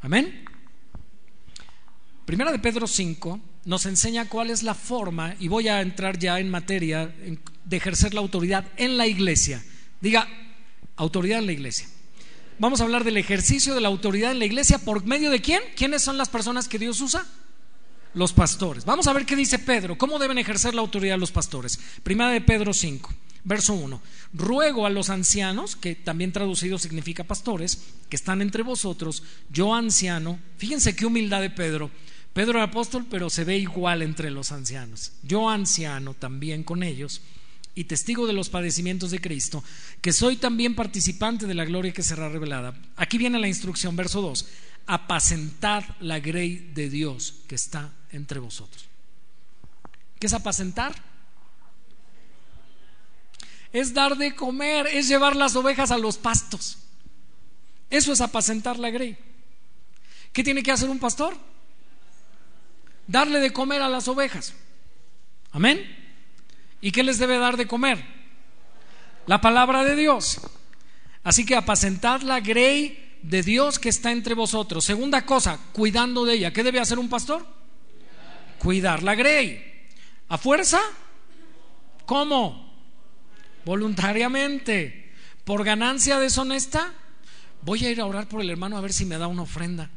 Amén. 0.00 0.44
Primera 2.24 2.50
de 2.50 2.58
Pedro 2.58 2.86
5 2.86 3.40
nos 3.66 3.86
enseña 3.86 4.28
cuál 4.28 4.50
es 4.50 4.62
la 4.62 4.74
forma, 4.74 5.34
y 5.38 5.48
voy 5.48 5.68
a 5.68 5.80
entrar 5.80 6.18
ya 6.18 6.38
en 6.38 6.50
materia 6.50 7.14
de 7.64 7.76
ejercer 7.76 8.12
la 8.14 8.20
autoridad 8.20 8.66
en 8.76 8.98
la 8.98 9.06
iglesia. 9.06 9.64
Diga, 10.00 10.28
autoridad 10.96 11.38
en 11.38 11.46
la 11.46 11.52
iglesia. 11.52 11.88
Vamos 12.58 12.80
a 12.80 12.84
hablar 12.84 13.04
del 13.04 13.16
ejercicio 13.16 13.74
de 13.74 13.80
la 13.80 13.88
autoridad 13.88 14.32
en 14.32 14.38
la 14.38 14.44
iglesia 14.44 14.78
por 14.78 15.04
medio 15.04 15.30
de 15.30 15.40
quién? 15.40 15.60
¿Quiénes 15.76 16.02
son 16.02 16.18
las 16.18 16.28
personas 16.28 16.68
que 16.68 16.78
Dios 16.78 17.00
usa? 17.00 17.26
Los 18.14 18.32
pastores. 18.32 18.84
Vamos 18.84 19.06
a 19.06 19.12
ver 19.12 19.26
qué 19.26 19.36
dice 19.36 19.58
Pedro, 19.58 19.98
cómo 19.98 20.18
deben 20.18 20.38
ejercer 20.38 20.74
la 20.74 20.80
autoridad 20.80 21.18
los 21.18 21.32
pastores. 21.32 21.78
Primera 22.02 22.30
de 22.30 22.40
Pedro 22.40 22.72
5, 22.72 23.12
verso 23.44 23.74
1. 23.74 24.00
Ruego 24.32 24.86
a 24.86 24.90
los 24.90 25.10
ancianos, 25.10 25.76
que 25.76 25.94
también 25.94 26.32
traducido 26.32 26.78
significa 26.78 27.24
pastores, 27.24 27.82
que 28.08 28.16
están 28.16 28.42
entre 28.42 28.62
vosotros, 28.62 29.22
yo 29.50 29.74
anciano, 29.74 30.38
fíjense 30.58 30.96
qué 30.96 31.06
humildad 31.06 31.40
de 31.40 31.50
Pedro. 31.50 31.90
Pedro 32.32 32.58
era 32.58 32.64
apóstol, 32.64 33.06
pero 33.08 33.30
se 33.30 33.44
ve 33.44 33.58
igual 33.58 34.02
entre 34.02 34.30
los 34.30 34.50
ancianos. 34.50 35.12
Yo 35.22 35.48
anciano 35.48 36.14
también 36.14 36.64
con 36.64 36.82
ellos 36.82 37.20
y 37.76 37.84
testigo 37.84 38.26
de 38.26 38.32
los 38.32 38.50
padecimientos 38.50 39.10
de 39.10 39.20
Cristo, 39.20 39.62
que 40.00 40.12
soy 40.12 40.36
también 40.36 40.74
participante 40.74 41.46
de 41.46 41.54
la 41.54 41.64
gloria 41.64 41.92
que 41.92 42.02
será 42.02 42.28
revelada. 42.28 42.74
Aquí 42.96 43.18
viene 43.18 43.38
la 43.38 43.48
instrucción, 43.48 43.96
verso 43.96 44.20
2 44.20 44.46
apacentad 44.86 45.84
la 46.00 46.20
grey 46.20 46.70
de 46.74 46.88
Dios 46.88 47.34
que 47.48 47.54
está 47.54 47.92
entre 48.12 48.38
vosotros. 48.38 48.86
¿Qué 50.18 50.26
es 50.26 50.32
apacentar? 50.32 50.94
Es 53.72 53.92
dar 53.92 54.16
de 54.16 54.34
comer, 54.34 54.86
es 54.86 55.08
llevar 55.08 55.34
las 55.34 55.56
ovejas 55.56 55.90
a 55.90 55.98
los 55.98 56.16
pastos. 56.16 56.78
Eso 57.90 58.12
es 58.12 58.20
apacentar 58.20 58.78
la 58.78 58.90
grey. 58.90 59.16
¿Qué 60.32 60.44
tiene 60.44 60.62
que 60.62 60.72
hacer 60.72 60.88
un 60.88 60.98
pastor? 60.98 61.36
Darle 63.06 63.40
de 63.40 63.52
comer 63.52 63.82
a 63.82 63.88
las 63.88 64.08
ovejas. 64.08 64.54
Amén. 65.52 65.80
¿Y 66.80 66.92
qué 66.92 67.02
les 67.02 67.18
debe 67.18 67.38
dar 67.38 67.56
de 67.56 67.66
comer? 67.66 68.04
La 69.26 69.40
palabra 69.40 69.84
de 69.84 69.96
Dios. 69.96 70.40
Así 71.22 71.46
que 71.46 71.56
apacentad 71.56 72.20
la 72.22 72.40
grey 72.40 73.03
de 73.24 73.42
Dios 73.42 73.78
que 73.78 73.88
está 73.88 74.12
entre 74.12 74.34
vosotros. 74.34 74.84
Segunda 74.84 75.24
cosa, 75.24 75.58
cuidando 75.72 76.26
de 76.26 76.34
ella. 76.34 76.52
¿Qué 76.52 76.62
debe 76.62 76.78
hacer 76.78 76.98
un 76.98 77.08
pastor? 77.08 77.46
Cuidar 78.58 79.02
la 79.02 79.14
grey. 79.14 79.88
¿A 80.28 80.36
fuerza? 80.36 80.78
¿Cómo? 82.04 82.70
Voluntariamente. 83.64 85.14
¿Por 85.44 85.64
ganancia 85.64 86.18
deshonesta? 86.18 86.92
Voy 87.62 87.86
a 87.86 87.90
ir 87.90 88.02
a 88.02 88.06
orar 88.06 88.28
por 88.28 88.42
el 88.42 88.50
hermano 88.50 88.76
a 88.76 88.82
ver 88.82 88.92
si 88.92 89.06
me 89.06 89.16
da 89.16 89.26
una 89.26 89.42
ofrenda. 89.42 89.90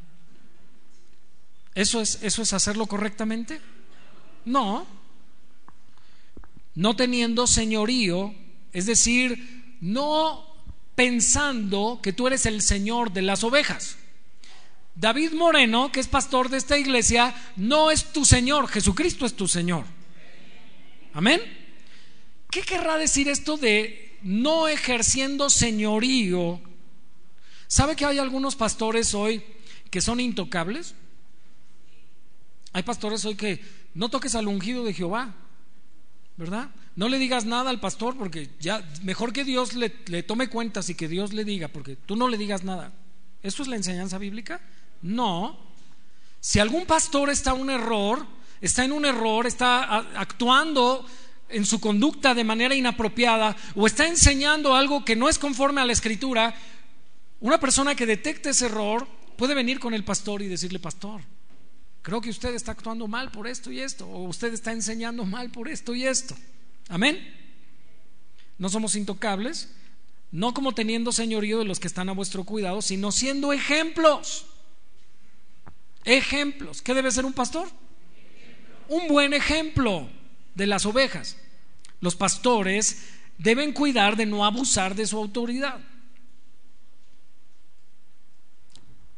¿Eso 1.75 1.99
es, 1.99 2.19
eso 2.23 2.41
es 2.41 2.53
hacerlo 2.53 2.88
correctamente? 2.88 3.59
No. 4.45 4.88
No 6.75 6.95
teniendo 6.95 7.45
señorío, 7.45 8.34
es 8.71 8.86
decir, 8.86 9.75
no 9.82 10.47
pensando 10.98 12.00
que 12.02 12.12
tú 12.12 12.26
eres 12.26 12.48
el 12.48 12.64
Señor 12.64 13.14
de 13.14 13.22
las 13.22 13.43
ovejas. 13.43 13.98
David 14.95 15.34
Moreno, 15.34 15.91
que 15.91 16.00
es 16.00 16.08
pastor 16.08 16.50
de 16.50 16.58
esta 16.58 16.76
iglesia, 16.76 17.36
no 17.56 17.91
es 17.91 18.06
tu 18.06 18.26
Señor, 18.26 18.68
Jesucristo 18.68 19.28
es 19.28 19.36
tu 19.36 19.48
Señor. 19.48 19.86
Amén. 21.14 21.39
¿Qué 22.50 22.64
querrá 22.64 22.98
decir 22.98 23.30
esto 23.30 23.58
de 23.58 24.18
no 24.24 24.68
ejerciendo 24.68 25.52
señorío? 25.52 26.60
¿Sabe 27.68 27.95
que 27.95 28.06
hay 28.06 28.18
algunos 28.18 28.56
pastores 28.56 29.14
hoy 29.14 29.43
que 29.91 30.02
son 30.02 30.20
intocables? 30.20 30.95
Hay 32.74 32.82
pastores 32.82 33.24
hoy 33.24 33.36
que 33.36 33.64
no 33.93 34.10
toques 34.10 34.34
al 34.34 34.48
ungido 34.48 34.84
de 34.84 34.95
Jehová, 34.95 35.36
¿verdad? 36.38 36.72
No 36.98 37.10
le 37.10 37.20
digas 37.20 37.45
nada 37.45 37.70
al 37.70 37.80
pastor 37.80 38.18
porque 38.18 38.50
ya 38.60 38.84
mejor 39.04 39.32
que 39.32 39.43
Dios 39.43 39.76
le, 39.76 39.89
tome 40.24 40.50
cuentas 40.50 40.89
y 40.89 40.95
que 40.95 41.08
Dios 41.08 41.32
le 41.32 41.45
diga, 41.45 41.68
porque 41.68 41.95
tú 41.95 42.16
no 42.16 42.28
le 42.28 42.39
digas 42.39 42.64
nada. 42.64 42.91
¿Eso 43.43 43.62
es 43.62 43.70
la 43.70 43.76
enseñanza 43.76 44.18
bíblica? 44.18 44.60
No. 45.04 45.60
Si 46.39 46.58
algún 46.58 46.88
pastor 46.88 47.30
está 47.30 47.52
en 47.52 47.62
un 47.62 47.70
error, 47.70 48.26
está 48.62 48.84
en 48.84 48.91
un 48.91 49.06
error, 49.06 49.45
está 49.45 50.00
actuando 50.20 51.06
en 51.50 51.68
su 51.68 51.80
conducta 51.80 52.34
de 52.34 52.43
manera 52.43 52.74
inapropiada 52.74 53.56
o 53.76 53.86
está 53.86 54.08
enseñando 54.08 54.76
algo 54.76 55.06
que 55.06 55.16
no 55.16 55.30
es 55.30 55.38
conforme 55.38 55.82
a 55.82 55.86
la 55.86 55.93
escritura, 55.93 56.56
una 57.41 57.60
persona 57.60 57.93
que 57.93 58.08
detecte 58.08 58.50
ese 58.50 58.66
error 58.66 59.08
puede 59.38 59.54
venir 59.54 59.80
con 59.80 59.93
el 59.93 60.04
pastor 60.04 60.41
y 60.41 60.48
decirle, 60.48 60.80
pastor, 60.80 61.22
creo 62.02 62.22
que 62.22 62.32
usted 62.32 62.56
está 62.56 62.72
actuando 62.72 63.08
mal 63.08 63.30
por 63.30 63.45
esto 63.45 63.72
y 63.72 63.82
esto, 63.82 64.08
o 64.08 64.24
usted 64.24 64.52
está 64.52 64.72
enseñando 64.72 65.26
mal 65.26 65.52
por 65.52 65.68
esto 65.68 65.93
y 65.93 66.04
esto. 66.04 66.36
Amén. 66.90 67.36
No 68.58 68.70
somos 68.70 68.96
intocables, 68.96 69.70
no 70.32 70.54
como 70.54 70.74
teniendo 70.74 71.12
señorío 71.12 71.60
de 71.60 71.66
los 71.66 71.80
que 71.80 71.88
están 71.88 72.10
a 72.10 72.14
vuestro 72.14 72.44
cuidado, 72.44 72.82
sino 72.82 73.12
siendo 73.12 73.54
ejemplos. 73.54 74.46
Ejemplos. 76.06 76.82
¿Qué 76.82 76.94
debe 76.94 77.12
ser 77.12 77.26
un 77.26 77.34
pastor? 77.34 77.68
Un 78.88 79.08
buen 79.08 79.34
ejemplo 79.34 80.10
de 80.56 80.68
las 80.68 80.86
ovejas. 80.86 81.38
Los 82.00 82.16
pastores 82.16 83.10
deben 83.38 83.74
cuidar 83.74 84.16
de 84.16 84.26
no 84.26 84.46
abusar 84.46 84.96
de 84.96 85.06
su 85.06 85.18
autoridad. 85.18 85.80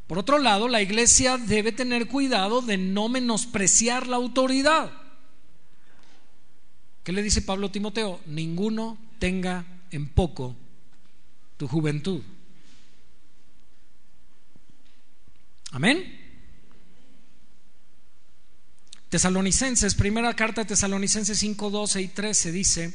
Por 0.07 0.17
otro 0.17 0.39
lado, 0.39 0.67
la 0.67 0.81
iglesia 0.81 1.37
debe 1.37 1.71
tener 1.71 2.07
cuidado 2.07 2.61
de 2.61 2.77
no 2.77 3.09
menospreciar 3.09 4.07
la 4.07 4.15
autoridad. 4.15 4.91
¿Qué 7.09 7.13
le 7.13 7.23
dice 7.23 7.41
Pablo 7.41 7.65
a 7.65 7.71
Timoteo? 7.71 8.21
Ninguno 8.27 8.95
tenga 9.17 9.65
en 9.89 10.09
poco 10.09 10.55
tu 11.57 11.67
juventud. 11.67 12.21
Amén. 15.71 16.05
Tesalonicenses, 19.09 19.95
primera 19.95 20.35
carta 20.35 20.61
de 20.61 20.67
Tesalonicenses 20.67 21.39
5, 21.39 21.71
12 21.71 21.99
y 21.99 22.07
13 22.09 22.51
dice, 22.51 22.93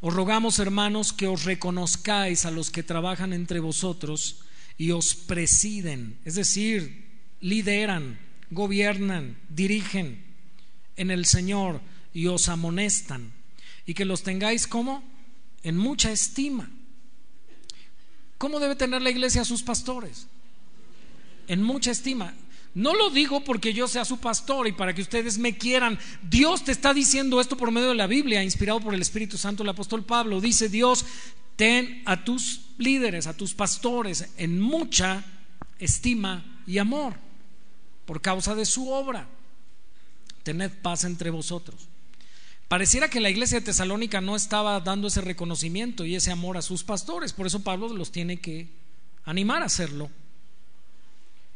os 0.00 0.14
rogamos 0.14 0.58
hermanos 0.58 1.12
que 1.12 1.26
os 1.26 1.44
reconozcáis 1.44 2.46
a 2.46 2.50
los 2.50 2.70
que 2.70 2.82
trabajan 2.82 3.34
entre 3.34 3.60
vosotros 3.60 4.46
y 4.78 4.92
os 4.92 5.14
presiden, 5.14 6.18
es 6.24 6.36
decir, 6.36 7.04
lideran, 7.42 8.18
gobiernan, 8.50 9.36
dirigen 9.50 10.24
en 10.96 11.10
el 11.10 11.26
Señor 11.26 11.82
y 12.14 12.28
os 12.28 12.48
amonestan, 12.48 13.41
y 13.86 13.94
que 13.94 14.04
los 14.04 14.22
tengáis 14.22 14.66
como 14.66 15.02
en 15.62 15.76
mucha 15.76 16.10
estima. 16.10 16.70
¿Cómo 18.38 18.58
debe 18.58 18.76
tener 18.76 19.02
la 19.02 19.10
iglesia 19.10 19.42
a 19.42 19.44
sus 19.44 19.62
pastores? 19.62 20.26
En 21.46 21.62
mucha 21.62 21.90
estima. 21.90 22.34
No 22.74 22.94
lo 22.94 23.10
digo 23.10 23.44
porque 23.44 23.74
yo 23.74 23.86
sea 23.86 24.04
su 24.04 24.18
pastor 24.18 24.66
y 24.66 24.72
para 24.72 24.94
que 24.94 25.02
ustedes 25.02 25.38
me 25.38 25.56
quieran. 25.56 25.98
Dios 26.22 26.64
te 26.64 26.72
está 26.72 26.94
diciendo 26.94 27.40
esto 27.40 27.56
por 27.56 27.70
medio 27.70 27.90
de 27.90 27.94
la 27.94 28.06
Biblia, 28.06 28.42
inspirado 28.42 28.80
por 28.80 28.94
el 28.94 29.02
Espíritu 29.02 29.36
Santo. 29.36 29.62
El 29.62 29.68
apóstol 29.68 30.04
Pablo 30.04 30.40
dice, 30.40 30.68
Dios, 30.68 31.04
ten 31.56 32.02
a 32.06 32.24
tus 32.24 32.62
líderes, 32.78 33.26
a 33.26 33.36
tus 33.36 33.54
pastores 33.54 34.30
en 34.38 34.60
mucha 34.60 35.24
estima 35.78 36.62
y 36.66 36.78
amor 36.78 37.14
por 38.06 38.20
causa 38.20 38.54
de 38.54 38.64
su 38.64 38.90
obra. 38.90 39.28
Tened 40.42 40.72
paz 40.82 41.04
entre 41.04 41.30
vosotros. 41.30 41.88
Pareciera 42.72 43.10
que 43.10 43.20
la 43.20 43.28
iglesia 43.28 43.60
de 43.60 43.66
Tesalónica 43.66 44.22
no 44.22 44.34
estaba 44.34 44.80
dando 44.80 45.08
ese 45.08 45.20
reconocimiento 45.20 46.06
y 46.06 46.14
ese 46.14 46.30
amor 46.30 46.56
a 46.56 46.62
sus 46.62 46.84
pastores, 46.84 47.34
por 47.34 47.46
eso 47.46 47.62
Pablo 47.62 47.92
los 47.92 48.10
tiene 48.10 48.38
que 48.38 48.70
animar 49.24 49.62
a 49.62 49.66
hacerlo. 49.66 50.08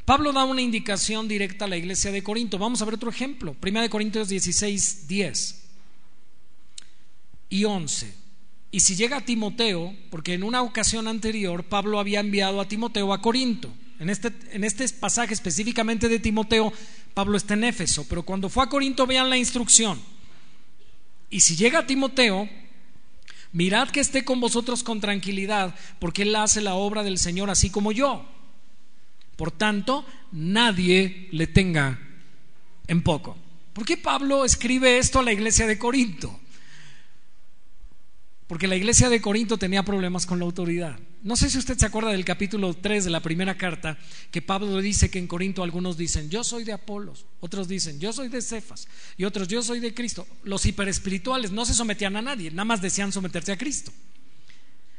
Pablo 0.04 0.34
da 0.34 0.44
una 0.44 0.60
indicación 0.60 1.26
directa 1.26 1.64
a 1.64 1.68
la 1.68 1.78
iglesia 1.78 2.12
de 2.12 2.22
Corinto. 2.22 2.58
Vamos 2.58 2.82
a 2.82 2.84
ver 2.84 2.96
otro 2.96 3.08
ejemplo. 3.08 3.54
Primera 3.54 3.84
de 3.84 3.88
Corintios 3.88 4.28
16, 4.28 5.08
10 5.08 5.62
y 7.48 7.64
11. 7.64 8.14
Y 8.70 8.80
si 8.80 8.94
llega 8.94 9.16
a 9.16 9.24
Timoteo, 9.24 9.96
porque 10.10 10.34
en 10.34 10.42
una 10.42 10.60
ocasión 10.60 11.08
anterior 11.08 11.64
Pablo 11.64 11.98
había 11.98 12.20
enviado 12.20 12.60
a 12.60 12.68
Timoteo 12.68 13.14
a 13.14 13.22
Corinto. 13.22 13.72
En 14.00 14.10
este, 14.10 14.34
en 14.50 14.64
este 14.64 14.86
pasaje 14.90 15.32
específicamente 15.32 16.10
de 16.10 16.18
Timoteo, 16.18 16.70
Pablo 17.14 17.38
está 17.38 17.54
en 17.54 17.64
Éfeso, 17.64 18.04
pero 18.06 18.22
cuando 18.22 18.50
fue 18.50 18.64
a 18.64 18.68
Corinto 18.68 19.06
vean 19.06 19.30
la 19.30 19.38
instrucción. 19.38 19.98
Y 21.30 21.40
si 21.40 21.56
llega 21.56 21.86
Timoteo, 21.86 22.48
mirad 23.52 23.90
que 23.90 24.00
esté 24.00 24.24
con 24.24 24.40
vosotros 24.40 24.82
con 24.82 25.00
tranquilidad, 25.00 25.74
porque 25.98 26.22
él 26.22 26.34
hace 26.36 26.60
la 26.60 26.74
obra 26.74 27.02
del 27.02 27.18
Señor 27.18 27.50
así 27.50 27.70
como 27.70 27.92
yo. 27.92 28.28
Por 29.36 29.50
tanto, 29.50 30.06
nadie 30.32 31.28
le 31.32 31.46
tenga 31.46 31.98
en 32.86 33.02
poco. 33.02 33.36
¿Por 33.72 33.84
qué 33.84 33.96
Pablo 33.96 34.44
escribe 34.44 34.98
esto 34.98 35.18
a 35.18 35.22
la 35.22 35.32
iglesia 35.32 35.66
de 35.66 35.78
Corinto? 35.78 36.40
Porque 38.46 38.68
la 38.68 38.76
iglesia 38.76 39.10
de 39.10 39.20
Corinto 39.20 39.58
tenía 39.58 39.82
problemas 39.82 40.24
con 40.24 40.38
la 40.38 40.44
autoridad. 40.44 40.98
No 41.22 41.36
sé 41.36 41.50
si 41.50 41.58
usted 41.58 41.76
se 41.76 41.86
acuerda 41.86 42.10
del 42.10 42.24
capítulo 42.24 42.74
3 42.74 43.04
de 43.04 43.10
la 43.10 43.20
primera 43.20 43.56
carta, 43.56 43.98
que 44.30 44.42
Pablo 44.42 44.80
dice 44.80 45.10
que 45.10 45.18
en 45.18 45.26
Corinto 45.26 45.62
algunos 45.62 45.96
dicen, 45.96 46.30
yo 46.30 46.44
soy 46.44 46.64
de 46.64 46.72
Apolos, 46.72 47.26
otros 47.40 47.68
dicen, 47.68 47.98
yo 47.98 48.12
soy 48.12 48.28
de 48.28 48.42
Cefas, 48.42 48.86
y 49.16 49.24
otros, 49.24 49.48
yo 49.48 49.62
soy 49.62 49.80
de 49.80 49.94
Cristo. 49.94 50.26
Los 50.44 50.66
hiperespirituales 50.66 51.50
no 51.50 51.64
se 51.64 51.74
sometían 51.74 52.16
a 52.16 52.22
nadie, 52.22 52.50
nada 52.50 52.64
más 52.64 52.82
decían 52.82 53.12
someterse 53.12 53.52
a 53.52 53.58
Cristo. 53.58 53.92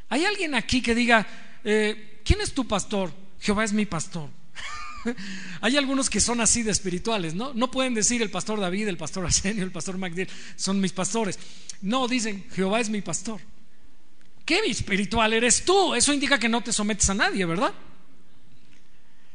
¿Hay 0.10 0.26
alguien 0.26 0.56
aquí 0.56 0.82
que 0.82 0.96
diga, 0.96 1.28
eh, 1.64 2.22
¿quién 2.24 2.42
es 2.42 2.54
tu 2.54 2.68
pastor? 2.68 3.14
Jehová 3.40 3.64
es 3.64 3.74
mi 3.74 3.86
pastor. 3.86 4.30
Hay 5.62 5.78
algunos 5.78 6.10
que 6.10 6.20
son 6.20 6.42
así 6.42 6.64
de 6.64 6.72
espirituales, 6.72 7.36
¿no? 7.36 7.54
No 7.54 7.72
pueden 7.72 7.94
decir 7.94 8.22
el 8.22 8.30
pastor 8.30 8.60
David, 8.60 8.88
el 8.88 8.98
pastor 8.98 9.26
Arsenio, 9.26 9.64
el 9.64 9.72
pastor 9.72 9.98
Magdiel, 9.98 10.30
son 10.56 10.80
mis 10.80 10.94
pastores. 10.94 11.38
No, 11.82 12.08
dicen, 12.08 12.46
Jehová 12.54 12.80
es 12.80 12.90
mi 12.90 13.02
pastor. 13.02 13.42
¿Qué 14.48 14.60
espiritual 14.60 15.34
eres 15.34 15.66
tú? 15.66 15.94
Eso 15.94 16.14
indica 16.14 16.40
que 16.40 16.48
no 16.48 16.62
te 16.62 16.72
sometes 16.72 17.10
a 17.10 17.14
nadie, 17.14 17.44
¿verdad? 17.44 17.74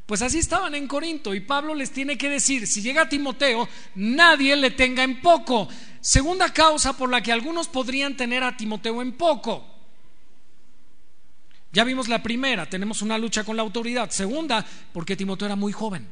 Pues 0.07 0.23
así 0.23 0.39
estaban 0.39 0.75
en 0.75 0.89
Corinto 0.89 1.35
y 1.35 1.41
Pablo 1.41 1.75
les 1.75 1.91
tiene 1.91 2.17
que 2.17 2.31
decir, 2.31 2.67
si 2.67 2.81
llega 2.81 3.11
Timoteo, 3.11 3.69
nadie 3.95 4.57
le 4.57 4.71
tenga 4.71 5.05
en 5.05 5.21
poco. 5.21 5.69
Segunda 6.01 6.51
causa 6.51 6.97
por 6.97 7.11
la 7.11 7.23
que 7.23 7.31
algunos 7.31 7.69
podrían 7.69 8.17
tener 8.17 8.43
a 8.43 8.57
Timoteo 8.57 9.03
en 9.03 9.13
poco. 9.13 9.67
Ya 11.73 11.85
vimos 11.85 12.09
la 12.09 12.23
primera, 12.23 12.65
tenemos 12.65 13.03
una 13.03 13.19
lucha 13.19 13.45
con 13.45 13.57
la 13.57 13.63
autoridad. 13.63 14.09
Segunda, 14.09 14.65
porque 14.95 15.15
Timoteo 15.15 15.45
era 15.45 15.57
muy 15.57 15.75
joven. 15.75 16.09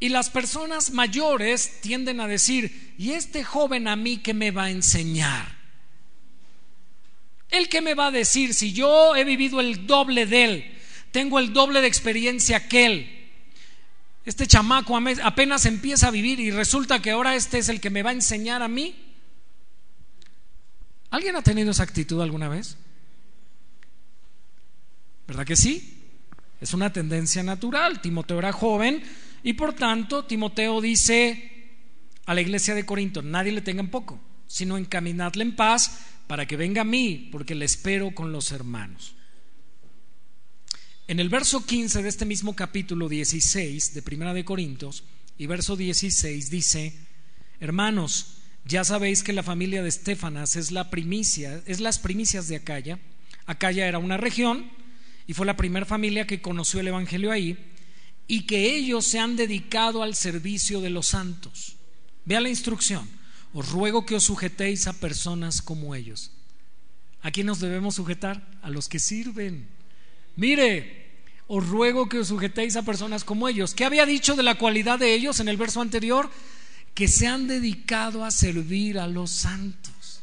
Y 0.00 0.08
las 0.08 0.28
personas 0.28 0.90
mayores 0.90 1.80
tienden 1.82 2.18
a 2.18 2.26
decir, 2.26 2.96
¿y 2.98 3.12
este 3.12 3.44
joven 3.44 3.86
a 3.86 3.94
mí 3.94 4.16
qué 4.16 4.34
me 4.34 4.50
va 4.50 4.64
a 4.64 4.70
enseñar? 4.70 5.55
¿El 7.50 7.68
qué 7.68 7.80
me 7.80 7.94
va 7.94 8.08
a 8.08 8.10
decir 8.10 8.54
si 8.54 8.72
yo 8.72 9.14
he 9.14 9.24
vivido 9.24 9.60
el 9.60 9.86
doble 9.86 10.26
de 10.26 10.44
él? 10.44 10.76
Tengo 11.12 11.38
el 11.38 11.52
doble 11.52 11.80
de 11.80 11.86
experiencia 11.86 12.68
que 12.68 12.86
él. 12.86 13.16
Este 14.24 14.46
chamaco 14.46 14.98
apenas 15.22 15.66
empieza 15.66 16.08
a 16.08 16.10
vivir 16.10 16.40
y 16.40 16.50
resulta 16.50 17.00
que 17.00 17.12
ahora 17.12 17.36
este 17.36 17.58
es 17.58 17.68
el 17.68 17.80
que 17.80 17.90
me 17.90 18.02
va 18.02 18.10
a 18.10 18.14
enseñar 18.14 18.62
a 18.62 18.68
mí. 18.68 18.94
¿Alguien 21.10 21.36
ha 21.36 21.42
tenido 21.42 21.70
esa 21.70 21.84
actitud 21.84 22.20
alguna 22.20 22.48
vez? 22.48 22.76
¿Verdad 25.28 25.46
que 25.46 25.56
sí? 25.56 26.02
Es 26.60 26.74
una 26.74 26.92
tendencia 26.92 27.42
natural. 27.42 28.00
Timoteo 28.00 28.40
era 28.40 28.52
joven 28.52 29.02
y 29.44 29.52
por 29.52 29.74
tanto 29.74 30.24
Timoteo 30.24 30.80
dice 30.80 31.52
a 32.26 32.34
la 32.34 32.40
iglesia 32.40 32.74
de 32.74 32.84
Corinto, 32.84 33.22
nadie 33.22 33.52
le 33.52 33.62
tenga 33.62 33.80
en 33.80 33.90
poco, 33.90 34.20
sino 34.48 34.76
encaminadle 34.76 35.44
en 35.44 35.54
paz 35.54 36.15
para 36.26 36.46
que 36.46 36.56
venga 36.56 36.82
a 36.82 36.84
mí, 36.84 37.28
porque 37.30 37.54
le 37.54 37.64
espero 37.64 38.14
con 38.14 38.32
los 38.32 38.52
hermanos. 38.52 39.14
En 41.08 41.20
el 41.20 41.28
verso 41.28 41.64
15 41.64 42.02
de 42.02 42.08
este 42.08 42.24
mismo 42.24 42.56
capítulo 42.56 43.08
16 43.08 43.94
de 43.94 44.02
Primera 44.02 44.34
de 44.34 44.44
Corintios 44.44 45.04
y 45.38 45.46
verso 45.46 45.76
16 45.76 46.50
dice, 46.50 46.94
hermanos, 47.60 48.38
ya 48.64 48.82
sabéis 48.82 49.22
que 49.22 49.32
la 49.32 49.44
familia 49.44 49.82
de 49.82 49.88
Estefanas 49.88 50.56
es 50.56 50.72
la 50.72 50.90
primicia, 50.90 51.62
es 51.66 51.78
las 51.78 52.00
primicias 52.00 52.48
de 52.48 52.56
Acaya. 52.56 52.98
Acaya 53.46 53.86
era 53.86 53.98
una 53.98 54.16
región 54.16 54.68
y 55.28 55.34
fue 55.34 55.46
la 55.46 55.56
primera 55.56 55.86
familia 55.86 56.26
que 56.26 56.40
conoció 56.40 56.80
el 56.80 56.88
evangelio 56.88 57.30
ahí 57.30 57.56
y 58.26 58.42
que 58.42 58.74
ellos 58.74 59.06
se 59.06 59.20
han 59.20 59.36
dedicado 59.36 60.02
al 60.02 60.16
servicio 60.16 60.80
de 60.80 60.90
los 60.90 61.06
santos. 61.06 61.76
Vea 62.24 62.40
la 62.40 62.48
instrucción. 62.48 63.08
Os 63.56 63.72
ruego 63.72 64.04
que 64.04 64.14
os 64.14 64.28
sujetéis 64.28 64.84
a 64.84 64.92
personas 64.92 65.64
como 65.64 65.94
ellos. 65.94 66.28
¿A 67.22 67.30
quién 67.30 67.46
nos 67.46 67.58
debemos 67.58 67.94
sujetar? 67.94 68.44
A 68.60 68.68
los 68.68 68.86
que 68.86 68.98
sirven. 69.00 69.66
Mire, 70.36 71.24
os 71.48 71.66
ruego 71.66 72.06
que 72.06 72.18
os 72.18 72.28
sujetéis 72.28 72.76
a 72.76 72.84
personas 72.84 73.24
como 73.24 73.48
ellos. 73.48 73.72
¿Qué 73.72 73.86
había 73.86 74.04
dicho 74.04 74.36
de 74.36 74.42
la 74.42 74.56
cualidad 74.56 74.98
de 74.98 75.14
ellos 75.14 75.40
en 75.40 75.48
el 75.48 75.56
verso 75.56 75.80
anterior? 75.80 76.28
Que 76.92 77.08
se 77.08 77.28
han 77.28 77.48
dedicado 77.48 78.26
a 78.26 78.30
servir 78.30 78.98
a 78.98 79.08
los 79.08 79.30
santos. 79.30 80.20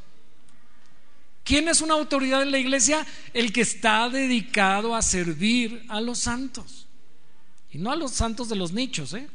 ¿Quién 1.43 1.67
es 1.69 1.81
una 1.81 1.95
autoridad 1.95 2.43
en 2.43 2.51
la 2.51 2.59
iglesia? 2.59 3.03
El 3.33 3.51
que 3.51 3.61
está 3.61 4.09
dedicado 4.09 4.93
a 4.93 5.01
servir 5.01 5.83
a 5.89 5.99
los 6.01 6.19
santos. 6.19 6.85
Y 7.71 7.79
no 7.79 7.89
a 7.89 7.95
los 7.95 8.11
santos 8.11 8.47
de 8.47 8.57
los 8.57 8.73
nichos, 8.73 9.15
¿eh? 9.15 9.27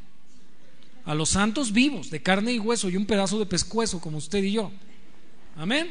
A 1.08 1.14
los 1.14 1.30
santos 1.30 1.72
vivos, 1.72 2.10
de 2.10 2.20
carne 2.20 2.52
y 2.52 2.58
hueso 2.58 2.90
y 2.90 2.96
un 2.98 3.06
pedazo 3.06 3.38
de 3.38 3.46
pescuezo, 3.46 3.98
como 3.98 4.18
usted 4.18 4.42
y 4.42 4.52
yo. 4.52 4.70
Amén. 5.56 5.88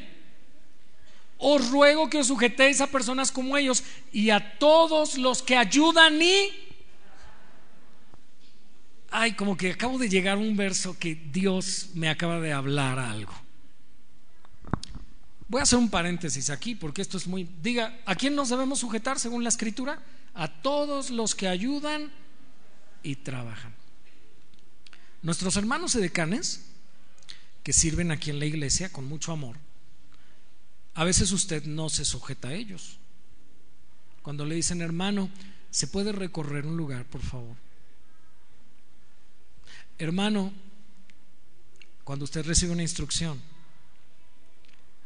Os 1.40 1.72
ruego 1.72 2.08
que 2.08 2.20
os 2.20 2.28
sujetéis 2.28 2.82
a 2.82 2.88
personas 2.88 3.32
como 3.32 3.58
ellos 3.58 3.84
y 4.14 4.30
a 4.30 4.60
todos 4.60 5.18
los 5.18 5.42
que 5.42 5.58
ayudan 5.58 6.22
y... 6.22 6.52
Ay, 9.10 9.34
como 9.34 9.58
que 9.58 9.72
acabo 9.72 9.98
de 9.98 10.08
llegar 10.08 10.38
un 10.38 10.56
verso 10.56 10.96
que 11.00 11.16
Dios 11.16 11.90
me 11.96 12.10
acaba 12.10 12.40
de 12.40 12.54
hablar 12.54 13.00
algo. 13.00 13.34
Voy 15.48 15.62
a 15.62 15.64
hacer 15.64 15.80
un 15.80 15.90
paréntesis 15.90 16.52
aquí 16.52 16.76
porque 16.76 17.02
esto 17.02 17.18
es 17.18 17.26
muy... 17.26 17.50
Diga, 17.64 18.02
¿a 18.06 18.14
quién 18.14 18.36
nos 18.36 18.50
debemos 18.50 18.78
sujetar 18.78 19.18
según 19.18 19.42
la 19.42 19.50
escritura? 19.50 20.00
A 20.36 20.48
todos 20.62 21.10
los 21.10 21.34
que 21.34 21.48
ayudan 21.48 22.12
y 23.02 23.16
trabajan. 23.16 23.77
Nuestros 25.28 25.58
hermanos 25.58 25.94
edecanes, 25.94 26.62
que 27.62 27.74
sirven 27.74 28.12
aquí 28.12 28.30
en 28.30 28.40
la 28.40 28.46
iglesia 28.46 28.94
con 28.94 29.04
mucho 29.04 29.34
amor, 29.34 29.58
a 30.94 31.04
veces 31.04 31.34
usted 31.34 31.66
no 31.66 31.90
se 31.90 32.06
sujeta 32.06 32.48
a 32.48 32.54
ellos. 32.54 32.98
Cuando 34.22 34.46
le 34.46 34.56
dicen, 34.56 34.80
hermano, 34.80 35.30
¿se 35.70 35.88
puede 35.88 36.14
recorrer 36.14 36.66
un 36.66 36.78
lugar, 36.78 37.04
por 37.04 37.22
favor? 37.22 37.58
Hermano, 39.98 40.54
cuando 42.06 42.24
usted 42.24 42.46
recibe 42.46 42.72
una 42.72 42.84
instrucción, 42.84 43.42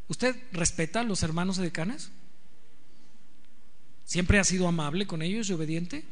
¿usted 0.08 0.36
respeta 0.52 1.00
a 1.00 1.04
los 1.04 1.24
hermanos 1.24 1.58
decanes? 1.58 2.12
¿Siempre 4.06 4.38
ha 4.38 4.44
sido 4.44 4.68
amable 4.68 5.08
con 5.08 5.24
ellos 5.24 5.50
y 5.50 5.54
obediente? 5.54 6.06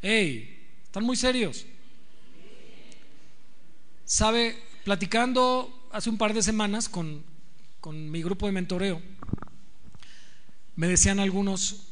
¡Ey! 0.00 0.80
Están 0.84 1.04
muy 1.04 1.16
serios. 1.16 1.66
¿Sabe? 4.04 4.62
Platicando 4.84 5.88
hace 5.92 6.10
un 6.10 6.18
par 6.18 6.34
de 6.34 6.42
semanas 6.42 6.88
con, 6.88 7.24
con 7.80 8.10
mi 8.10 8.22
grupo 8.22 8.46
de 8.46 8.52
mentoreo, 8.52 9.00
me 10.76 10.88
decían 10.88 11.20
algunos, 11.20 11.86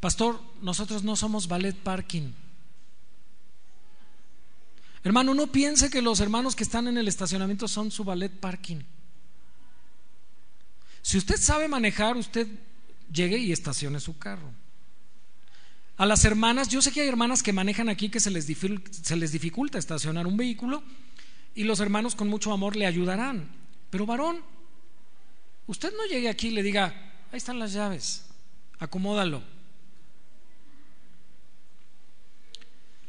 pastor, 0.00 0.40
nosotros 0.60 1.04
no 1.04 1.16
somos 1.16 1.48
ballet 1.48 1.76
parking. 1.76 2.32
Hermano, 5.04 5.34
no 5.34 5.48
piense 5.48 5.90
que 5.90 6.02
los 6.02 6.20
hermanos 6.20 6.54
que 6.54 6.64
están 6.64 6.86
en 6.86 6.98
el 6.98 7.08
estacionamiento 7.08 7.66
son 7.66 7.90
su 7.90 8.04
ballet 8.04 8.30
parking. 8.30 8.82
Si 11.02 11.18
usted 11.18 11.36
sabe 11.36 11.66
manejar, 11.66 12.16
usted 12.16 12.46
llegue 13.12 13.38
y 13.38 13.52
estacione 13.52 14.00
su 14.00 14.18
carro. 14.18 14.50
A 15.96 16.06
las 16.06 16.24
hermanas, 16.24 16.68
yo 16.68 16.80
sé 16.80 16.92
que 16.92 17.00
hay 17.00 17.08
hermanas 17.08 17.42
que 17.42 17.52
manejan 17.52 17.88
aquí 17.88 18.08
que 18.08 18.20
se 18.20 18.30
les, 18.30 18.46
se 18.46 19.16
les 19.16 19.32
dificulta 19.32 19.78
estacionar 19.78 20.26
un 20.26 20.36
vehículo 20.36 20.82
y 21.54 21.64
los 21.64 21.80
hermanos 21.80 22.14
con 22.14 22.28
mucho 22.28 22.52
amor 22.52 22.76
le 22.76 22.86
ayudarán. 22.86 23.50
Pero 23.90 24.06
varón, 24.06 24.42
Usted 25.66 25.92
no 25.96 26.06
llegue 26.06 26.28
aquí 26.28 26.48
y 26.48 26.52
le 26.52 26.62
diga, 26.62 26.94
ahí 27.30 27.38
están 27.38 27.58
las 27.58 27.72
llaves, 27.72 28.24
acomódalo. 28.78 29.42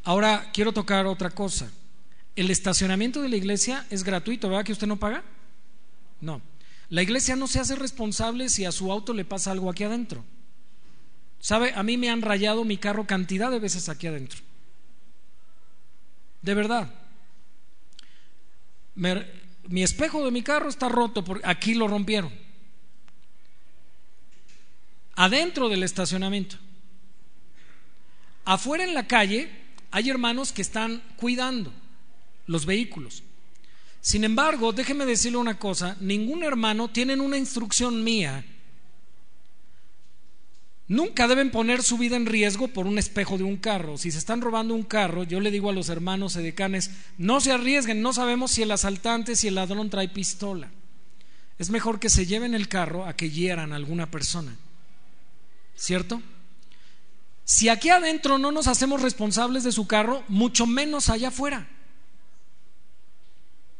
Ahora 0.03 0.51
quiero 0.53 0.71
tocar 0.71 1.05
otra 1.05 1.29
cosa. 1.29 1.71
El 2.35 2.51
estacionamiento 2.51 3.21
de 3.21 3.29
la 3.29 3.37
iglesia 3.37 3.85
es 3.89 4.03
gratuito, 4.03 4.49
¿verdad 4.49 4.65
que 4.65 4.71
usted 4.71 4.87
no 4.87 4.97
paga? 4.97 5.23
No. 6.19 6.41
La 6.89 7.01
iglesia 7.01 7.35
no 7.35 7.47
se 7.47 7.59
hace 7.59 7.75
responsable 7.75 8.49
si 8.49 8.65
a 8.65 8.71
su 8.71 8.91
auto 8.91 9.13
le 9.13 9.25
pasa 9.25 9.51
algo 9.51 9.69
aquí 9.69 9.83
adentro. 9.83 10.23
¿Sabe? 11.39 11.73
A 11.75 11.83
mí 11.83 11.97
me 11.97 12.09
han 12.09 12.21
rayado 12.21 12.63
mi 12.63 12.77
carro 12.77 13.07
cantidad 13.07 13.51
de 13.51 13.59
veces 13.59 13.89
aquí 13.89 14.07
adentro. 14.07 14.39
De 16.41 16.53
verdad. 16.53 16.93
Mi 18.95 19.83
espejo 19.83 20.23
de 20.25 20.31
mi 20.31 20.41
carro 20.41 20.69
está 20.69 20.89
roto, 20.89 21.23
porque 21.23 21.45
aquí 21.45 21.73
lo 21.73 21.87
rompieron 21.87 22.43
adentro 25.15 25.69
del 25.69 25.83
estacionamiento. 25.83 26.57
Afuera 28.45 28.83
en 28.83 28.93
la 28.93 29.07
calle 29.07 29.49
hay 29.91 30.09
hermanos 30.09 30.51
que 30.51 30.61
están 30.61 31.01
cuidando 31.15 31.71
los 32.47 32.65
vehículos. 32.65 33.23
Sin 34.01 34.23
embargo, 34.23 34.73
déjeme 34.73 35.05
decirle 35.05 35.37
una 35.37 35.57
cosa, 35.57 35.95
ningún 35.99 36.43
hermano 36.43 36.89
tiene 36.89 37.15
una 37.15 37.37
instrucción 37.37 38.03
mía. 38.03 38.43
Nunca 40.87 41.27
deben 41.27 41.49
poner 41.49 41.81
su 41.81 41.97
vida 41.97 42.17
en 42.17 42.25
riesgo 42.25 42.67
por 42.67 42.87
un 42.87 42.97
espejo 42.97 43.37
de 43.37 43.43
un 43.43 43.57
carro. 43.57 43.97
Si 43.97 44.11
se 44.11 44.17
están 44.17 44.41
robando 44.41 44.73
un 44.73 44.83
carro, 44.83 45.23
yo 45.23 45.39
le 45.39 45.49
digo 45.49 45.69
a 45.69 45.73
los 45.73 45.89
hermanos 45.89 46.35
edecanes, 46.35 46.91
no 47.17 47.39
se 47.39 47.53
arriesguen, 47.53 48.01
no 48.01 48.11
sabemos 48.11 48.51
si 48.51 48.63
el 48.63 48.71
asaltante, 48.71 49.35
si 49.35 49.47
el 49.47 49.55
ladrón 49.55 49.89
trae 49.89 50.09
pistola. 50.09 50.69
Es 51.57 51.69
mejor 51.69 51.99
que 51.99 52.09
se 52.09 52.25
lleven 52.25 52.53
el 52.53 52.67
carro 52.67 53.05
a 53.05 53.15
que 53.15 53.29
hieran 53.29 53.71
a 53.71 53.77
alguna 53.77 54.11
persona. 54.11 54.57
¿Cierto? 55.75 56.21
Si 57.45 57.69
aquí 57.69 57.89
adentro 57.89 58.37
no 58.37 58.51
nos 58.51 58.67
hacemos 58.67 59.01
responsables 59.01 59.63
de 59.63 59.71
su 59.71 59.87
carro, 59.87 60.23
mucho 60.27 60.65
menos 60.65 61.09
allá 61.09 61.29
afuera. 61.29 61.67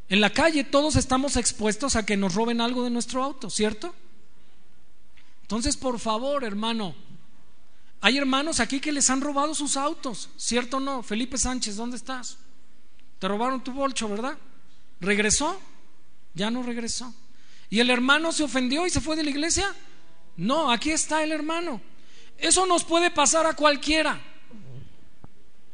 En 0.10 0.22
la 0.22 0.32
calle 0.32 0.64
todos 0.64 0.96
estamos 0.96 1.38
expuestos 1.38 1.96
a 1.96 2.06
que 2.06 2.18
nos 2.18 2.36
roben 2.36 2.62
algo 2.62 2.84
de 2.84 2.90
nuestro 2.90 3.24
auto, 3.24 3.50
¿cierto? 3.50 3.96
Entonces, 5.44 5.78
por 5.78 6.00
favor, 6.00 6.44
hermano, 6.44 6.96
hay 8.02 8.18
hermanos 8.18 8.60
aquí 8.60 8.80
que 8.80 8.92
les 8.92 9.10
han 9.10 9.22
robado 9.22 9.54
sus 9.54 9.78
autos, 9.78 10.30
¿cierto 10.36 10.78
o 10.78 10.80
no? 10.80 11.04
Felipe 11.04 11.38
Sánchez, 11.38 11.76
¿dónde 11.76 11.96
estás? 11.96 12.38
Te 13.20 13.28
robaron 13.28 13.64
tu 13.64 13.72
bolcho, 13.72 14.10
¿verdad? 14.10 14.38
¿Regresó? 15.00 15.60
Ya 16.34 16.50
no 16.50 16.64
regresó. 16.64 17.14
¿Y 17.70 17.80
el 17.80 17.90
hermano 17.90 18.32
se 18.32 18.44
ofendió 18.44 18.86
y 18.86 18.90
se 18.90 19.00
fue 19.00 19.16
de 19.16 19.24
la 19.24 19.30
iglesia? 19.30 19.74
No, 20.36 20.72
aquí 20.72 20.92
está 20.92 21.24
el 21.24 21.32
hermano. 21.32 21.80
Eso 22.38 22.66
nos 22.66 22.84
puede 22.84 23.12
pasar 23.12 23.46
a 23.46 23.54
cualquiera. 23.54 24.20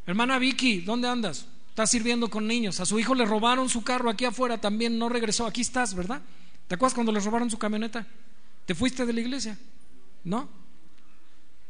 Hermana 0.05 0.37
Vicky, 0.39 0.81
¿dónde 0.81 1.07
andas? 1.07 1.45
Estás 1.69 1.91
sirviendo 1.91 2.29
con 2.29 2.45
niños. 2.45 2.79
A 2.79 2.85
su 2.85 2.99
hijo 2.99 3.15
le 3.15 3.25
robaron 3.25 3.69
su 3.69 3.83
carro 3.83 4.09
aquí 4.09 4.25
afuera, 4.25 4.59
también 4.59 4.99
no 4.99 5.09
regresó. 5.09 5.45
Aquí 5.45 5.61
estás, 5.61 5.93
¿verdad? 5.93 6.21
¿Te 6.67 6.75
acuerdas 6.75 6.93
cuando 6.93 7.11
le 7.11 7.19
robaron 7.19 7.49
su 7.49 7.57
camioneta? 7.57 8.05
¿Te 8.69 8.75
fuiste 8.75 9.03
de 9.03 9.13
la 9.13 9.21
iglesia? 9.21 9.57
¿No? 10.23 10.47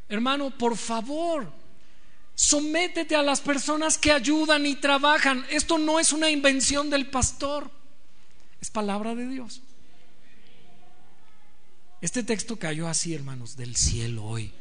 Hermano, 0.10 0.52
por 0.58 0.76
favor, 0.76 1.50
sométete 2.36 3.16
a 3.16 3.22
las 3.22 3.39
personas 3.39 3.97
que 3.97 4.12
ayudan 4.12 4.66
y 4.66 4.76
trabajan. 4.76 5.45
Esto 5.50 5.78
no 5.78 5.97
es 5.97 6.12
una 6.12 6.30
invención 6.30 6.89
del 6.89 7.10
pastor, 7.10 7.72
es 8.60 8.70
palabra 8.70 9.16
de 9.16 9.30
Dios. 9.30 9.62
Este 12.02 12.22
texto 12.22 12.60
cayó 12.60 12.89
así, 12.89 13.14
hermanos, 13.14 13.56
del 13.56 13.78
cielo 13.78 14.26
hoy. 14.26 14.52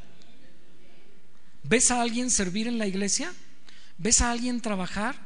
¿Ves 1.64 1.90
a 1.90 2.00
alguien 2.00 2.30
servir 2.30 2.68
en 2.68 2.78
la 2.78 2.86
iglesia? 2.86 3.34
¿Ves 3.96 4.20
a 4.20 4.30
alguien 4.30 4.60
trabajar? 4.60 5.16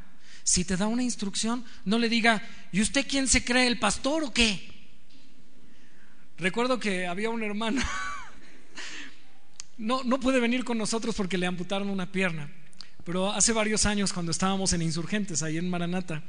Si 0.44 0.64
te 0.64 0.78
da 0.78 0.86
una 0.86 1.02
instrucción, 1.02 1.62
no 1.84 1.98
le 1.98 2.08
diga, 2.08 2.42
¿y 2.72 2.80
usted 2.80 3.06
quién 3.06 3.28
se 3.28 3.44
cree, 3.44 3.66
el 3.66 3.78
pastor 3.78 4.24
o 4.24 4.32
qué? 4.32 4.71
Recuerdo 6.42 6.80
que 6.80 7.06
había 7.06 7.30
un 7.30 7.44
hermano, 7.44 7.80
no, 9.78 10.02
no 10.02 10.18
puede 10.18 10.40
venir 10.40 10.64
con 10.64 10.76
nosotros 10.76 11.14
porque 11.14 11.38
le 11.38 11.46
amputaron 11.46 11.88
una 11.88 12.10
pierna. 12.10 12.50
Pero 13.04 13.30
hace 13.30 13.52
varios 13.52 13.86
años, 13.86 14.12
cuando 14.12 14.32
estábamos 14.32 14.72
en 14.72 14.82
Insurgentes, 14.82 15.44
ahí 15.44 15.56
en 15.56 15.70
Maranata, 15.70 16.24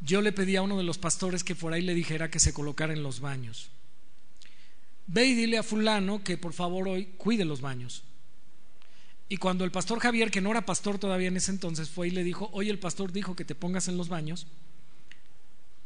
yo 0.00 0.22
le 0.22 0.32
pedí 0.32 0.56
a 0.56 0.62
uno 0.62 0.76
de 0.76 0.82
los 0.82 0.98
pastores 0.98 1.44
que 1.44 1.54
por 1.54 1.72
ahí 1.72 1.82
le 1.82 1.94
dijera 1.94 2.32
que 2.32 2.40
se 2.40 2.52
colocara 2.52 2.92
en 2.92 3.04
los 3.04 3.20
baños. 3.20 3.70
Ve 5.06 5.26
y 5.26 5.34
dile 5.34 5.58
a 5.58 5.62
fulano 5.62 6.24
que 6.24 6.36
por 6.36 6.52
favor 6.52 6.88
hoy 6.88 7.06
cuide 7.16 7.44
los 7.44 7.60
baños. 7.60 8.02
Y 9.28 9.36
cuando 9.36 9.64
el 9.64 9.70
pastor 9.70 10.00
Javier, 10.00 10.32
que 10.32 10.40
no 10.40 10.50
era 10.50 10.66
pastor 10.66 10.98
todavía 10.98 11.28
en 11.28 11.36
ese 11.36 11.52
entonces, 11.52 11.90
fue 11.90 12.08
y 12.08 12.10
le 12.10 12.24
dijo, 12.24 12.50
hoy 12.52 12.70
el 12.70 12.80
pastor 12.80 13.12
dijo 13.12 13.36
que 13.36 13.44
te 13.44 13.54
pongas 13.54 13.86
en 13.86 13.96
los 13.96 14.08
baños, 14.08 14.48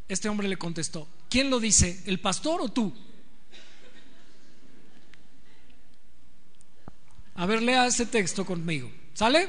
este 0.09 0.31
hombre 0.31 0.49
le 0.49 0.57
contestó, 0.57 1.07
¿quién 1.29 1.51
lo 1.51 1.61
dice? 1.61 2.03
¿El 2.07 2.19
pastor 2.19 2.63
o 2.63 2.71
tú? 2.71 2.95
A 7.35 7.47
ver, 7.47 7.63
lea 7.63 7.87
ese 7.87 8.07
texto 8.07 8.45
conmigo. 8.45 8.91
¿Sale? 9.15 9.49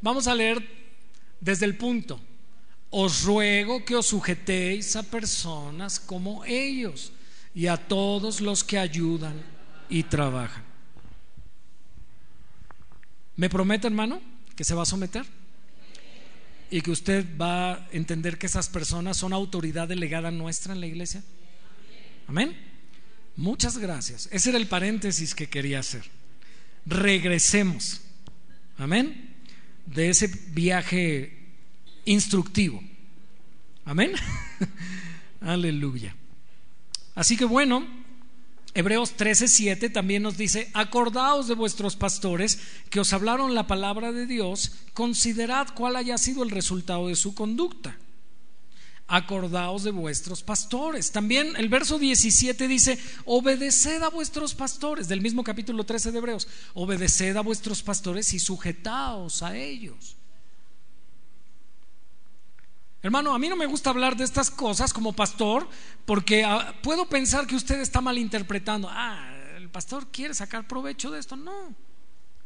Vamos 0.00 0.26
a 0.26 0.34
leer 0.34 0.66
desde 1.40 1.66
el 1.66 1.76
punto. 1.76 2.20
Os 2.90 3.24
ruego 3.24 3.84
que 3.84 3.96
os 3.96 4.06
sujetéis 4.06 4.96
a 4.96 5.02
personas 5.02 6.00
como 6.00 6.44
ellos 6.44 7.12
y 7.54 7.66
a 7.66 7.76
todos 7.76 8.40
los 8.40 8.64
que 8.64 8.78
ayudan 8.78 9.42
y 9.88 10.04
trabajan. 10.04 10.64
¿Me 13.36 13.48
promete, 13.48 13.86
hermano, 13.86 14.20
que 14.56 14.64
se 14.64 14.74
va 14.74 14.82
a 14.82 14.86
someter? 14.86 15.24
Y 16.70 16.80
que 16.80 16.90
usted 16.90 17.24
va 17.40 17.74
a 17.74 17.88
entender 17.92 18.38
que 18.38 18.46
esas 18.46 18.68
personas 18.68 19.16
son 19.16 19.32
autoridad 19.32 19.88
delegada 19.88 20.30
nuestra 20.30 20.72
en 20.72 20.80
la 20.80 20.86
iglesia. 20.86 21.22
Amén. 22.26 22.56
Muchas 23.36 23.78
gracias. 23.78 24.28
Ese 24.32 24.50
era 24.50 24.58
el 24.58 24.66
paréntesis 24.66 25.34
que 25.34 25.48
quería 25.48 25.78
hacer. 25.78 26.17
Regresemos. 26.88 28.00
Amén. 28.78 29.36
De 29.84 30.08
ese 30.08 30.28
viaje 30.52 31.36
instructivo. 32.06 32.82
Amén. 33.84 34.12
Aleluya. 35.40 36.16
Así 37.14 37.36
que 37.36 37.44
bueno, 37.44 37.86
Hebreos 38.72 39.16
13:7 39.16 39.92
también 39.92 40.22
nos 40.22 40.38
dice, 40.38 40.70
acordaos 40.72 41.46
de 41.46 41.54
vuestros 41.54 41.96
pastores 41.96 42.58
que 42.88 43.00
os 43.00 43.12
hablaron 43.12 43.54
la 43.54 43.66
palabra 43.66 44.12
de 44.12 44.26
Dios, 44.26 44.72
considerad 44.94 45.68
cuál 45.74 45.96
haya 45.96 46.16
sido 46.16 46.42
el 46.42 46.50
resultado 46.50 47.08
de 47.08 47.16
su 47.16 47.34
conducta. 47.34 47.98
Acordaos 49.08 49.84
de 49.84 49.90
vuestros 49.90 50.42
pastores. 50.42 51.10
También 51.10 51.54
el 51.56 51.68
verso 51.70 51.98
17 51.98 52.68
dice, 52.68 52.98
obedeced 53.24 54.02
a 54.02 54.10
vuestros 54.10 54.54
pastores, 54.54 55.08
del 55.08 55.22
mismo 55.22 55.42
capítulo 55.42 55.84
13 55.84 56.12
de 56.12 56.18
Hebreos, 56.18 56.46
obedeced 56.74 57.36
a 57.36 57.40
vuestros 57.40 57.82
pastores 57.82 58.34
y 58.34 58.38
sujetaos 58.38 59.42
a 59.42 59.56
ellos. 59.56 60.18
Hermano, 63.00 63.32
a 63.32 63.38
mí 63.38 63.48
no 63.48 63.56
me 63.56 63.66
gusta 63.66 63.90
hablar 63.90 64.16
de 64.16 64.24
estas 64.24 64.50
cosas 64.50 64.92
como 64.92 65.14
pastor 65.14 65.68
porque 66.04 66.44
ah, 66.44 66.74
puedo 66.82 67.08
pensar 67.08 67.46
que 67.46 67.56
usted 67.56 67.80
está 67.80 68.00
malinterpretando. 68.00 68.88
Ah, 68.90 69.32
el 69.56 69.70
pastor 69.70 70.08
quiere 70.08 70.34
sacar 70.34 70.68
provecho 70.68 71.10
de 71.10 71.20
esto. 71.20 71.34
No, 71.34 71.74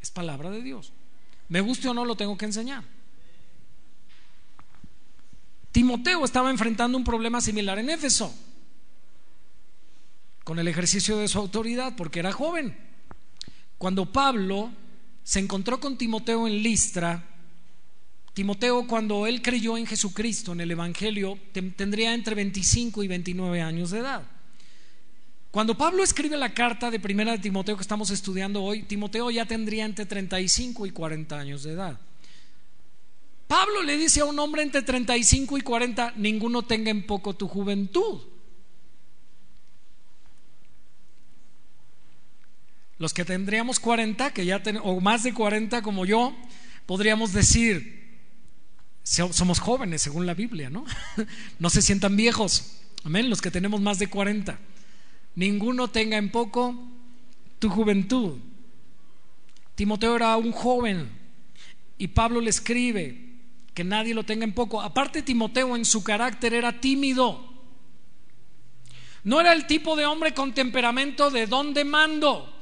es 0.00 0.10
palabra 0.10 0.50
de 0.50 0.62
Dios. 0.62 0.92
Me 1.48 1.60
guste 1.60 1.88
o 1.88 1.94
no, 1.94 2.04
lo 2.04 2.16
tengo 2.16 2.38
que 2.38 2.44
enseñar. 2.44 2.84
Timoteo 5.72 6.24
estaba 6.24 6.50
enfrentando 6.50 6.98
un 6.98 7.04
problema 7.04 7.40
similar 7.40 7.78
en 7.78 7.90
Éfeso 7.90 8.32
con 10.44 10.58
el 10.58 10.68
ejercicio 10.68 11.18
de 11.18 11.28
su 11.28 11.38
autoridad 11.38 11.96
porque 11.96 12.20
era 12.20 12.32
joven. 12.32 12.76
Cuando 13.78 14.12
Pablo 14.12 14.70
se 15.24 15.40
encontró 15.40 15.80
con 15.80 15.96
Timoteo 15.96 16.46
en 16.46 16.62
Listra, 16.62 17.26
Timoteo, 18.34 18.86
cuando 18.86 19.26
él 19.26 19.42
creyó 19.42 19.76
en 19.76 19.86
Jesucristo, 19.86 20.52
en 20.52 20.62
el 20.62 20.70
Evangelio, 20.70 21.38
tendría 21.52 22.14
entre 22.14 22.34
25 22.34 23.02
y 23.02 23.08
29 23.08 23.60
años 23.60 23.90
de 23.90 23.98
edad. 23.98 24.22
Cuando 25.50 25.76
Pablo 25.76 26.02
escribe 26.02 26.38
la 26.38 26.54
carta 26.54 26.90
de 26.90 26.98
primera 26.98 27.32
de 27.32 27.38
Timoteo 27.38 27.76
que 27.76 27.82
estamos 27.82 28.10
estudiando 28.10 28.62
hoy, 28.62 28.84
Timoteo 28.84 29.30
ya 29.30 29.44
tendría 29.44 29.84
entre 29.84 30.06
35 30.06 30.86
y 30.86 30.90
40 30.92 31.38
años 31.38 31.62
de 31.62 31.72
edad. 31.72 32.00
Pablo 33.52 33.82
le 33.82 33.98
dice 33.98 34.22
a 34.22 34.24
un 34.24 34.38
hombre 34.38 34.62
entre 34.62 34.80
35 34.80 35.58
y 35.58 35.60
40, 35.60 36.14
ninguno 36.16 36.62
tenga 36.62 36.90
en 36.90 37.04
poco 37.06 37.36
tu 37.36 37.48
juventud. 37.48 38.22
Los 42.96 43.12
que 43.12 43.26
tendríamos 43.26 43.78
40, 43.78 44.32
que 44.32 44.46
ya 44.46 44.62
o 44.82 45.02
más 45.02 45.22
de 45.22 45.34
40 45.34 45.82
como 45.82 46.06
yo, 46.06 46.34
podríamos 46.86 47.34
decir, 47.34 48.22
somos 49.02 49.60
jóvenes 49.60 50.00
según 50.00 50.24
la 50.24 50.32
Biblia, 50.32 50.70
¿no? 50.70 50.86
No 51.58 51.68
se 51.68 51.82
sientan 51.82 52.16
viejos. 52.16 52.78
Amén, 53.04 53.28
los 53.28 53.42
que 53.42 53.50
tenemos 53.50 53.82
más 53.82 53.98
de 53.98 54.06
40. 54.06 54.58
Ninguno 55.34 55.88
tenga 55.88 56.16
en 56.16 56.30
poco 56.30 56.74
tu 57.58 57.68
juventud. 57.68 58.38
Timoteo 59.74 60.16
era 60.16 60.38
un 60.38 60.52
joven 60.52 61.10
y 61.98 62.08
Pablo 62.08 62.40
le 62.40 62.48
escribe 62.48 63.31
que 63.74 63.84
nadie 63.84 64.14
lo 64.14 64.24
tenga 64.24 64.44
en 64.44 64.52
poco. 64.52 64.80
Aparte 64.82 65.22
Timoteo 65.22 65.76
en 65.76 65.84
su 65.84 66.04
carácter 66.04 66.54
era 66.54 66.80
tímido. 66.80 67.52
No 69.24 69.40
era 69.40 69.52
el 69.52 69.66
tipo 69.66 69.96
de 69.96 70.04
hombre 70.04 70.34
con 70.34 70.52
temperamento 70.52 71.30
de 71.30 71.46
donde 71.46 71.84
mando. 71.84 72.52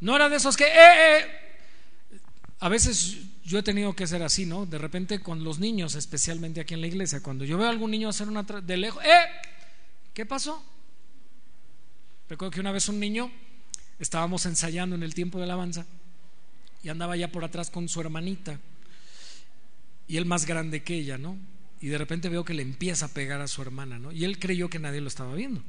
No 0.00 0.16
era 0.16 0.28
de 0.28 0.36
esos 0.36 0.56
que, 0.56 0.64
eh, 0.64 1.18
eh. 1.18 1.26
A 2.60 2.68
veces 2.68 3.18
yo 3.44 3.58
he 3.58 3.62
tenido 3.62 3.94
que 3.94 4.06
ser 4.06 4.22
así, 4.22 4.46
¿no? 4.46 4.66
De 4.66 4.78
repente 4.78 5.20
con 5.20 5.44
los 5.44 5.58
niños, 5.58 5.94
especialmente 5.94 6.60
aquí 6.60 6.74
en 6.74 6.80
la 6.80 6.86
iglesia, 6.86 7.22
cuando 7.22 7.44
yo 7.44 7.58
veo 7.58 7.66
a 7.66 7.70
algún 7.70 7.90
niño 7.90 8.08
hacer 8.08 8.28
una 8.28 8.42
de 8.42 8.76
lejos, 8.76 9.02
¡eh! 9.04 9.26
¿Qué 10.14 10.26
pasó? 10.26 10.62
Recuerdo 12.28 12.52
que 12.52 12.60
una 12.60 12.72
vez 12.72 12.88
un 12.88 13.00
niño 13.00 13.30
estábamos 13.98 14.46
ensayando 14.46 14.96
en 14.96 15.02
el 15.02 15.14
tiempo 15.14 15.38
de 15.38 15.44
alabanza 15.44 15.84
y 16.82 16.88
andaba 16.88 17.16
ya 17.16 17.30
por 17.30 17.44
atrás 17.44 17.70
con 17.70 17.88
su 17.88 18.00
hermanita 18.00 18.58
y 20.10 20.16
él 20.16 20.26
más 20.26 20.44
grande 20.44 20.82
que 20.82 20.96
ella, 20.96 21.18
¿no? 21.18 21.38
Y 21.80 21.86
de 21.86 21.96
repente 21.96 22.28
veo 22.28 22.44
que 22.44 22.52
le 22.52 22.62
empieza 22.62 23.06
a 23.06 23.14
pegar 23.14 23.40
a 23.40 23.46
su 23.46 23.62
hermana, 23.62 24.00
¿no? 24.00 24.10
Y 24.10 24.24
él 24.24 24.40
creyó 24.40 24.68
que 24.68 24.80
nadie 24.80 25.00
lo 25.00 25.06
estaba 25.06 25.36
viendo. 25.36 25.62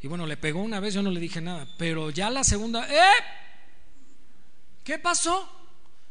Y 0.00 0.06
bueno, 0.06 0.26
le 0.26 0.38
pegó 0.38 0.62
una 0.62 0.80
vez, 0.80 0.94
yo 0.94 1.02
no 1.02 1.10
le 1.10 1.20
dije 1.20 1.42
nada, 1.42 1.68
pero 1.76 2.08
ya 2.08 2.30
la 2.30 2.44
segunda, 2.44 2.88
¡eh! 2.90 3.22
¿Qué 4.82 4.98
pasó? 4.98 5.46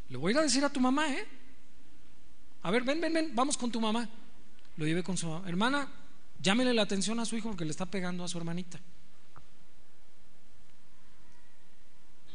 Le 0.10 0.18
voy 0.18 0.30
a 0.30 0.32
ir 0.34 0.38
a 0.38 0.44
decir 0.44 0.64
a 0.64 0.70
tu 0.70 0.80
mamá, 0.80 1.12
¿eh? 1.16 1.26
A 2.62 2.70
ver, 2.70 2.84
ven, 2.84 3.02
ven, 3.02 3.14
ven, 3.14 3.32
vamos 3.34 3.58
con 3.58 3.72
tu 3.72 3.82
mamá. 3.82 4.08
Lo 4.78 4.86
llevé 4.86 5.02
con 5.02 5.18
su 5.18 5.30
mamá. 5.30 5.50
Hermana, 5.50 5.88
llámele 6.44 6.76
la 6.76 6.84
atención 6.84 7.20
a 7.20 7.26
su 7.26 7.36
hijo 7.36 7.50
porque 7.50 7.66
le 7.66 7.72
está 7.72 7.88
pegando 7.88 8.24
a 8.24 8.28
su 8.28 8.38
hermanita. 8.38 8.80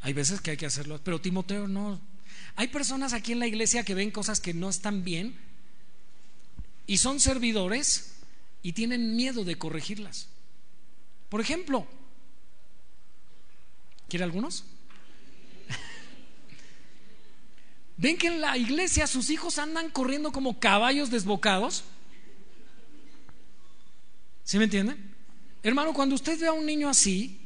Hay 0.03 0.13
veces 0.15 0.41
que 0.41 0.51
hay 0.51 0.57
que 0.57 0.67
hacerlo, 0.67 1.01
pero 1.05 1.21
Timoteo 1.21 1.69
no. 1.69 2.16
Hay 2.57 2.69
personas 2.69 3.13
aquí 3.13 3.33
en 3.33 3.39
la 3.39 3.47
iglesia 3.47 3.85
que 3.85 3.95
ven 3.95 4.11
cosas 4.11 4.41
que 4.41 4.55
no 4.55 4.71
están 4.71 5.05
bien 5.05 5.39
y 6.87 6.99
son 6.99 7.21
servidores 7.21 8.15
y 8.63 8.73
tienen 8.73 9.15
miedo 9.15 9.45
de 9.45 9.59
corregirlas. 9.59 10.29
Por 11.29 11.43
ejemplo, 11.43 11.87
¿quiere 14.09 14.25
algunos? 14.25 14.65
¿Ven 17.99 18.17
que 18.17 18.29
en 18.29 18.41
la 18.41 18.57
iglesia 18.57 19.07
sus 19.07 19.29
hijos 19.29 19.59
andan 19.59 19.91
corriendo 19.91 20.33
como 20.33 20.59
caballos 20.59 21.11
desbocados? 21.11 21.85
¿Sí 24.45 24.57
me 24.57 24.65
entienden? 24.65 25.15
Hermano, 25.63 25.93
cuando 25.93 26.15
usted 26.15 26.41
ve 26.41 26.47
a 26.47 26.53
un 26.53 26.65
niño 26.65 26.89
así, 26.89 27.39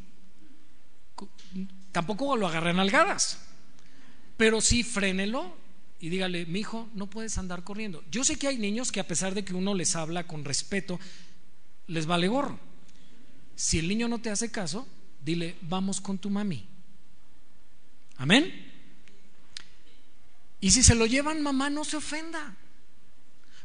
tampoco 1.90 2.36
lo 2.36 2.46
agarren 2.46 2.78
algadas, 2.78 3.49
pero 4.40 4.62
sí 4.62 4.82
frénelo 4.82 5.54
y 6.00 6.08
dígale, 6.08 6.46
mi 6.46 6.60
hijo, 6.60 6.88
no 6.94 7.10
puedes 7.10 7.36
andar 7.36 7.62
corriendo. 7.62 8.02
Yo 8.10 8.24
sé 8.24 8.36
que 8.36 8.48
hay 8.48 8.56
niños 8.56 8.90
que 8.90 8.98
a 8.98 9.06
pesar 9.06 9.34
de 9.34 9.44
que 9.44 9.52
uno 9.52 9.74
les 9.74 9.96
habla 9.96 10.26
con 10.26 10.46
respeto, 10.46 10.98
les 11.88 12.06
vale 12.06 12.26
gorro. 12.26 12.58
Si 13.54 13.78
el 13.78 13.86
niño 13.86 14.08
no 14.08 14.18
te 14.18 14.30
hace 14.30 14.50
caso, 14.50 14.88
dile, 15.22 15.56
vamos 15.60 16.00
con 16.00 16.16
tu 16.16 16.30
mami. 16.30 16.66
Amén. 18.16 18.50
Y 20.58 20.70
si 20.70 20.82
se 20.84 20.94
lo 20.94 21.04
llevan, 21.04 21.42
mamá, 21.42 21.68
no 21.68 21.84
se 21.84 21.98
ofenda. 21.98 22.56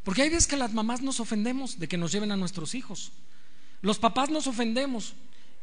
Porque 0.03 0.23
hay 0.23 0.29
veces 0.29 0.45
que 0.45 0.57
las 0.57 0.73
mamás 0.73 1.01
nos 1.01 1.21
ofendemos 1.21 1.79
de 1.79 1.87
que 1.87 1.97
nos 1.97 2.11
lleven 2.11 2.33
a 2.33 2.35
nuestros 2.35 2.75
hijos. 2.75 3.13
Los 3.81 3.97
papás 3.97 4.29
nos 4.29 4.45
ofendemos. 4.45 5.13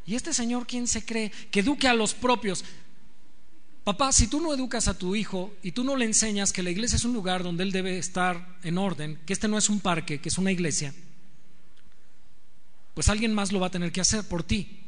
¿Y 0.06 0.14
este 0.14 0.32
señor 0.32 0.66
quién 0.66 0.88
se 0.88 1.04
cree? 1.04 1.30
Que 1.50 1.60
eduque 1.60 1.86
a 1.86 1.92
los 1.92 2.14
propios. 2.14 2.64
Papá, 3.84 4.12
si 4.12 4.28
tú 4.28 4.40
no 4.40 4.54
educas 4.54 4.86
a 4.86 4.96
tu 4.96 5.16
hijo 5.16 5.54
y 5.62 5.72
tú 5.72 5.82
no 5.82 5.96
le 5.96 6.04
enseñas 6.04 6.52
que 6.52 6.62
la 6.62 6.70
iglesia 6.70 6.96
es 6.96 7.04
un 7.04 7.12
lugar 7.12 7.42
donde 7.42 7.64
él 7.64 7.72
debe 7.72 7.98
estar 7.98 8.58
en 8.62 8.78
orden, 8.78 9.18
que 9.26 9.32
este 9.32 9.48
no 9.48 9.58
es 9.58 9.68
un 9.68 9.80
parque, 9.80 10.20
que 10.20 10.28
es 10.28 10.38
una 10.38 10.52
iglesia, 10.52 10.94
pues 12.94 13.08
alguien 13.08 13.34
más 13.34 13.50
lo 13.50 13.58
va 13.58 13.66
a 13.66 13.70
tener 13.70 13.90
que 13.90 14.00
hacer 14.00 14.26
por 14.28 14.44
ti. 14.44 14.78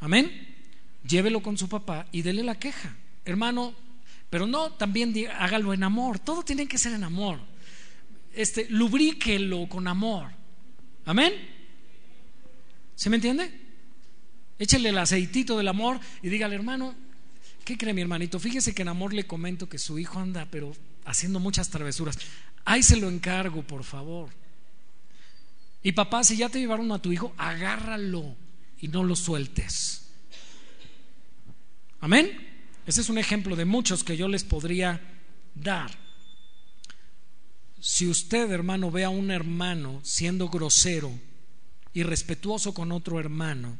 Amén. 0.00 0.52
llévelo 1.06 1.42
con 1.42 1.58
su 1.58 1.68
papá 1.68 2.06
y 2.12 2.22
dele 2.22 2.42
la 2.42 2.58
queja. 2.58 2.96
Hermano, 3.26 3.74
pero 4.30 4.46
no 4.46 4.72
también 4.72 5.14
hágalo 5.38 5.74
en 5.74 5.82
amor. 5.82 6.18
Todo 6.18 6.42
tiene 6.42 6.66
que 6.66 6.78
ser 6.78 6.92
en 6.92 7.04
amor. 7.04 7.40
Este, 8.32 8.66
lubríquelo 8.70 9.68
con 9.68 9.86
amor. 9.86 10.30
Amén. 11.04 11.32
¿Se 12.94 13.10
me 13.10 13.16
entiende? 13.16 13.50
Échele 14.58 14.88
el 14.88 14.98
aceitito 14.98 15.56
del 15.56 15.68
amor 15.68 16.00
y 16.22 16.28
dígale, 16.28 16.54
hermano, 16.54 16.94
¿qué 17.64 17.76
cree 17.76 17.94
mi 17.94 18.02
hermanito? 18.02 18.38
Fíjese 18.38 18.74
que 18.74 18.82
en 18.82 18.88
amor 18.88 19.12
le 19.12 19.26
comento 19.26 19.68
que 19.68 19.78
su 19.78 19.98
hijo 19.98 20.18
anda, 20.18 20.46
pero 20.50 20.72
haciendo 21.04 21.40
muchas 21.40 21.70
travesuras. 21.70 22.18
Ahí 22.64 22.82
se 22.82 22.96
lo 22.96 23.08
encargo, 23.08 23.62
por 23.62 23.84
favor. 23.84 24.30
Y 25.82 25.92
papá, 25.92 26.24
si 26.24 26.36
ya 26.36 26.48
te 26.48 26.58
llevaron 26.58 26.90
a 26.92 27.00
tu 27.00 27.12
hijo, 27.12 27.34
agárralo 27.36 28.36
y 28.80 28.88
no 28.88 29.04
lo 29.04 29.16
sueltes. 29.16 30.08
Amén. 32.00 32.54
Ese 32.86 33.00
es 33.00 33.08
un 33.08 33.18
ejemplo 33.18 33.56
de 33.56 33.64
muchos 33.64 34.04
que 34.04 34.16
yo 34.16 34.28
les 34.28 34.44
podría 34.44 35.00
dar. 35.54 35.90
Si 37.80 38.06
usted, 38.06 38.50
hermano, 38.50 38.90
ve 38.90 39.04
a 39.04 39.10
un 39.10 39.30
hermano 39.30 40.00
siendo 40.02 40.48
grosero 40.48 41.12
y 41.92 42.02
respetuoso 42.02 42.72
con 42.72 42.92
otro 42.92 43.20
hermano, 43.20 43.78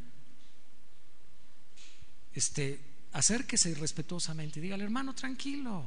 este, 2.34 2.80
acérquese 3.14 3.74
respetuosamente 3.76 4.58
y 4.58 4.62
dígale, 4.62 4.84
hermano, 4.84 5.14
tranquilo, 5.14 5.86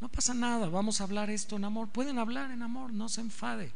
no 0.00 0.08
pasa 0.08 0.34
nada, 0.34 0.68
vamos 0.68 1.00
a 1.00 1.04
hablar 1.04 1.30
esto 1.30 1.56
en 1.56 1.64
amor. 1.64 1.88
Pueden 1.88 2.18
hablar 2.18 2.50
en 2.50 2.62
amor, 2.62 2.92
no 2.92 3.08
se 3.08 3.22
enfade. 3.22 3.72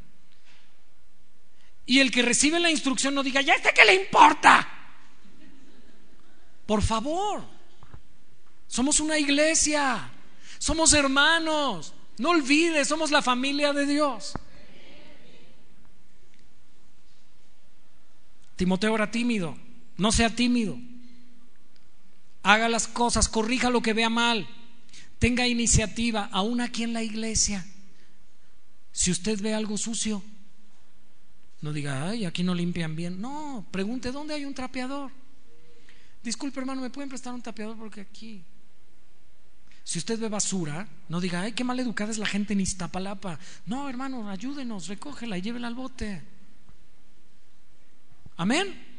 Y 1.86 2.00
el 2.00 2.10
que 2.10 2.22
recibe 2.22 2.60
la 2.60 2.70
instrucción 2.70 3.14
no 3.14 3.22
diga, 3.22 3.40
¿ya 3.40 3.54
este 3.54 3.72
qué 3.74 3.84
le 3.84 3.94
importa? 3.94 4.68
Por 6.66 6.82
favor, 6.82 7.44
somos 8.66 9.00
una 9.00 9.18
iglesia, 9.18 10.10
somos 10.58 10.92
hermanos, 10.92 11.94
no 12.18 12.30
olvides, 12.30 12.88
somos 12.88 13.10
la 13.10 13.22
familia 13.22 13.72
de 13.72 13.86
Dios. 13.86 14.34
Timoteo 18.56 18.94
era 18.96 19.10
tímido, 19.10 19.56
no 19.96 20.12
sea 20.12 20.34
tímido. 20.34 20.76
Haga 22.46 22.68
las 22.68 22.86
cosas, 22.86 23.28
corrija 23.28 23.70
lo 23.70 23.82
que 23.82 23.92
vea 23.92 24.08
mal, 24.08 24.46
tenga 25.18 25.48
iniciativa, 25.48 26.28
aún 26.30 26.60
aquí 26.60 26.84
en 26.84 26.92
la 26.92 27.02
iglesia. 27.02 27.66
Si 28.92 29.10
usted 29.10 29.42
ve 29.42 29.52
algo 29.52 29.76
sucio, 29.76 30.22
no 31.60 31.72
diga, 31.72 32.08
ay, 32.08 32.24
aquí 32.24 32.44
no 32.44 32.54
limpian 32.54 32.94
bien. 32.94 33.20
No, 33.20 33.66
pregunte, 33.72 34.12
¿dónde 34.12 34.34
hay 34.34 34.44
un 34.44 34.54
trapeador? 34.54 35.10
Disculpe, 36.22 36.60
hermano, 36.60 36.82
¿me 36.82 36.90
pueden 36.90 37.08
prestar 37.08 37.34
un 37.34 37.42
trapeador? 37.42 37.76
Porque 37.76 38.02
aquí. 38.02 38.44
Si 39.82 39.98
usted 39.98 40.16
ve 40.16 40.28
basura, 40.28 40.86
no 41.08 41.20
diga, 41.20 41.40
ay, 41.40 41.50
qué 41.50 41.64
mal 41.64 41.80
educada 41.80 42.12
es 42.12 42.18
la 42.18 42.26
gente 42.26 42.52
en 42.52 42.60
Iztapalapa. 42.60 43.40
No, 43.66 43.88
hermano, 43.88 44.30
ayúdenos, 44.30 44.86
recógela 44.86 45.36
y 45.36 45.42
llévela 45.42 45.66
al 45.66 45.74
bote. 45.74 46.22
Amén. 48.36 48.95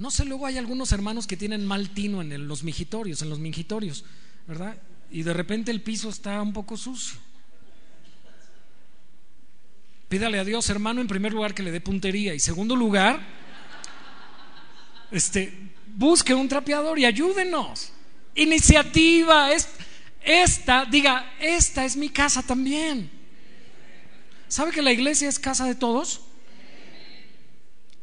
No 0.00 0.10
sé, 0.10 0.24
luego 0.24 0.46
hay 0.46 0.56
algunos 0.56 0.92
hermanos 0.92 1.26
que 1.26 1.36
tienen 1.36 1.66
mal 1.66 1.90
tino 1.90 2.22
en 2.22 2.48
los 2.48 2.64
mijitorios, 2.64 3.20
en 3.20 3.28
los 3.28 3.38
mingitorios, 3.38 4.02
¿verdad? 4.46 4.74
Y 5.10 5.22
de 5.24 5.34
repente 5.34 5.70
el 5.70 5.82
piso 5.82 6.08
está 6.08 6.40
un 6.40 6.54
poco 6.54 6.78
sucio. 6.78 7.20
Pídale 10.08 10.38
a 10.38 10.44
Dios, 10.44 10.70
hermano, 10.70 11.02
en 11.02 11.06
primer 11.06 11.34
lugar 11.34 11.52
que 11.52 11.62
le 11.62 11.70
dé 11.70 11.82
puntería 11.82 12.32
y 12.32 12.40
segundo 12.40 12.76
lugar, 12.76 13.20
este, 15.10 15.52
busque 15.94 16.32
un 16.32 16.48
trapeador 16.48 16.98
y 16.98 17.04
ayúdenos. 17.04 17.92
Iniciativa, 18.34 19.50
esta, 20.22 20.86
diga, 20.86 21.34
esta 21.38 21.84
es 21.84 21.94
mi 21.94 22.08
casa 22.08 22.42
también. 22.42 23.10
¿Sabe 24.48 24.72
que 24.72 24.80
la 24.80 24.92
iglesia 24.92 25.28
es 25.28 25.38
casa 25.38 25.66
de 25.66 25.74
todos? 25.74 26.22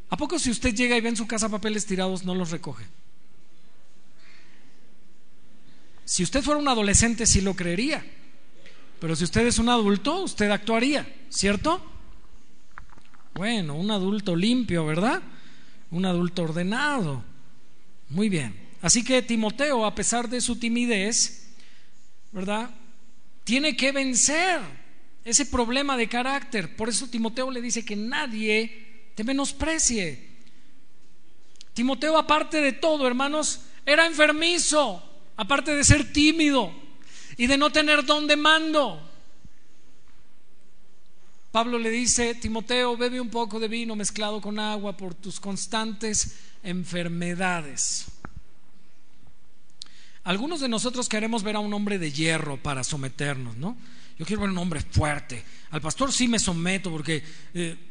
¿A 0.09 0.17
poco 0.17 0.39
si 0.39 0.49
usted 0.49 0.73
llega 0.73 0.97
y 0.97 1.01
ve 1.01 1.09
en 1.09 1.17
su 1.17 1.27
casa 1.27 1.49
papeles 1.49 1.85
tirados, 1.85 2.23
no 2.23 2.33
los 2.33 2.51
recoge? 2.51 2.85
Si 6.05 6.23
usted 6.23 6.41
fuera 6.41 6.59
un 6.59 6.67
adolescente, 6.67 7.25
sí 7.25 7.41
lo 7.41 7.53
creería. 7.53 8.05
Pero 8.99 9.15
si 9.15 9.25
usted 9.25 9.45
es 9.45 9.59
un 9.59 9.69
adulto, 9.69 10.23
usted 10.23 10.49
actuaría, 10.49 11.07
¿cierto? 11.29 11.85
Bueno, 13.35 13.75
un 13.75 13.91
adulto 13.91 14.35
limpio, 14.35 14.85
¿verdad? 14.85 15.21
Un 15.91 16.05
adulto 16.05 16.43
ordenado. 16.43 17.23
Muy 18.09 18.29
bien. 18.29 18.55
Así 18.81 19.03
que 19.03 19.21
Timoteo, 19.21 19.85
a 19.85 19.93
pesar 19.93 20.29
de 20.29 20.39
su 20.39 20.55
timidez, 20.55 21.53
¿verdad? 22.31 22.71
Tiene 23.43 23.75
que 23.75 23.91
vencer 23.91 24.61
ese 25.25 25.45
problema 25.45 25.97
de 25.97 26.07
carácter. 26.07 26.75
Por 26.75 26.87
eso 26.87 27.07
Timoteo 27.07 27.51
le 27.51 27.61
dice 27.61 27.83
que 27.83 27.97
nadie 27.97 28.86
te 29.17 29.23
menosprecie. 29.23 30.29
Timoteo, 31.73 32.19
aparte 32.19 32.61
de 32.61 32.73
todo, 32.73 33.07
hermanos, 33.07 33.61
era 33.83 34.05
enfermizo, 34.05 35.03
aparte 35.35 35.73
de 35.73 35.83
ser 35.83 36.13
tímido 36.13 36.71
y 37.35 37.47
de 37.47 37.57
no 37.57 37.71
tener 37.71 38.05
don 38.05 38.27
de 38.27 38.37
mando. 38.37 39.01
Pablo 41.51 41.79
le 41.79 41.89
dice, 41.89 42.35
Timoteo, 42.35 42.95
bebe 42.95 43.19
un 43.19 43.31
poco 43.31 43.59
de 43.59 43.67
vino 43.67 43.95
mezclado 43.95 44.39
con 44.39 44.59
agua 44.59 44.95
por 44.95 45.15
tus 45.15 45.39
constantes 45.39 46.37
enfermedades. 46.61 48.05
Algunos 50.25 50.59
de 50.59 50.69
nosotros 50.69 51.09
queremos 51.09 51.41
ver 51.41 51.55
a 51.55 51.59
un 51.59 51.73
hombre 51.73 51.97
de 51.97 52.11
hierro 52.11 52.61
para 52.61 52.83
someternos, 52.83 53.57
¿no? 53.57 53.77
Yo 54.19 54.27
quiero 54.27 54.43
ver 54.43 54.49
a 54.49 54.53
un 54.53 54.59
hombre 54.59 54.81
fuerte. 54.81 55.43
Al 55.71 55.81
pastor 55.81 56.13
sí 56.13 56.27
me 56.27 56.37
someto 56.37 56.91
porque 56.91 57.23
eh, 57.55 57.87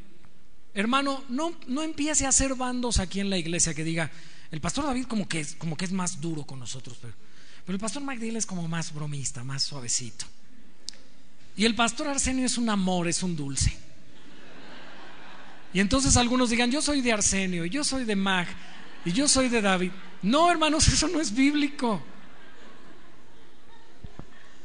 Hermano, 0.77 1.25
no, 1.31 1.55
no 1.69 1.83
empiece 1.83 2.27
a 2.27 2.29
hacer 2.29 2.55
bandos 2.55 2.99
aquí 2.99 3.21
en 3.21 3.31
la 3.31 3.39
iglesia 3.39 3.73
que 3.73 3.83
diga, 3.83 4.11
el 4.51 4.61
pastor 4.61 4.85
David 4.85 5.07
como 5.07 5.27
que, 5.27 5.43
como 5.57 5.75
que 5.75 5.87
es 5.87 5.91
más 5.91 6.21
duro 6.21 6.45
con 6.45 6.59
nosotros, 6.59 6.99
pero, 7.01 7.15
pero 7.65 7.77
el 7.77 7.81
pastor 7.81 8.03
Magdalena 8.03 8.39
es 8.39 8.45
como 8.45 8.69
más 8.69 8.93
bromista, 8.93 9.43
más 9.43 9.63
suavecito. 9.63 10.27
Y 11.57 11.65
el 11.65 11.75
pastor 11.75 12.09
Arsenio 12.09 12.45
es 12.45 12.59
un 12.59 12.69
amor, 12.69 13.09
es 13.09 13.23
un 13.23 13.35
dulce. 13.35 13.75
Y 15.73 15.81
entonces 15.81 16.15
algunos 16.19 16.51
digan, 16.51 16.71
yo 16.71 16.83
soy 16.83 17.01
de 17.01 17.11
Arsenio, 17.11 17.65
yo 17.65 17.83
soy 17.83 18.05
de 18.05 18.15
Mag, 18.15 18.47
y 19.07 19.13
yo 19.13 19.27
soy 19.29 19.49
de 19.49 19.63
David. 19.63 19.93
No, 20.21 20.51
hermanos, 20.51 20.89
eso 20.93 21.09
no 21.09 21.23
es 21.23 21.35
bíblico. 21.35 22.03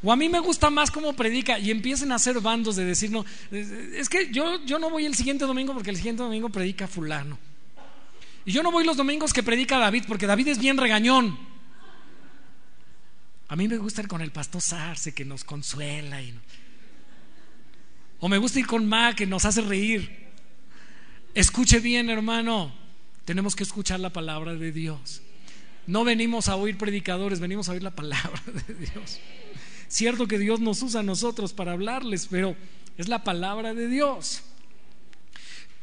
O 0.04 0.12
a 0.12 0.16
mí 0.16 0.30
me 0.30 0.40
gusta 0.40 0.70
más 0.70 0.90
cómo 0.90 1.14
predica 1.14 1.60
y 1.60 1.70
empiecen 1.70 2.12
a 2.12 2.16
hacer 2.16 2.40
bandos 2.40 2.76
de 2.76 2.86
decir, 2.86 3.12
no, 3.12 3.24
es 3.52 4.10
que 4.10 4.32
yo, 4.32 4.64
yo 4.66 4.80
no 4.80 4.90
voy 4.90 5.06
el 5.06 5.16
siguiente 5.16 5.46
domingo 5.46 5.74
porque 5.74 5.92
el 5.92 5.98
siguiente 5.98 6.24
domingo 6.24 6.50
predica 6.50 6.88
fulano. 6.88 7.38
Y 8.46 8.52
yo 8.52 8.64
no 8.64 8.72
voy 8.72 8.84
los 8.84 8.98
domingos 8.98 9.34
que 9.34 9.44
predica 9.44 9.78
David 9.78 10.06
porque 10.08 10.26
David 10.26 10.48
es 10.48 10.58
bien 10.58 10.78
regañón. 10.78 11.38
A 13.48 13.56
mí 13.56 13.68
me 13.68 13.78
gusta 13.78 14.02
ir 14.02 14.08
con 14.08 14.22
el 14.22 14.32
pastor 14.32 14.62
Sarce 14.62 15.14
que 15.14 15.26
nos 15.26 15.44
consuela. 15.44 16.22
Y 16.22 16.34
O 18.22 18.30
me 18.30 18.38
gusta 18.38 18.60
ir 18.60 18.66
con 18.66 18.88
Ma 18.88 19.14
que 19.14 19.28
nos 19.28 19.46
hace 19.46 19.62
reír. 19.62 20.30
Escuche 21.36 21.80
bien, 21.80 22.10
hermano. 22.10 22.74
Tenemos 23.26 23.56
que 23.56 23.64
escuchar 23.64 24.00
la 24.00 24.12
palabra 24.12 24.56
de 24.56 24.72
Dios. 24.72 25.22
No 25.86 26.04
venimos 26.04 26.48
a 26.48 26.56
oír 26.56 26.78
predicadores, 26.78 27.40
venimos 27.40 27.70
a 27.70 27.74
oír 27.74 27.84
la 27.84 27.92
palabra 27.92 28.42
de 28.68 28.74
Dios. 28.74 29.20
Cierto 29.92 30.26
que 30.26 30.40
Dios 30.40 30.62
nos 30.62 30.82
usa 30.84 31.02
a 31.02 31.04
nosotros 31.04 31.52
para 31.52 31.74
hablarles, 31.74 32.28
pero 32.32 32.56
es 32.98 33.10
la 33.10 33.26
palabra 33.26 33.74
de 33.74 33.90
Dios. 33.90 34.42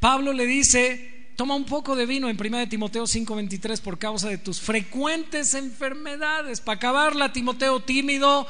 Pablo 0.00 0.32
le 0.32 0.46
dice, 0.46 1.28
toma 1.36 1.54
un 1.54 1.66
poco 1.66 1.94
de 1.94 2.06
vino 2.06 2.30
en 2.30 2.38
1 2.40 2.70
Timoteo 2.70 3.06
5:23 3.06 3.82
por 3.82 3.98
causa 3.98 4.30
de 4.30 4.38
tus 4.38 4.62
frecuentes 4.62 5.52
enfermedades. 5.52 6.62
Para 6.62 6.76
acabarla, 6.76 7.34
Timoteo 7.34 7.80
tímido, 7.80 8.46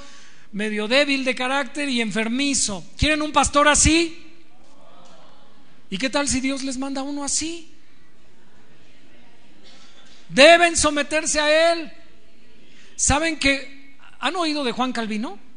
medio 0.52 0.86
débil 0.86 1.24
de 1.24 1.34
carácter 1.34 1.88
y 1.88 2.02
enfermizo. 2.02 2.84
¿Quieren 2.96 3.20
un 3.20 3.32
pastor 3.32 3.66
así? 3.66 4.16
¿Y 5.90 5.98
qué 5.98 6.08
tal 6.08 6.28
si 6.28 6.40
Dios 6.40 6.62
les 6.62 6.78
manda 6.78 7.02
uno 7.02 7.24
así? 7.24 7.74
Deben 10.28 10.76
someterse 10.76 11.40
a 11.40 11.72
Él. 11.72 11.92
¿Saben 12.94 13.40
que 13.40 13.96
han 14.20 14.36
oído 14.36 14.62
de 14.62 14.70
Juan 14.70 14.92
Calvino? 14.92 15.47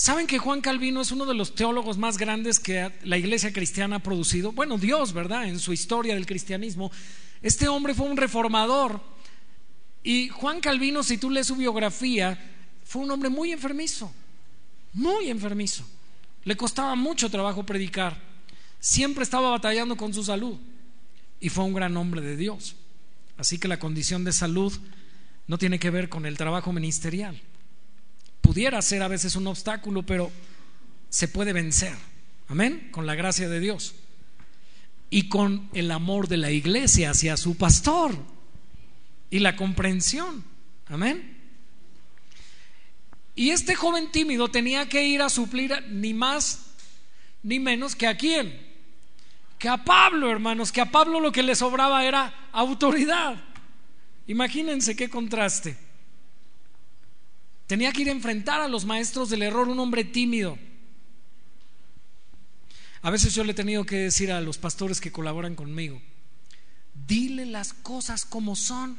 ¿Saben 0.00 0.26
que 0.26 0.38
Juan 0.38 0.62
Calvino 0.62 1.02
es 1.02 1.12
uno 1.12 1.26
de 1.26 1.34
los 1.34 1.54
teólogos 1.54 1.98
más 1.98 2.16
grandes 2.16 2.58
que 2.58 2.90
la 3.02 3.18
iglesia 3.18 3.52
cristiana 3.52 3.96
ha 3.96 4.02
producido? 4.02 4.50
Bueno, 4.50 4.78
Dios, 4.78 5.12
¿verdad? 5.12 5.44
En 5.44 5.58
su 5.58 5.74
historia 5.74 6.14
del 6.14 6.24
cristianismo. 6.24 6.90
Este 7.42 7.68
hombre 7.68 7.92
fue 7.92 8.08
un 8.08 8.16
reformador. 8.16 8.98
Y 10.02 10.30
Juan 10.30 10.60
Calvino, 10.62 11.02
si 11.02 11.18
tú 11.18 11.28
lees 11.28 11.48
su 11.48 11.56
biografía, 11.56 12.42
fue 12.82 13.02
un 13.02 13.10
hombre 13.10 13.28
muy 13.28 13.52
enfermizo, 13.52 14.10
muy 14.94 15.28
enfermizo. 15.28 15.84
Le 16.44 16.56
costaba 16.56 16.94
mucho 16.94 17.28
trabajo 17.28 17.66
predicar. 17.66 18.16
Siempre 18.78 19.22
estaba 19.22 19.50
batallando 19.50 19.98
con 19.98 20.14
su 20.14 20.24
salud. 20.24 20.56
Y 21.40 21.50
fue 21.50 21.64
un 21.64 21.74
gran 21.74 21.94
hombre 21.98 22.22
de 22.22 22.38
Dios. 22.38 22.74
Así 23.36 23.58
que 23.58 23.68
la 23.68 23.78
condición 23.78 24.24
de 24.24 24.32
salud 24.32 24.72
no 25.46 25.58
tiene 25.58 25.78
que 25.78 25.90
ver 25.90 26.08
con 26.08 26.24
el 26.24 26.38
trabajo 26.38 26.72
ministerial. 26.72 27.38
Pudiera 28.40 28.80
ser 28.82 29.02
a 29.02 29.08
veces 29.08 29.36
un 29.36 29.46
obstáculo, 29.46 30.02
pero 30.02 30.30
se 31.08 31.28
puede 31.28 31.52
vencer. 31.52 31.94
Amén. 32.48 32.88
Con 32.90 33.06
la 33.06 33.14
gracia 33.14 33.48
de 33.48 33.60
Dios. 33.60 33.94
Y 35.08 35.28
con 35.28 35.68
el 35.72 35.90
amor 35.90 36.28
de 36.28 36.36
la 36.36 36.50
iglesia 36.50 37.10
hacia 37.10 37.36
su 37.36 37.56
pastor. 37.56 38.14
Y 39.30 39.40
la 39.40 39.56
comprensión. 39.56 40.44
Amén. 40.88 41.38
Y 43.34 43.50
este 43.50 43.74
joven 43.74 44.10
tímido 44.10 44.48
tenía 44.48 44.88
que 44.88 45.06
ir 45.06 45.22
a 45.22 45.30
suplir 45.30 45.72
ni 45.88 46.12
más 46.12 46.66
ni 47.42 47.58
menos 47.58 47.94
que 47.96 48.06
a 48.06 48.16
quién. 48.16 48.68
Que 49.58 49.68
a 49.68 49.84
Pablo, 49.84 50.30
hermanos, 50.30 50.72
que 50.72 50.80
a 50.80 50.90
Pablo 50.90 51.20
lo 51.20 51.32
que 51.32 51.42
le 51.42 51.54
sobraba 51.54 52.04
era 52.04 52.48
autoridad. 52.52 53.42
Imagínense 54.26 54.96
qué 54.96 55.08
contraste. 55.08 55.76
Tenía 57.70 57.92
que 57.92 58.02
ir 58.02 58.08
a 58.08 58.10
enfrentar 58.10 58.60
a 58.60 58.66
los 58.66 58.84
maestros 58.84 59.30
del 59.30 59.42
error, 59.42 59.68
un 59.68 59.78
hombre 59.78 60.02
tímido. 60.02 60.58
A 63.00 63.10
veces 63.10 63.32
yo 63.32 63.44
le 63.44 63.52
he 63.52 63.54
tenido 63.54 63.86
que 63.86 63.94
decir 63.94 64.32
a 64.32 64.40
los 64.40 64.58
pastores 64.58 65.00
que 65.00 65.12
colaboran 65.12 65.54
conmigo, 65.54 66.02
dile 67.06 67.46
las 67.46 67.72
cosas 67.72 68.24
como 68.24 68.56
son. 68.56 68.98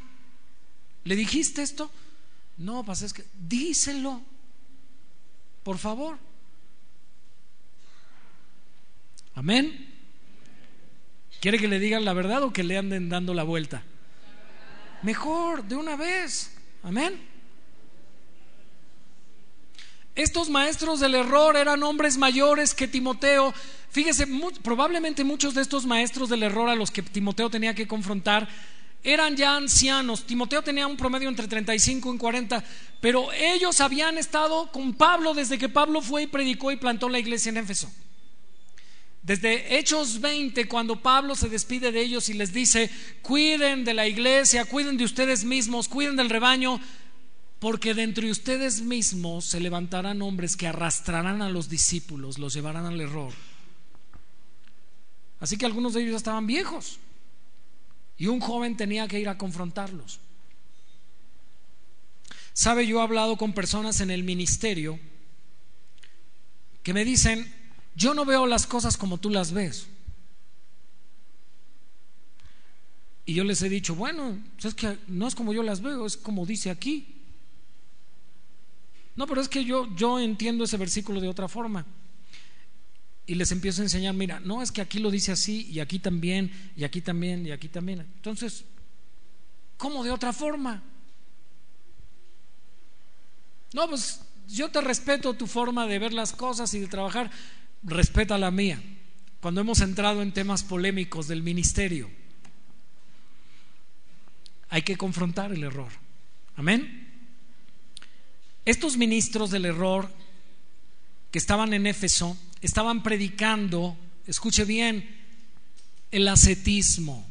¿Le 1.04 1.18
dijiste 1.18 1.62
esto? 1.62 1.92
No, 2.56 2.86
pasa 2.86 3.06
es 3.06 3.12
que 3.12 3.26
díselo, 3.46 4.22
por 5.64 5.78
favor. 5.78 6.18
Amén. 9.36 9.94
¿Quiere 11.42 11.60
que 11.60 11.68
le 11.68 11.80
digan 11.80 12.06
la 12.06 12.14
verdad 12.14 12.42
o 12.44 12.54
que 12.54 12.64
le 12.64 12.78
anden 12.78 13.10
dando 13.10 13.34
la 13.34 13.44
vuelta? 13.44 13.84
Mejor, 15.04 15.66
de 15.66 15.76
una 15.76 15.98
vez. 15.98 16.56
Amén. 16.84 17.31
Estos 20.16 20.50
maestros 20.50 21.00
del 21.00 21.16
error 21.16 21.56
eran 21.56 21.84
hombres 21.84 22.18
mayores 22.18 22.74
que 22.74 22.88
Timoteo. 22.88 23.54
Fíjese, 23.90 24.28
probablemente 24.62 25.24
muchos 25.24 25.54
de 25.54 25.62
estos 25.62 25.86
maestros 25.86 26.30
del 26.30 26.44
error 26.44 26.70
a 26.70 26.76
los 26.76 26.92
que 26.92 27.02
Timoteo 27.02 27.50
tenía 27.50 27.74
que 27.74 27.88
confrontar 27.88 28.48
eran 29.04 29.36
ya 29.36 29.56
ancianos. 29.56 30.26
Timoteo 30.26 30.62
tenía 30.62 30.88
un 30.88 30.98
promedio 30.98 31.30
entre 31.30 31.48
35 31.48 32.14
y 32.14 32.18
40, 32.18 32.64
pero 33.00 33.32
ellos 33.34 33.82
habían 33.82 34.18
estado 34.18 34.72
con 34.72 34.94
Pablo 34.94 35.34
desde 35.34 35.58
que 35.58 35.70
Pablo 35.70 36.02
fue 36.02 36.24
y 36.24 36.28
predicó 36.28 36.72
y 36.72 36.78
plantó 36.78 37.10
la 37.10 37.20
iglesia 37.20 37.50
en 37.50 37.58
Éfeso. 37.58 37.92
Desde 39.24 39.78
Hechos 39.78 40.20
20, 40.20 40.68
cuando 40.68 41.00
Pablo 41.00 41.36
se 41.36 41.48
despide 41.48 41.92
de 41.92 42.02
ellos 42.02 42.28
y 42.30 42.34
les 42.34 42.54
dice, 42.54 42.90
cuiden 43.22 43.84
de 43.84 43.94
la 43.94 44.08
iglesia, 44.08 44.66
cuiden 44.66 44.98
de 44.98 45.04
ustedes 45.04 45.44
mismos, 45.44 45.88
cuiden 45.88 46.16
del 46.16 46.30
rebaño, 46.30 46.80
porque 47.62 47.94
dentro 47.94 48.26
de 48.26 48.32
ustedes 48.32 48.82
mismos 48.82 49.46
se 49.46 49.60
levantarán 49.60 50.24
hombres 50.24 50.58
que 50.58 50.68
arrastrarán 50.68 51.44
a 51.44 51.50
los 51.50 51.70
discípulos, 51.70 52.40
los 52.40 52.56
llevarán 52.56 52.88
al 52.88 53.00
error. 53.00 53.32
Así 55.40 55.58
que 55.58 55.68
algunos 55.68 55.94
de 55.94 56.02
ellos 56.02 56.16
estaban 56.16 56.48
viejos 56.48 56.98
y 58.18 58.26
un 58.26 58.40
joven 58.40 58.76
tenía 58.78 59.08
que 59.08 59.20
ir 59.20 59.30
a 59.30 59.38
confrontarlos. 59.38 60.20
Sabe, 62.54 62.88
yo 62.88 62.98
he 62.98 63.04
hablado 63.04 63.38
con 63.38 63.54
personas 63.54 64.02
en 64.02 64.10
el 64.10 64.24
ministerio 64.24 65.00
que 66.82 66.96
me 66.96 67.06
dicen, 67.06 67.54
yo 67.94 68.16
no 68.16 68.26
veo 68.26 68.48
las 68.48 68.66
cosas 68.66 68.98
como 68.98 69.20
tú 69.20 69.30
las 69.30 69.52
ves. 69.52 69.86
Y 73.24 73.36
yo 73.36 73.44
les 73.44 73.62
he 73.62 73.70
dicho, 73.70 73.94
bueno, 73.94 74.40
es 74.64 74.74
que 74.74 74.98
no 75.06 75.28
es 75.28 75.36
como 75.36 75.54
yo 75.54 75.62
las 75.62 75.82
veo, 75.82 76.08
es 76.08 76.18
como 76.18 76.48
dice 76.48 76.72
aquí. 76.72 77.21
No, 79.16 79.28
pero 79.28 79.42
es 79.42 79.50
que 79.50 79.66
yo, 79.66 79.94
yo 79.96 80.20
entiendo 80.20 80.64
ese 80.64 80.78
versículo 80.78 81.20
de 81.20 81.28
otra 81.28 81.48
forma. 81.48 81.86
Y 83.26 83.36
les 83.36 83.52
empiezo 83.52 83.82
a 83.82 83.86
enseñar, 83.86 84.14
mira, 84.14 84.40
no 84.40 84.62
es 84.62 84.72
que 84.72 84.82
aquí 84.82 85.00
lo 85.00 85.12
dice 85.12 85.32
así, 85.32 85.68
y 85.70 85.80
aquí 85.80 86.00
también, 86.00 86.52
y 86.76 86.84
aquí 86.84 87.02
también, 87.02 87.46
y 87.46 87.52
aquí 87.52 87.68
también. 87.68 88.00
Entonces, 88.00 88.66
¿cómo 89.78 90.04
de 90.04 90.12
otra 90.12 90.34
forma? 90.34 90.84
No, 93.74 93.88
pues 93.88 94.22
yo 94.48 94.70
te 94.70 94.82
respeto 94.82 95.34
tu 95.34 95.48
forma 95.48 95.88
de 95.88 96.00
ver 96.00 96.14
las 96.14 96.34
cosas 96.34 96.74
y 96.74 96.80
de 96.80 96.88
trabajar, 96.88 97.32
respeta 97.84 98.38
la 98.38 98.52
mía. 98.52 98.82
Cuando 99.40 99.62
hemos 99.62 99.82
entrado 99.82 100.22
en 100.22 100.34
temas 100.34 100.64
polémicos 100.64 101.28
del 101.28 101.42
ministerio, 101.42 102.10
hay 104.70 104.82
que 104.84 104.98
confrontar 104.98 105.52
el 105.52 105.64
error. 105.64 105.92
Amén. 106.56 107.01
Estos 108.66 108.98
ministros 108.98 109.52
del 109.52 109.66
error 109.66 110.10
que 111.32 111.40
estaban 111.40 111.74
en 111.74 111.88
Éfeso 111.88 112.38
estaban 112.62 113.04
predicando, 113.04 113.98
escuche 114.28 114.66
bien, 114.66 115.10
el 116.12 116.28
ascetismo. 116.28 117.28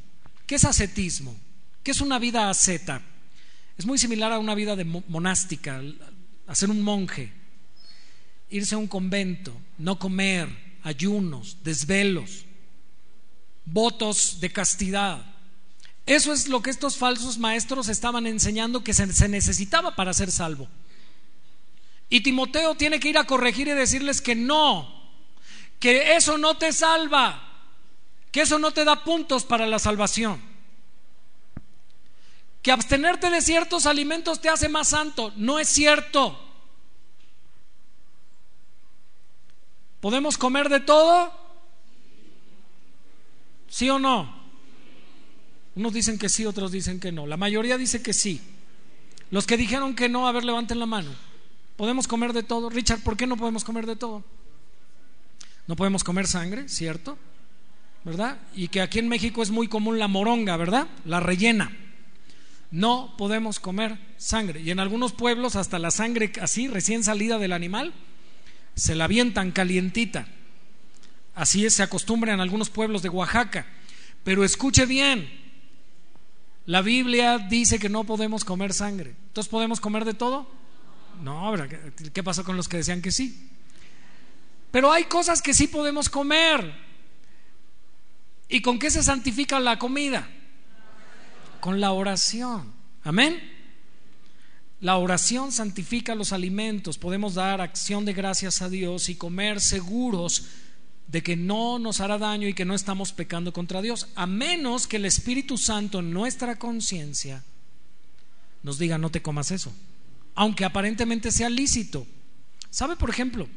¿Qué 0.47 0.57
es 0.57 0.64
ascetismo? 0.64 1.37
¿Qué 1.83 1.93
es 1.93 2.01
una 2.01 2.18
vida 2.18 2.51
asceta? 2.51 3.03
Es 3.78 3.87
muy 3.87 3.99
similar 3.99 4.33
a 4.33 4.39
una 4.39 4.55
vida 4.55 4.76
de 4.76 4.85
monástica, 4.85 5.81
a 6.47 6.55
ser 6.55 6.70
un 6.70 6.83
monje 6.83 7.41
irse 8.51 8.74
a 8.74 8.78
un 8.78 8.89
convento, 8.89 9.57
no 9.78 9.99
comer, 9.99 10.49
ayunos, 10.83 11.59
desvelos, 11.62 12.45
votos 13.64 14.39
de 14.41 14.51
castidad. 14.51 15.24
Eso 16.05 16.33
es 16.33 16.49
lo 16.49 16.61
que 16.61 16.70
estos 16.70 16.97
falsos 16.97 17.39
maestros 17.39 17.89
estaban 17.89 18.26
enseñando 18.26 18.83
que 18.83 18.93
se, 18.93 19.28
necesitaba 19.28 19.95
para 19.95 20.12
ser 20.12 20.33
salvo. 20.33 20.68
Y 22.11 22.22
Timoteo 22.22 22.74
tiene 22.74 22.98
que 22.98 23.08
ir 23.08 23.18
a 23.18 23.24
corregir 23.24 23.68
y 23.68 23.72
decirles 23.72 24.20
que 24.20 24.34
no, 24.34 24.92
que 25.78 26.16
eso 26.16 26.36
no 26.36 26.58
te 26.58 26.72
salva, 26.72 27.40
que 28.32 28.42
eso 28.42 28.58
no 28.58 28.72
te 28.72 28.84
da 28.84 29.04
puntos 29.04 29.44
para 29.44 29.64
la 29.66 29.78
salvación, 29.78 30.42
que 32.62 32.72
abstenerte 32.72 33.30
de 33.30 33.40
ciertos 33.40 33.86
alimentos 33.86 34.40
te 34.40 34.48
hace 34.48 34.68
más 34.68 34.88
santo. 34.88 35.32
No 35.36 35.61
es 35.61 35.68
cierto. 35.68 36.38
¿Podemos 40.00 40.36
comer 40.36 40.68
de 40.68 40.80
todo? 40.80 41.32
¿Sí 43.68 43.88
o 43.88 43.98
no? 43.98 44.40
Unos 45.76 45.92
dicen 45.92 46.18
que 46.18 46.28
sí, 46.28 46.44
otros 46.44 46.72
dicen 46.72 46.98
que 46.98 47.12
no. 47.12 47.26
La 47.26 47.36
mayoría 47.36 47.78
dice 47.78 48.02
que 48.02 48.12
sí. 48.12 48.40
Los 49.30 49.46
que 49.46 49.56
dijeron 49.56 49.94
que 49.94 50.08
no, 50.08 50.26
a 50.26 50.32
ver, 50.32 50.44
levanten 50.44 50.80
la 50.80 50.86
mano. 50.86 51.30
¿Podemos 51.81 52.07
comer 52.07 52.35
de 52.35 52.43
todo? 52.43 52.68
Richard, 52.68 53.01
¿por 53.01 53.16
qué 53.16 53.26
no 53.26 53.39
podemos 53.39 53.64
comer 53.64 53.87
de 53.87 53.97
todo? 53.97 54.22
No 55.66 55.76
podemos 55.76 56.05
comer 56.05 56.26
sangre, 56.26 56.68
¿cierto? 56.68 57.16
¿Verdad? 58.05 58.39
Y 58.55 58.68
que 58.68 58.83
aquí 58.83 58.99
en 58.99 59.09
México 59.09 59.43
es 59.43 59.51
muy 59.51 59.66
común 59.66 59.99
la 59.99 60.07
moronga, 60.07 60.59
¿verdad? 60.59 60.89
La 61.07 61.20
rellena. 61.20 61.74
No 62.70 63.14
podemos 63.16 63.61
comer 63.61 63.99
sangre. 64.18 64.61
Y 64.61 64.70
en 64.70 64.78
algunos 64.78 65.14
pueblos 65.14 65.57
hasta 65.57 65.78
la 65.78 65.91
sangre 65.91 66.31
así, 66.43 66.68
recién 66.68 67.03
salida 67.03 67.39
del 67.39 67.55
animal, 67.55 67.95
se 68.74 68.95
la 68.95 69.05
avientan 69.05 69.51
calientita. 69.51 70.28
Así 71.35 71.64
es, 71.64 71.72
se 71.72 71.83
acostumbra 71.83 72.35
en 72.35 72.41
algunos 72.41 72.68
pueblos 72.68 73.01
de 73.01 73.09
Oaxaca. 73.09 73.64
Pero 74.22 74.45
escuche 74.45 74.85
bien, 74.85 75.31
la 76.66 76.83
Biblia 76.83 77.39
dice 77.39 77.78
que 77.78 77.89
no 77.89 78.05
podemos 78.05 78.45
comer 78.45 78.74
sangre. 78.74 79.14
¿Entonces 79.28 79.51
podemos 79.51 79.81
comer 79.81 80.05
de 80.05 80.12
todo? 80.12 80.59
No, 81.21 81.55
¿qué 82.12 82.23
pasó 82.23 82.45
con 82.45 82.57
los 82.57 82.68
que 82.68 82.79
decían 82.79 83.03
que 83.03 83.12
sí? 83.12 83.51
Pero 84.71 84.93
hay 84.93 85.05
cosas 85.05 85.43
que 85.43 85.55
sí 85.55 85.66
podemos 85.66 86.09
comer. 86.09 86.73
¿Y 88.49 88.62
con 88.62 88.79
qué 88.79 88.91
se 88.91 89.03
santifica 89.03 89.61
la 89.61 89.79
comida? 89.79 90.29
Con 91.61 91.81
la 91.81 91.93
oración. 91.93 92.73
Amén. 93.05 93.41
La 94.81 94.97
oración 94.97 95.53
santifica 95.53 96.14
los 96.14 96.33
alimentos. 96.33 96.99
Podemos 96.99 97.35
dar 97.35 97.61
acción 97.61 98.05
de 98.05 98.12
gracias 98.12 98.62
a 98.62 98.68
Dios 98.68 99.09
y 99.09 99.16
comer 99.16 99.61
seguros 99.61 100.47
de 101.07 101.23
que 101.23 101.37
no 101.37 101.79
nos 101.79 102.01
hará 102.01 102.18
daño 102.18 102.47
y 102.47 102.55
que 102.55 102.64
no 102.64 102.75
estamos 102.75 103.12
pecando 103.12 103.53
contra 103.53 103.83
Dios, 103.83 104.09
a 104.14 104.27
menos 104.27 104.87
que 104.87 104.97
el 104.97 105.05
Espíritu 105.05 105.59
Santo 105.59 105.99
en 105.99 106.12
nuestra 106.12 106.57
conciencia 106.57 107.43
nos 108.62 108.79
diga 108.79 108.97
no 108.97 109.11
te 109.11 109.21
comas 109.21 109.51
eso, 109.51 109.73
aunque 110.35 110.64
aparentemente 110.64 111.31
sea 111.31 111.49
lícito. 111.49 112.07
¿Sabe, 112.70 112.97
por 112.97 113.11
ejemplo? 113.11 113.49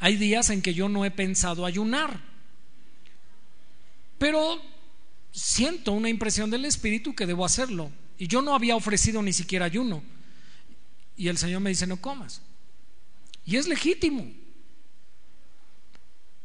Hay 0.00 0.16
días 0.16 0.50
en 0.50 0.62
que 0.62 0.74
yo 0.74 0.88
no 0.88 1.04
he 1.04 1.10
pensado 1.10 1.64
ayunar, 1.64 2.20
pero 4.18 4.60
siento 5.32 5.92
una 5.92 6.08
impresión 6.08 6.50
del 6.50 6.64
Espíritu 6.64 7.14
que 7.14 7.26
debo 7.26 7.44
hacerlo. 7.44 7.90
Y 8.16 8.28
yo 8.28 8.42
no 8.42 8.54
había 8.54 8.76
ofrecido 8.76 9.22
ni 9.22 9.32
siquiera 9.32 9.66
ayuno. 9.66 10.02
Y 11.16 11.28
el 11.28 11.38
Señor 11.38 11.60
me 11.60 11.70
dice, 11.70 11.86
no 11.86 12.00
comas. 12.00 12.42
Y 13.44 13.56
es 13.56 13.66
legítimo. 13.66 14.32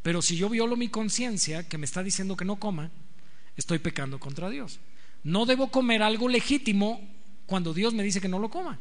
Pero 0.01 0.21
si 0.21 0.37
yo 0.37 0.49
violo 0.49 0.75
mi 0.75 0.89
conciencia, 0.89 1.67
que 1.67 1.77
me 1.77 1.85
está 1.85 2.01
diciendo 2.03 2.35
que 2.35 2.45
no 2.45 2.59
coma, 2.59 2.91
estoy 3.57 3.79
pecando 3.79 4.19
contra 4.19 4.49
Dios. 4.49 4.79
No 5.23 5.45
debo 5.45 5.69
comer 5.69 6.01
algo 6.01 6.29
legítimo 6.29 7.07
cuando 7.45 7.73
Dios 7.73 7.93
me 7.93 8.03
dice 8.03 8.21
que 8.21 8.29
no 8.29 8.39
lo 8.39 8.49
coma. 8.49 8.79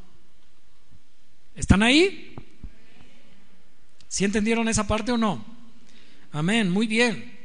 ¿Están 1.59 1.82
ahí? 1.82 2.36
¿Sí 4.06 4.24
entendieron 4.24 4.68
esa 4.68 4.86
parte 4.86 5.11
o 5.11 5.18
no? 5.18 5.44
Amén, 6.30 6.70
muy 6.70 6.86
bien. 6.86 7.36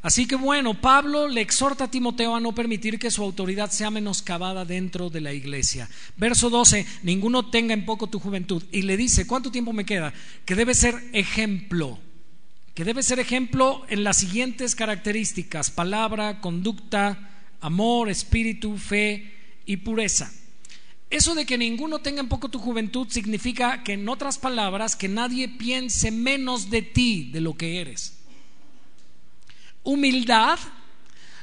Así 0.00 0.26
que 0.26 0.34
bueno, 0.34 0.80
Pablo 0.80 1.28
le 1.28 1.42
exhorta 1.42 1.84
a 1.84 1.90
Timoteo 1.90 2.34
a 2.34 2.40
no 2.40 2.54
permitir 2.54 2.98
que 2.98 3.10
su 3.10 3.22
autoridad 3.22 3.70
sea 3.70 3.90
menoscabada 3.90 4.64
dentro 4.64 5.10
de 5.10 5.20
la 5.20 5.34
iglesia. 5.34 5.90
Verso 6.16 6.48
12, 6.48 6.86
ninguno 7.02 7.50
tenga 7.50 7.74
en 7.74 7.84
poco 7.84 8.06
tu 8.06 8.18
juventud. 8.18 8.62
Y 8.72 8.80
le 8.82 8.96
dice, 8.96 9.26
¿cuánto 9.26 9.52
tiempo 9.52 9.74
me 9.74 9.84
queda? 9.84 10.14
Que 10.46 10.54
debe 10.54 10.74
ser 10.74 10.94
ejemplo, 11.12 11.98
que 12.74 12.84
debe 12.84 13.02
ser 13.02 13.20
ejemplo 13.20 13.84
en 13.90 14.04
las 14.04 14.16
siguientes 14.16 14.74
características, 14.74 15.70
palabra, 15.70 16.40
conducta, 16.40 17.30
amor, 17.60 18.08
espíritu, 18.08 18.78
fe 18.78 19.34
y 19.66 19.76
pureza. 19.76 20.32
Eso 21.10 21.34
de 21.34 21.44
que 21.44 21.58
ninguno 21.58 21.98
tenga 21.98 22.20
en 22.20 22.28
poco 22.28 22.48
tu 22.48 22.60
juventud 22.60 23.08
significa 23.10 23.82
que 23.82 23.94
en 23.94 24.08
otras 24.08 24.38
palabras, 24.38 24.94
que 24.94 25.08
nadie 25.08 25.48
piense 25.48 26.12
menos 26.12 26.70
de 26.70 26.82
ti 26.82 27.30
de 27.32 27.40
lo 27.40 27.56
que 27.56 27.80
eres. 27.80 28.16
Humildad 29.82 30.60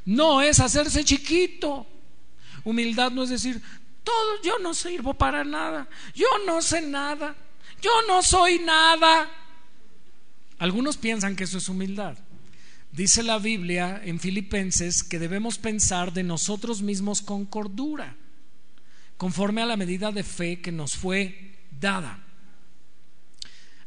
no 0.06 0.42
es 0.42 0.62
hacerse 0.62 1.04
chiquito. 1.04 1.86
Humildad 2.64 3.12
no 3.12 3.24
es 3.24 3.30
decir, 3.30 3.62
todo, 4.06 4.42
yo 4.42 4.58
no 4.60 4.74
sirvo 4.74 5.14
para 5.14 5.44
nada, 5.44 5.90
yo 6.16 6.28
no 6.46 6.62
sé 6.62 6.82
nada, 6.82 7.36
yo 7.82 7.92
no 8.08 8.22
soy 8.22 8.60
nada. 8.60 9.30
Algunos 10.60 10.96
piensan 10.96 11.36
que 11.36 11.44
eso 11.44 11.58
es 11.58 11.68
humildad. 11.68 12.18
Dice 12.94 13.22
la 13.22 13.38
Biblia 13.38 14.02
en 14.02 14.22
Filipenses 14.22 15.04
que 15.04 15.20
debemos 15.20 15.58
pensar 15.58 16.14
de 16.14 16.24
nosotros 16.24 16.82
mismos 16.82 17.22
con 17.22 17.46
cordura 17.46 18.16
conforme 19.18 19.62
a 19.62 19.66
la 19.66 19.78
medida 19.78 20.12
de 20.12 20.24
fe 20.24 20.62
que 20.62 20.72
nos 20.72 20.96
fue 20.96 21.56
dada. 21.72 22.24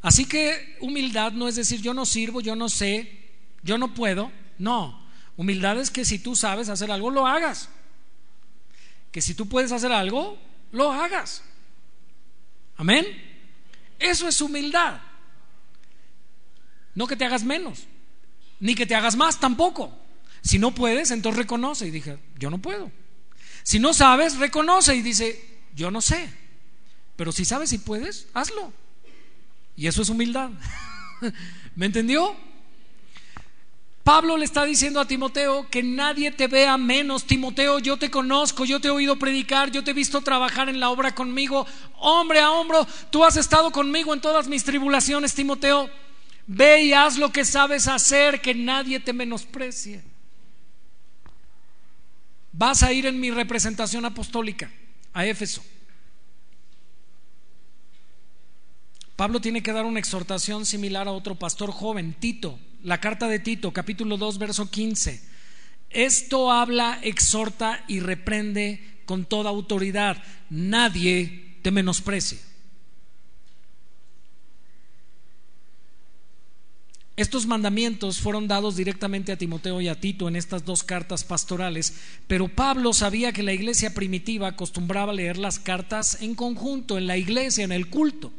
Así 0.02 0.26
que 0.26 0.76
humildad 0.80 1.32
no 1.32 1.48
es 1.48 1.56
decir 1.56 1.80
yo 1.80 1.94
no 1.94 2.06
sirvo, 2.06 2.40
yo 2.40 2.56
no 2.56 2.68
sé, 2.68 3.28
yo 3.62 3.78
no 3.78 3.94
puedo. 3.94 4.32
No, 4.58 5.06
humildad 5.36 5.78
es 5.78 5.90
que 5.90 6.04
si 6.04 6.18
tú 6.18 6.36
sabes 6.36 6.68
hacer 6.68 6.90
algo, 6.90 7.10
lo 7.10 7.26
hagas. 7.26 7.68
Que 9.12 9.22
si 9.22 9.34
tú 9.34 9.48
puedes 9.48 9.72
hacer 9.72 9.92
algo, 9.92 10.38
lo 10.72 10.92
hagas. 10.92 11.42
Amén. 12.76 13.06
Eso 13.98 14.26
es 14.26 14.40
humildad. 14.40 15.00
No 16.94 17.06
que 17.06 17.16
te 17.16 17.24
hagas 17.24 17.44
menos, 17.44 17.84
ni 18.58 18.74
que 18.74 18.86
te 18.86 18.94
hagas 18.94 19.16
más 19.16 19.38
tampoco. 19.38 19.96
Si 20.42 20.58
no 20.58 20.74
puedes, 20.74 21.10
entonces 21.10 21.38
reconoce 21.38 21.86
y 21.86 21.90
dije, 21.90 22.18
yo 22.38 22.50
no 22.50 22.58
puedo. 22.58 22.90
Si 23.62 23.78
no 23.78 23.92
sabes, 23.92 24.38
reconoce 24.38 24.94
y 24.94 25.02
dice, 25.02 25.60
yo 25.74 25.90
no 25.90 26.00
sé. 26.00 26.28
Pero 27.16 27.32
si 27.32 27.44
sabes 27.44 27.72
y 27.72 27.78
puedes, 27.78 28.28
hazlo. 28.34 28.72
Y 29.76 29.86
eso 29.86 30.02
es 30.02 30.08
humildad. 30.08 30.50
¿Me 31.76 31.86
entendió? 31.86 32.34
Pablo 34.02 34.36
le 34.38 34.44
está 34.44 34.64
diciendo 34.64 34.98
a 34.98 35.06
Timoteo 35.06 35.68
que 35.68 35.82
nadie 35.82 36.30
te 36.30 36.46
vea 36.46 36.76
menos. 36.78 37.24
Timoteo, 37.24 37.78
yo 37.78 37.98
te 37.98 38.10
conozco, 38.10 38.64
yo 38.64 38.80
te 38.80 38.88
he 38.88 38.90
oído 38.90 39.16
predicar, 39.16 39.70
yo 39.70 39.84
te 39.84 39.90
he 39.90 39.94
visto 39.94 40.22
trabajar 40.22 40.68
en 40.68 40.80
la 40.80 40.90
obra 40.90 41.14
conmigo, 41.14 41.66
hombre 41.98 42.40
a 42.40 42.50
hombro. 42.50 42.86
Tú 43.10 43.24
has 43.24 43.36
estado 43.36 43.70
conmigo 43.70 44.14
en 44.14 44.20
todas 44.20 44.48
mis 44.48 44.64
tribulaciones, 44.64 45.34
Timoteo. 45.34 45.90
Ve 46.46 46.84
y 46.84 46.92
haz 46.94 47.18
lo 47.18 47.30
que 47.30 47.44
sabes 47.44 47.86
hacer, 47.86 48.40
que 48.40 48.54
nadie 48.54 48.98
te 48.98 49.12
menosprecie 49.12 50.02
vas 52.60 52.82
a 52.82 52.92
ir 52.92 53.06
en 53.06 53.18
mi 53.18 53.30
representación 53.30 54.04
apostólica 54.04 54.70
a 55.14 55.24
Éfeso. 55.24 55.64
Pablo 59.16 59.40
tiene 59.40 59.62
que 59.62 59.72
dar 59.72 59.86
una 59.86 59.98
exhortación 59.98 60.66
similar 60.66 61.08
a 61.08 61.12
otro 61.12 61.36
pastor 61.36 61.72
joven, 61.72 62.12
Tito, 62.20 62.58
la 62.82 63.00
carta 63.00 63.28
de 63.28 63.38
Tito, 63.38 63.72
capítulo 63.72 64.18
2, 64.18 64.36
verso 64.36 64.70
15. 64.70 65.22
Esto 65.88 66.52
habla, 66.52 67.00
exhorta 67.02 67.82
y 67.88 68.00
reprende 68.00 69.00
con 69.06 69.24
toda 69.24 69.48
autoridad. 69.48 70.22
Nadie 70.50 71.56
te 71.62 71.70
menosprecie. 71.70 72.49
Estos 77.20 77.44
mandamientos 77.44 78.18
fueron 78.18 78.48
dados 78.48 78.76
directamente 78.76 79.30
a 79.30 79.36
Timoteo 79.36 79.82
y 79.82 79.88
a 79.88 80.00
Tito 80.00 80.26
en 80.26 80.36
estas 80.36 80.64
dos 80.64 80.82
cartas 80.82 81.22
pastorales, 81.22 81.92
pero 82.26 82.48
Pablo 82.48 82.94
sabía 82.94 83.30
que 83.30 83.42
la 83.42 83.52
iglesia 83.52 83.92
primitiva 83.92 84.48
acostumbraba 84.48 85.12
leer 85.12 85.36
las 85.36 85.58
cartas 85.58 86.22
en 86.22 86.34
conjunto, 86.34 86.96
en 86.96 87.06
la 87.06 87.18
iglesia, 87.18 87.62
en 87.62 87.72
el 87.72 87.90
culto. 87.90 88.32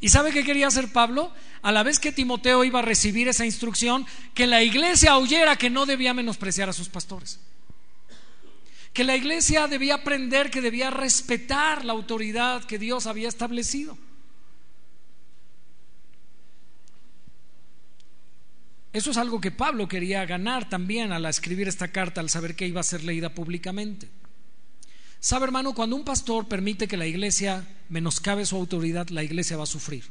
¿Y 0.00 0.08
sabe 0.08 0.32
qué 0.32 0.44
quería 0.44 0.68
hacer 0.68 0.94
Pablo? 0.94 1.30
A 1.60 1.70
la 1.70 1.82
vez 1.82 1.98
que 1.98 2.10
Timoteo 2.10 2.64
iba 2.64 2.78
a 2.78 2.82
recibir 2.82 3.28
esa 3.28 3.44
instrucción, 3.44 4.06
que 4.32 4.46
la 4.46 4.62
iglesia 4.62 5.18
oyera 5.18 5.56
que 5.56 5.68
no 5.68 5.84
debía 5.84 6.14
menospreciar 6.14 6.70
a 6.70 6.72
sus 6.72 6.88
pastores. 6.88 7.38
Que 8.94 9.04
la 9.04 9.14
iglesia 9.14 9.66
debía 9.66 9.96
aprender 9.96 10.50
que 10.50 10.62
debía 10.62 10.88
respetar 10.88 11.84
la 11.84 11.92
autoridad 11.92 12.64
que 12.64 12.78
Dios 12.78 13.06
había 13.06 13.28
establecido. 13.28 13.98
Eso 18.92 19.10
es 19.10 19.16
algo 19.16 19.40
que 19.40 19.50
Pablo 19.50 19.86
quería 19.86 20.24
ganar 20.24 20.68
también 20.68 21.12
al 21.12 21.26
escribir 21.26 21.68
esta 21.68 21.88
carta, 21.88 22.20
al 22.20 22.30
saber 22.30 22.56
que 22.56 22.66
iba 22.66 22.80
a 22.80 22.84
ser 22.84 23.04
leída 23.04 23.34
públicamente. 23.34 24.08
Sabe, 25.20 25.46
hermano, 25.46 25.74
cuando 25.74 25.96
un 25.96 26.04
pastor 26.04 26.46
permite 26.46 26.88
que 26.88 26.96
la 26.96 27.06
iglesia 27.06 27.66
menoscabe 27.88 28.46
su 28.46 28.56
autoridad, 28.56 29.08
la 29.08 29.24
iglesia 29.24 29.56
va 29.56 29.64
a 29.64 29.66
sufrir. 29.66 30.04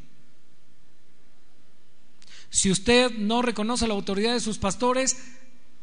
Si 2.50 2.70
usted 2.72 3.12
no 3.12 3.42
reconoce 3.42 3.88
la 3.88 3.94
autoridad 3.94 4.34
de 4.34 4.40
sus 4.40 4.58
pastores, 4.58 5.18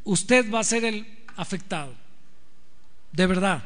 usted 0.04 0.50
va 0.52 0.60
a 0.60 0.64
ser 0.64 0.84
el 0.84 1.06
afectado. 1.36 1.94
De 3.12 3.26
verdad. 3.26 3.64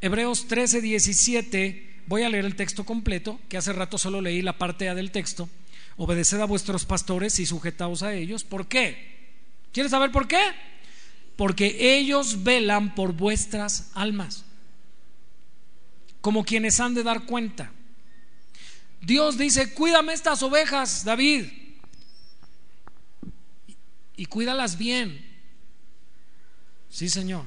Hebreos 0.00 0.48
13, 0.48 0.80
17, 0.80 2.02
voy 2.06 2.22
a 2.22 2.28
leer 2.28 2.46
el 2.46 2.56
texto 2.56 2.84
completo, 2.84 3.38
que 3.48 3.58
hace 3.58 3.72
rato 3.72 3.98
solo 3.98 4.20
leí 4.20 4.40
la 4.40 4.56
parte 4.56 4.88
A 4.88 4.94
del 4.94 5.10
texto. 5.10 5.48
Obedeced 6.02 6.40
a 6.40 6.46
vuestros 6.46 6.86
pastores 6.86 7.38
y 7.40 7.44
sujetaos 7.44 8.02
a 8.02 8.14
ellos. 8.14 8.42
¿Por 8.42 8.66
qué? 8.66 9.28
¿Quieres 9.70 9.90
saber 9.90 10.10
por 10.10 10.26
qué? 10.26 10.40
Porque 11.36 11.98
ellos 11.98 12.42
velan 12.42 12.94
por 12.94 13.12
vuestras 13.12 13.90
almas, 13.92 14.46
como 16.22 16.42
quienes 16.42 16.80
han 16.80 16.94
de 16.94 17.02
dar 17.02 17.26
cuenta. 17.26 17.70
Dios 19.02 19.36
dice, 19.36 19.74
cuídame 19.74 20.14
estas 20.14 20.42
ovejas, 20.42 21.04
David, 21.04 21.48
y 24.16 24.24
cuídalas 24.24 24.78
bien. 24.78 25.22
Sí, 26.88 27.10
Señor, 27.10 27.44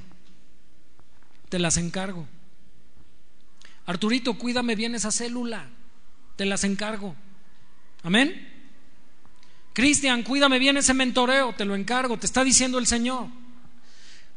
te 1.49 1.57
las 1.57 1.77
encargo. 1.77 2.27
Arturito, 3.87 4.37
cuídame 4.37 4.75
bien 4.75 4.93
esa 4.93 5.11
célula, 5.11 5.71
te 6.35 6.45
las 6.45 6.63
encargo. 6.63 7.15
Amén. 8.03 8.51
Cristian, 9.73 10.23
cuídame 10.23 10.59
bien 10.59 10.77
ese 10.77 10.93
mentoreo, 10.93 11.53
te 11.53 11.65
lo 11.65 11.75
encargo, 11.75 12.17
te 12.17 12.25
está 12.25 12.43
diciendo 12.43 12.77
el 12.77 12.85
Señor. 12.85 13.27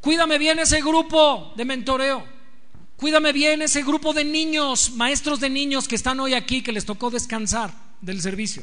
Cuídame 0.00 0.38
bien 0.38 0.58
ese 0.58 0.80
grupo 0.80 1.52
de 1.56 1.64
mentoreo. 1.64 2.24
Cuídame 2.96 3.32
bien 3.32 3.60
ese 3.60 3.82
grupo 3.82 4.14
de 4.14 4.24
niños, 4.24 4.92
maestros 4.92 5.40
de 5.40 5.50
niños 5.50 5.86
que 5.86 5.96
están 5.96 6.18
hoy 6.20 6.32
aquí, 6.32 6.62
que 6.62 6.72
les 6.72 6.86
tocó 6.86 7.10
descansar 7.10 7.70
del 8.00 8.22
servicio. 8.22 8.62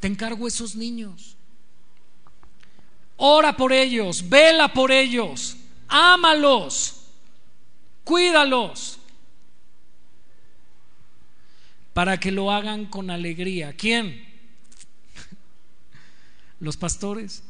Te 0.00 0.08
encargo 0.08 0.48
esos 0.48 0.74
niños. 0.74 1.36
Ora 3.16 3.56
por 3.56 3.72
ellos, 3.72 4.28
vela 4.28 4.72
por 4.72 4.90
ellos, 4.90 5.56
ámalos, 5.86 7.02
cuídalos 8.02 8.98
para 11.94 12.20
que 12.20 12.32
lo 12.32 12.50
hagan 12.50 12.86
con 12.86 13.08
alegría. 13.08 13.72
¿Quién? 13.72 14.26
Los 16.60 16.76
pastores. 16.76 17.42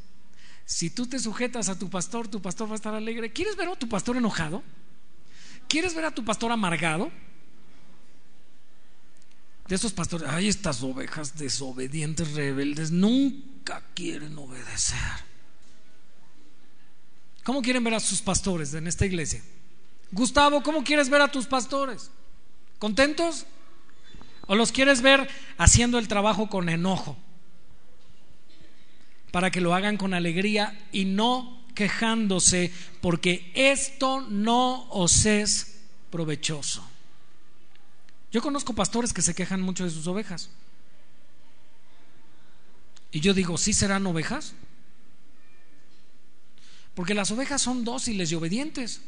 Si 0.66 0.90
tú 0.90 1.06
te 1.06 1.18
sujetas 1.18 1.68
a 1.68 1.78
tu 1.78 1.90
pastor, 1.90 2.28
tu 2.28 2.40
pastor 2.40 2.68
va 2.68 2.72
a 2.72 2.76
estar 2.76 2.94
alegre. 2.94 3.32
¿Quieres 3.32 3.56
ver 3.56 3.68
a 3.68 3.76
tu 3.76 3.88
pastor 3.88 4.16
enojado? 4.16 4.62
¿Quieres 5.68 5.94
ver 5.94 6.04
a 6.04 6.10
tu 6.10 6.24
pastor 6.24 6.52
amargado? 6.52 7.10
De 9.66 9.74
esos 9.76 9.92
pastores, 9.92 10.28
ay, 10.28 10.48
estas 10.48 10.82
ovejas 10.82 11.38
desobedientes, 11.38 12.34
rebeldes, 12.34 12.90
nunca 12.90 13.82
quieren 13.94 14.36
obedecer. 14.36 14.98
¿Cómo 17.44 17.62
quieren 17.62 17.82
ver 17.82 17.94
a 17.94 18.00
sus 18.00 18.20
pastores 18.20 18.74
en 18.74 18.86
esta 18.86 19.06
iglesia? 19.06 19.42
Gustavo, 20.12 20.62
¿cómo 20.62 20.84
quieres 20.84 21.08
ver 21.08 21.22
a 21.22 21.32
tus 21.32 21.46
pastores? 21.46 22.10
¿Contentos? 22.78 23.46
¿O 24.46 24.54
los 24.54 24.72
quieres 24.72 25.00
ver 25.00 25.28
haciendo 25.58 25.98
el 25.98 26.08
trabajo 26.08 26.48
con 26.48 26.68
enojo? 26.68 27.16
Para 29.30 29.50
que 29.50 29.60
lo 29.60 29.74
hagan 29.74 29.96
con 29.96 30.14
alegría 30.14 30.78
y 30.92 31.04
no 31.06 31.64
quejándose, 31.74 32.72
porque 33.00 33.50
esto 33.54 34.20
no 34.28 34.88
os 34.90 35.26
es 35.26 35.80
provechoso. 36.10 36.86
Yo 38.30 38.42
conozco 38.42 38.74
pastores 38.74 39.12
que 39.12 39.22
se 39.22 39.34
quejan 39.34 39.60
mucho 39.60 39.84
de 39.84 39.90
sus 39.90 40.06
ovejas. 40.06 40.50
Y 43.10 43.20
yo 43.20 43.32
digo, 43.32 43.58
¿sí 43.58 43.72
serán 43.72 44.06
ovejas? 44.06 44.54
Porque 46.94 47.14
las 47.14 47.30
ovejas 47.30 47.62
son 47.62 47.84
dóciles 47.84 48.30
y 48.30 48.34
obedientes. 48.34 49.00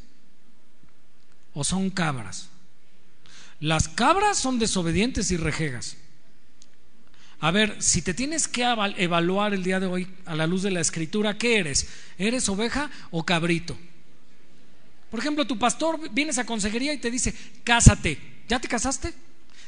¿O 1.54 1.64
son 1.64 1.90
cabras? 1.90 2.48
Las 3.60 3.88
cabras 3.88 4.38
son 4.38 4.58
desobedientes 4.58 5.30
y 5.30 5.36
rejegas. 5.36 5.96
A 7.40 7.50
ver, 7.50 7.82
si 7.82 8.02
te 8.02 8.14
tienes 8.14 8.48
que 8.48 8.62
evaluar 8.62 9.52
el 9.54 9.62
día 9.62 9.78
de 9.78 9.86
hoy 9.86 10.08
a 10.24 10.34
la 10.34 10.46
luz 10.46 10.62
de 10.62 10.70
la 10.70 10.80
escritura, 10.80 11.36
¿qué 11.36 11.58
eres? 11.58 11.86
¿Eres 12.18 12.48
oveja 12.48 12.90
o 13.10 13.24
cabrito? 13.24 13.76
Por 15.10 15.20
ejemplo, 15.20 15.46
tu 15.46 15.58
pastor 15.58 16.10
viene 16.12 16.32
a 16.36 16.46
consejería 16.46 16.92
y 16.92 16.98
te 16.98 17.10
dice, 17.10 17.34
cásate. 17.62 18.18
¿Ya 18.48 18.60
te 18.60 18.68
casaste? 18.68 19.12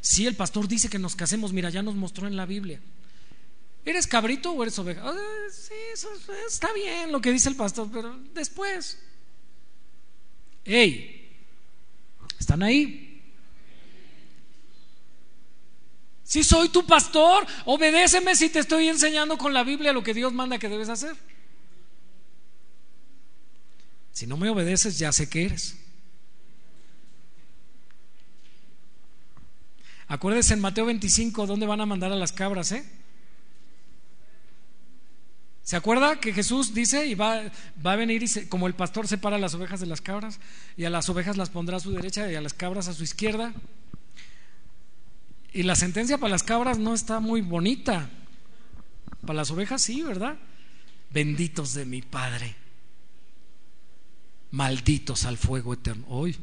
Sí, 0.01 0.27
el 0.27 0.37
pastor 0.37 0.67
dice 0.67 0.89
que 0.89 0.99
nos 0.99 1.15
casemos. 1.15 1.53
Mira, 1.53 1.71
ya 1.71 1.83
nos 1.83 1.95
mostró 1.95 2.27
en 2.27 2.37
la 2.37 2.47
Biblia. 2.47 2.81
¿Eres 3.85 4.07
cabrito 4.07 4.51
o 4.53 4.63
eres 4.63 4.79
oveja? 4.79 5.03
Ah, 5.05 5.17
sí, 5.51 5.75
eso 5.93 6.09
está 6.47 6.73
bien 6.73 7.11
lo 7.11 7.21
que 7.21 7.33
dice 7.33 7.49
el 7.49 7.57
pastor, 7.57 7.89
pero 7.93 8.19
después. 8.35 8.99
¡Ey! 10.65 11.33
¿Están 12.39 12.63
ahí? 12.63 13.08
Si 16.29 16.45
soy 16.45 16.69
tu 16.69 16.85
pastor, 16.85 17.47
obedéceme 17.65 18.37
si 18.37 18.51
te 18.51 18.59
estoy 18.59 18.87
enseñando 18.87 19.39
con 19.39 19.55
la 19.55 19.65
Biblia 19.65 19.95
lo 19.95 20.03
que 20.03 20.13
Dios 20.13 20.31
manda 20.31 20.59
que 20.59 20.69
debes 20.69 20.91
hacer. 20.91 21.17
Si 24.13 24.27
no 24.27 24.37
me 24.37 24.51
obedeces, 24.51 24.99
ya 24.99 25.11
sé 25.11 25.31
que 25.31 25.47
eres. 25.47 25.79
Acuérdense 30.07 30.53
en 30.53 30.61
Mateo 30.61 30.85
25 30.85 31.47
dónde 31.47 31.65
van 31.65 31.81
a 31.81 31.87
mandar 31.87 32.13
a 32.13 32.17
las 32.17 32.33
cabras, 32.33 32.73
¿eh? 32.73 32.85
¿Se 35.63 35.77
acuerda 35.77 36.21
que 36.21 36.35
Jesús 36.35 36.75
dice 36.75 37.07
y 37.07 37.15
va, 37.15 37.41
va 37.85 37.93
a 37.93 37.97
venir 37.97 38.23
y 38.23 38.47
como 38.49 38.67
el 38.67 38.75
pastor 38.75 39.09
separa 39.09 39.39
las 39.39 39.55
ovejas 39.55 39.81
de 39.81 39.87
las 39.87 40.03
cabras 40.03 40.41
y 40.77 40.85
a 40.85 40.91
las 40.91 41.09
ovejas 41.09 41.39
las 41.39 41.49
pondrá 41.49 41.79
a 41.79 41.81
su 41.81 41.93
derecha 41.93 42.31
y 42.31 42.35
a 42.35 42.43
las 42.43 42.53
cabras 42.53 42.87
a 42.89 42.93
su 42.93 43.03
izquierda? 43.03 43.55
Y 45.53 45.63
la 45.63 45.75
sentencia 45.75 46.19
para 46.19 46.31
las 46.31 46.43
cabras 46.43 46.79
no 46.79 46.95
está 46.95 47.21
muy 47.21 47.41
bonita. 47.41 48.11
Para 49.23 49.39
las 49.39 49.51
ovejas 49.51 49.83
sí, 49.83 50.03
¿verdad? 50.03 50.37
Benditos 51.11 51.75
de 51.75 51.87
mi 51.87 52.03
Padre. 52.03 52.55
Malditos 54.51 55.25
al 55.25 55.37
fuego 55.37 55.75
eterno. 55.75 56.05
Hoy. 56.09 56.37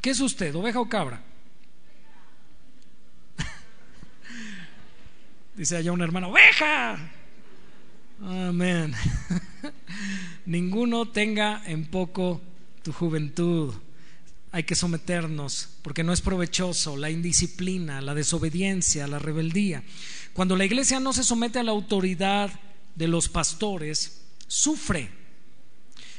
¿Qué 0.00 0.10
es 0.10 0.20
usted, 0.20 0.54
oveja 0.54 0.80
o 0.80 0.88
cabra? 0.88 1.22
Dice 5.56 5.76
allá 5.76 5.92
una 5.92 6.04
hermana, 6.04 6.28
oveja. 6.28 6.98
Amén. 8.20 8.94
Ninguno 10.46 11.08
tenga 11.08 11.62
en 11.66 11.86
poco 11.86 12.40
tu 12.82 12.92
juventud 12.92 13.74
hay 14.52 14.64
que 14.64 14.74
someternos, 14.74 15.70
porque 15.80 16.04
no 16.04 16.12
es 16.12 16.20
provechoso 16.20 16.98
la 16.98 17.10
indisciplina, 17.10 18.02
la 18.02 18.14
desobediencia, 18.14 19.06
la 19.06 19.18
rebeldía. 19.18 19.82
Cuando 20.34 20.56
la 20.56 20.66
iglesia 20.66 21.00
no 21.00 21.14
se 21.14 21.24
somete 21.24 21.58
a 21.58 21.62
la 21.62 21.72
autoridad 21.72 22.50
de 22.94 23.08
los 23.08 23.30
pastores, 23.30 24.20
sufre. 24.46 25.10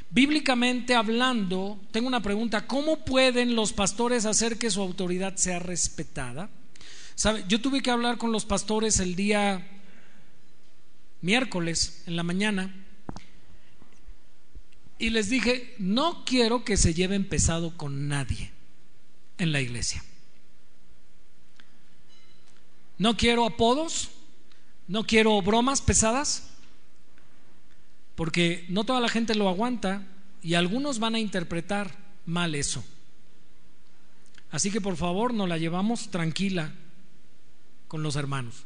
Bíblicamente 0.10 0.96
hablando, 0.96 1.80
tengo 1.92 2.08
una 2.08 2.24
pregunta, 2.24 2.66
¿cómo 2.66 3.06
pueden 3.06 3.56
los 3.56 3.72
pastores 3.72 4.26
hacer 4.26 4.58
que 4.58 4.72
su 4.72 4.82
autoridad 4.82 5.36
sea 5.36 5.60
respetada? 5.60 6.50
Yo 7.48 7.62
tuve 7.62 7.84
que 7.84 7.92
hablar 7.92 8.18
con 8.18 8.32
los 8.32 8.46
pastores 8.46 9.00
el 9.00 9.16
día 9.16 9.68
miércoles 11.22 12.04
en 12.08 12.16
la 12.16 12.24
mañana 12.24 12.83
y 15.00 15.10
les 15.10 15.30
dije, 15.30 15.76
no 15.80 16.24
quiero 16.26 16.64
que 16.64 16.78
se 16.78 16.94
lleven 16.94 17.28
pesado 17.28 17.76
con 17.76 18.08
nadie 18.08 18.52
en 19.38 19.52
la 19.52 19.62
iglesia. 19.62 20.04
No 22.98 23.18
quiero 23.18 23.46
apodos, 23.46 24.12
no 24.88 25.06
quiero 25.06 25.42
bromas 25.42 25.82
pesadas, 25.82 26.50
porque 28.16 28.66
no 28.70 28.84
toda 28.84 29.00
la 29.00 29.10
gente 29.10 29.36
lo 29.36 29.50
aguanta 29.50 30.06
y 30.42 30.54
algunos 30.54 31.00
van 31.00 31.16
a 31.16 31.20
interpretar 31.20 31.98
mal 32.26 32.56
eso. 32.56 32.84
Así 34.52 34.70
que 34.70 34.82
por 34.82 34.98
favor 34.98 35.34
nos 35.34 35.50
la 35.50 35.58
llevamos 35.58 36.12
tranquila 36.12 36.74
con 37.88 38.04
los 38.04 38.16
hermanos. 38.16 38.66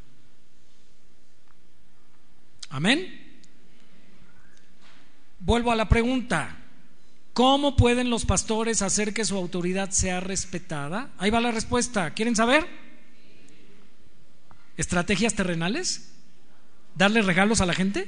Amén. 2.69 3.26
Vuelvo 5.39 5.71
a 5.71 5.75
la 5.75 5.87
pregunta. 5.87 6.57
¿Cómo 7.33 7.75
pueden 7.75 8.09
los 8.09 8.25
pastores 8.25 8.81
hacer 8.81 9.13
que 9.13 9.23
su 9.23 9.37
autoridad 9.37 9.91
sea 9.91 10.19
respetada? 10.19 11.11
Ahí 11.19 11.29
va 11.29 11.39
la 11.39 11.51
respuesta. 11.51 12.13
¿Quieren 12.15 12.35
saber? 12.35 12.65
¿Estrategias 14.75 15.35
terrenales? 15.35 16.13
¿Darle 16.95 17.21
regalos 17.21 17.61
a 17.61 17.67
la 17.67 17.73
gente? 17.73 18.07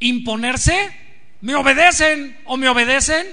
¿Imponerse? 0.00 0.98
¿Me 1.42 1.54
obedecen 1.54 2.38
o 2.46 2.56
me 2.56 2.70
obedecen? 2.70 3.26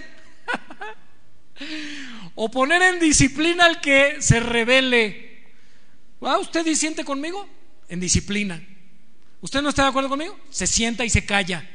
¿O 2.36 2.52
poner 2.52 2.82
en 2.82 2.99
disciplina 2.99 3.65
al 3.65 3.80
que 3.80 4.22
se 4.22 4.41
revele? 4.41 5.45
¿Ah, 6.22 6.38
¿Usted 6.40 6.65
disiente 6.65 7.06
conmigo? 7.06 7.48
En 7.88 8.02
disciplina. 8.02 8.61
¿Usted 9.40 9.61
no 9.61 9.69
está 9.69 9.84
de 9.84 9.90
acuerdo 9.90 10.10
conmigo? 10.10 10.38
Se 10.49 10.68
sienta 10.68 11.06
y 11.06 11.10
se 11.10 11.26
calla. 11.26 11.69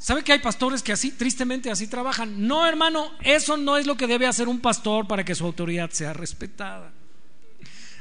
¿Sabe 0.00 0.24
que 0.24 0.32
hay 0.32 0.38
pastores 0.38 0.82
que 0.82 0.92
así, 0.92 1.10
tristemente, 1.10 1.70
así 1.70 1.86
trabajan? 1.86 2.48
No, 2.48 2.66
hermano, 2.66 3.12
eso 3.22 3.58
no 3.58 3.76
es 3.76 3.86
lo 3.86 3.98
que 3.98 4.06
debe 4.06 4.26
hacer 4.26 4.48
un 4.48 4.58
pastor 4.58 5.06
para 5.06 5.26
que 5.26 5.34
su 5.34 5.44
autoridad 5.44 5.90
sea 5.90 6.14
respetada. 6.14 6.90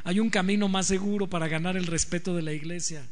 Hay 0.06 0.22
un 0.22 0.30
camino 0.30 0.70
más 0.70 0.88
seguro 0.88 1.28
para 1.28 1.50
ganar 1.50 1.76
el 1.76 1.86
respeto 1.86 2.34
de 2.34 2.42
la 2.42 2.54
iglesia. 2.54 3.06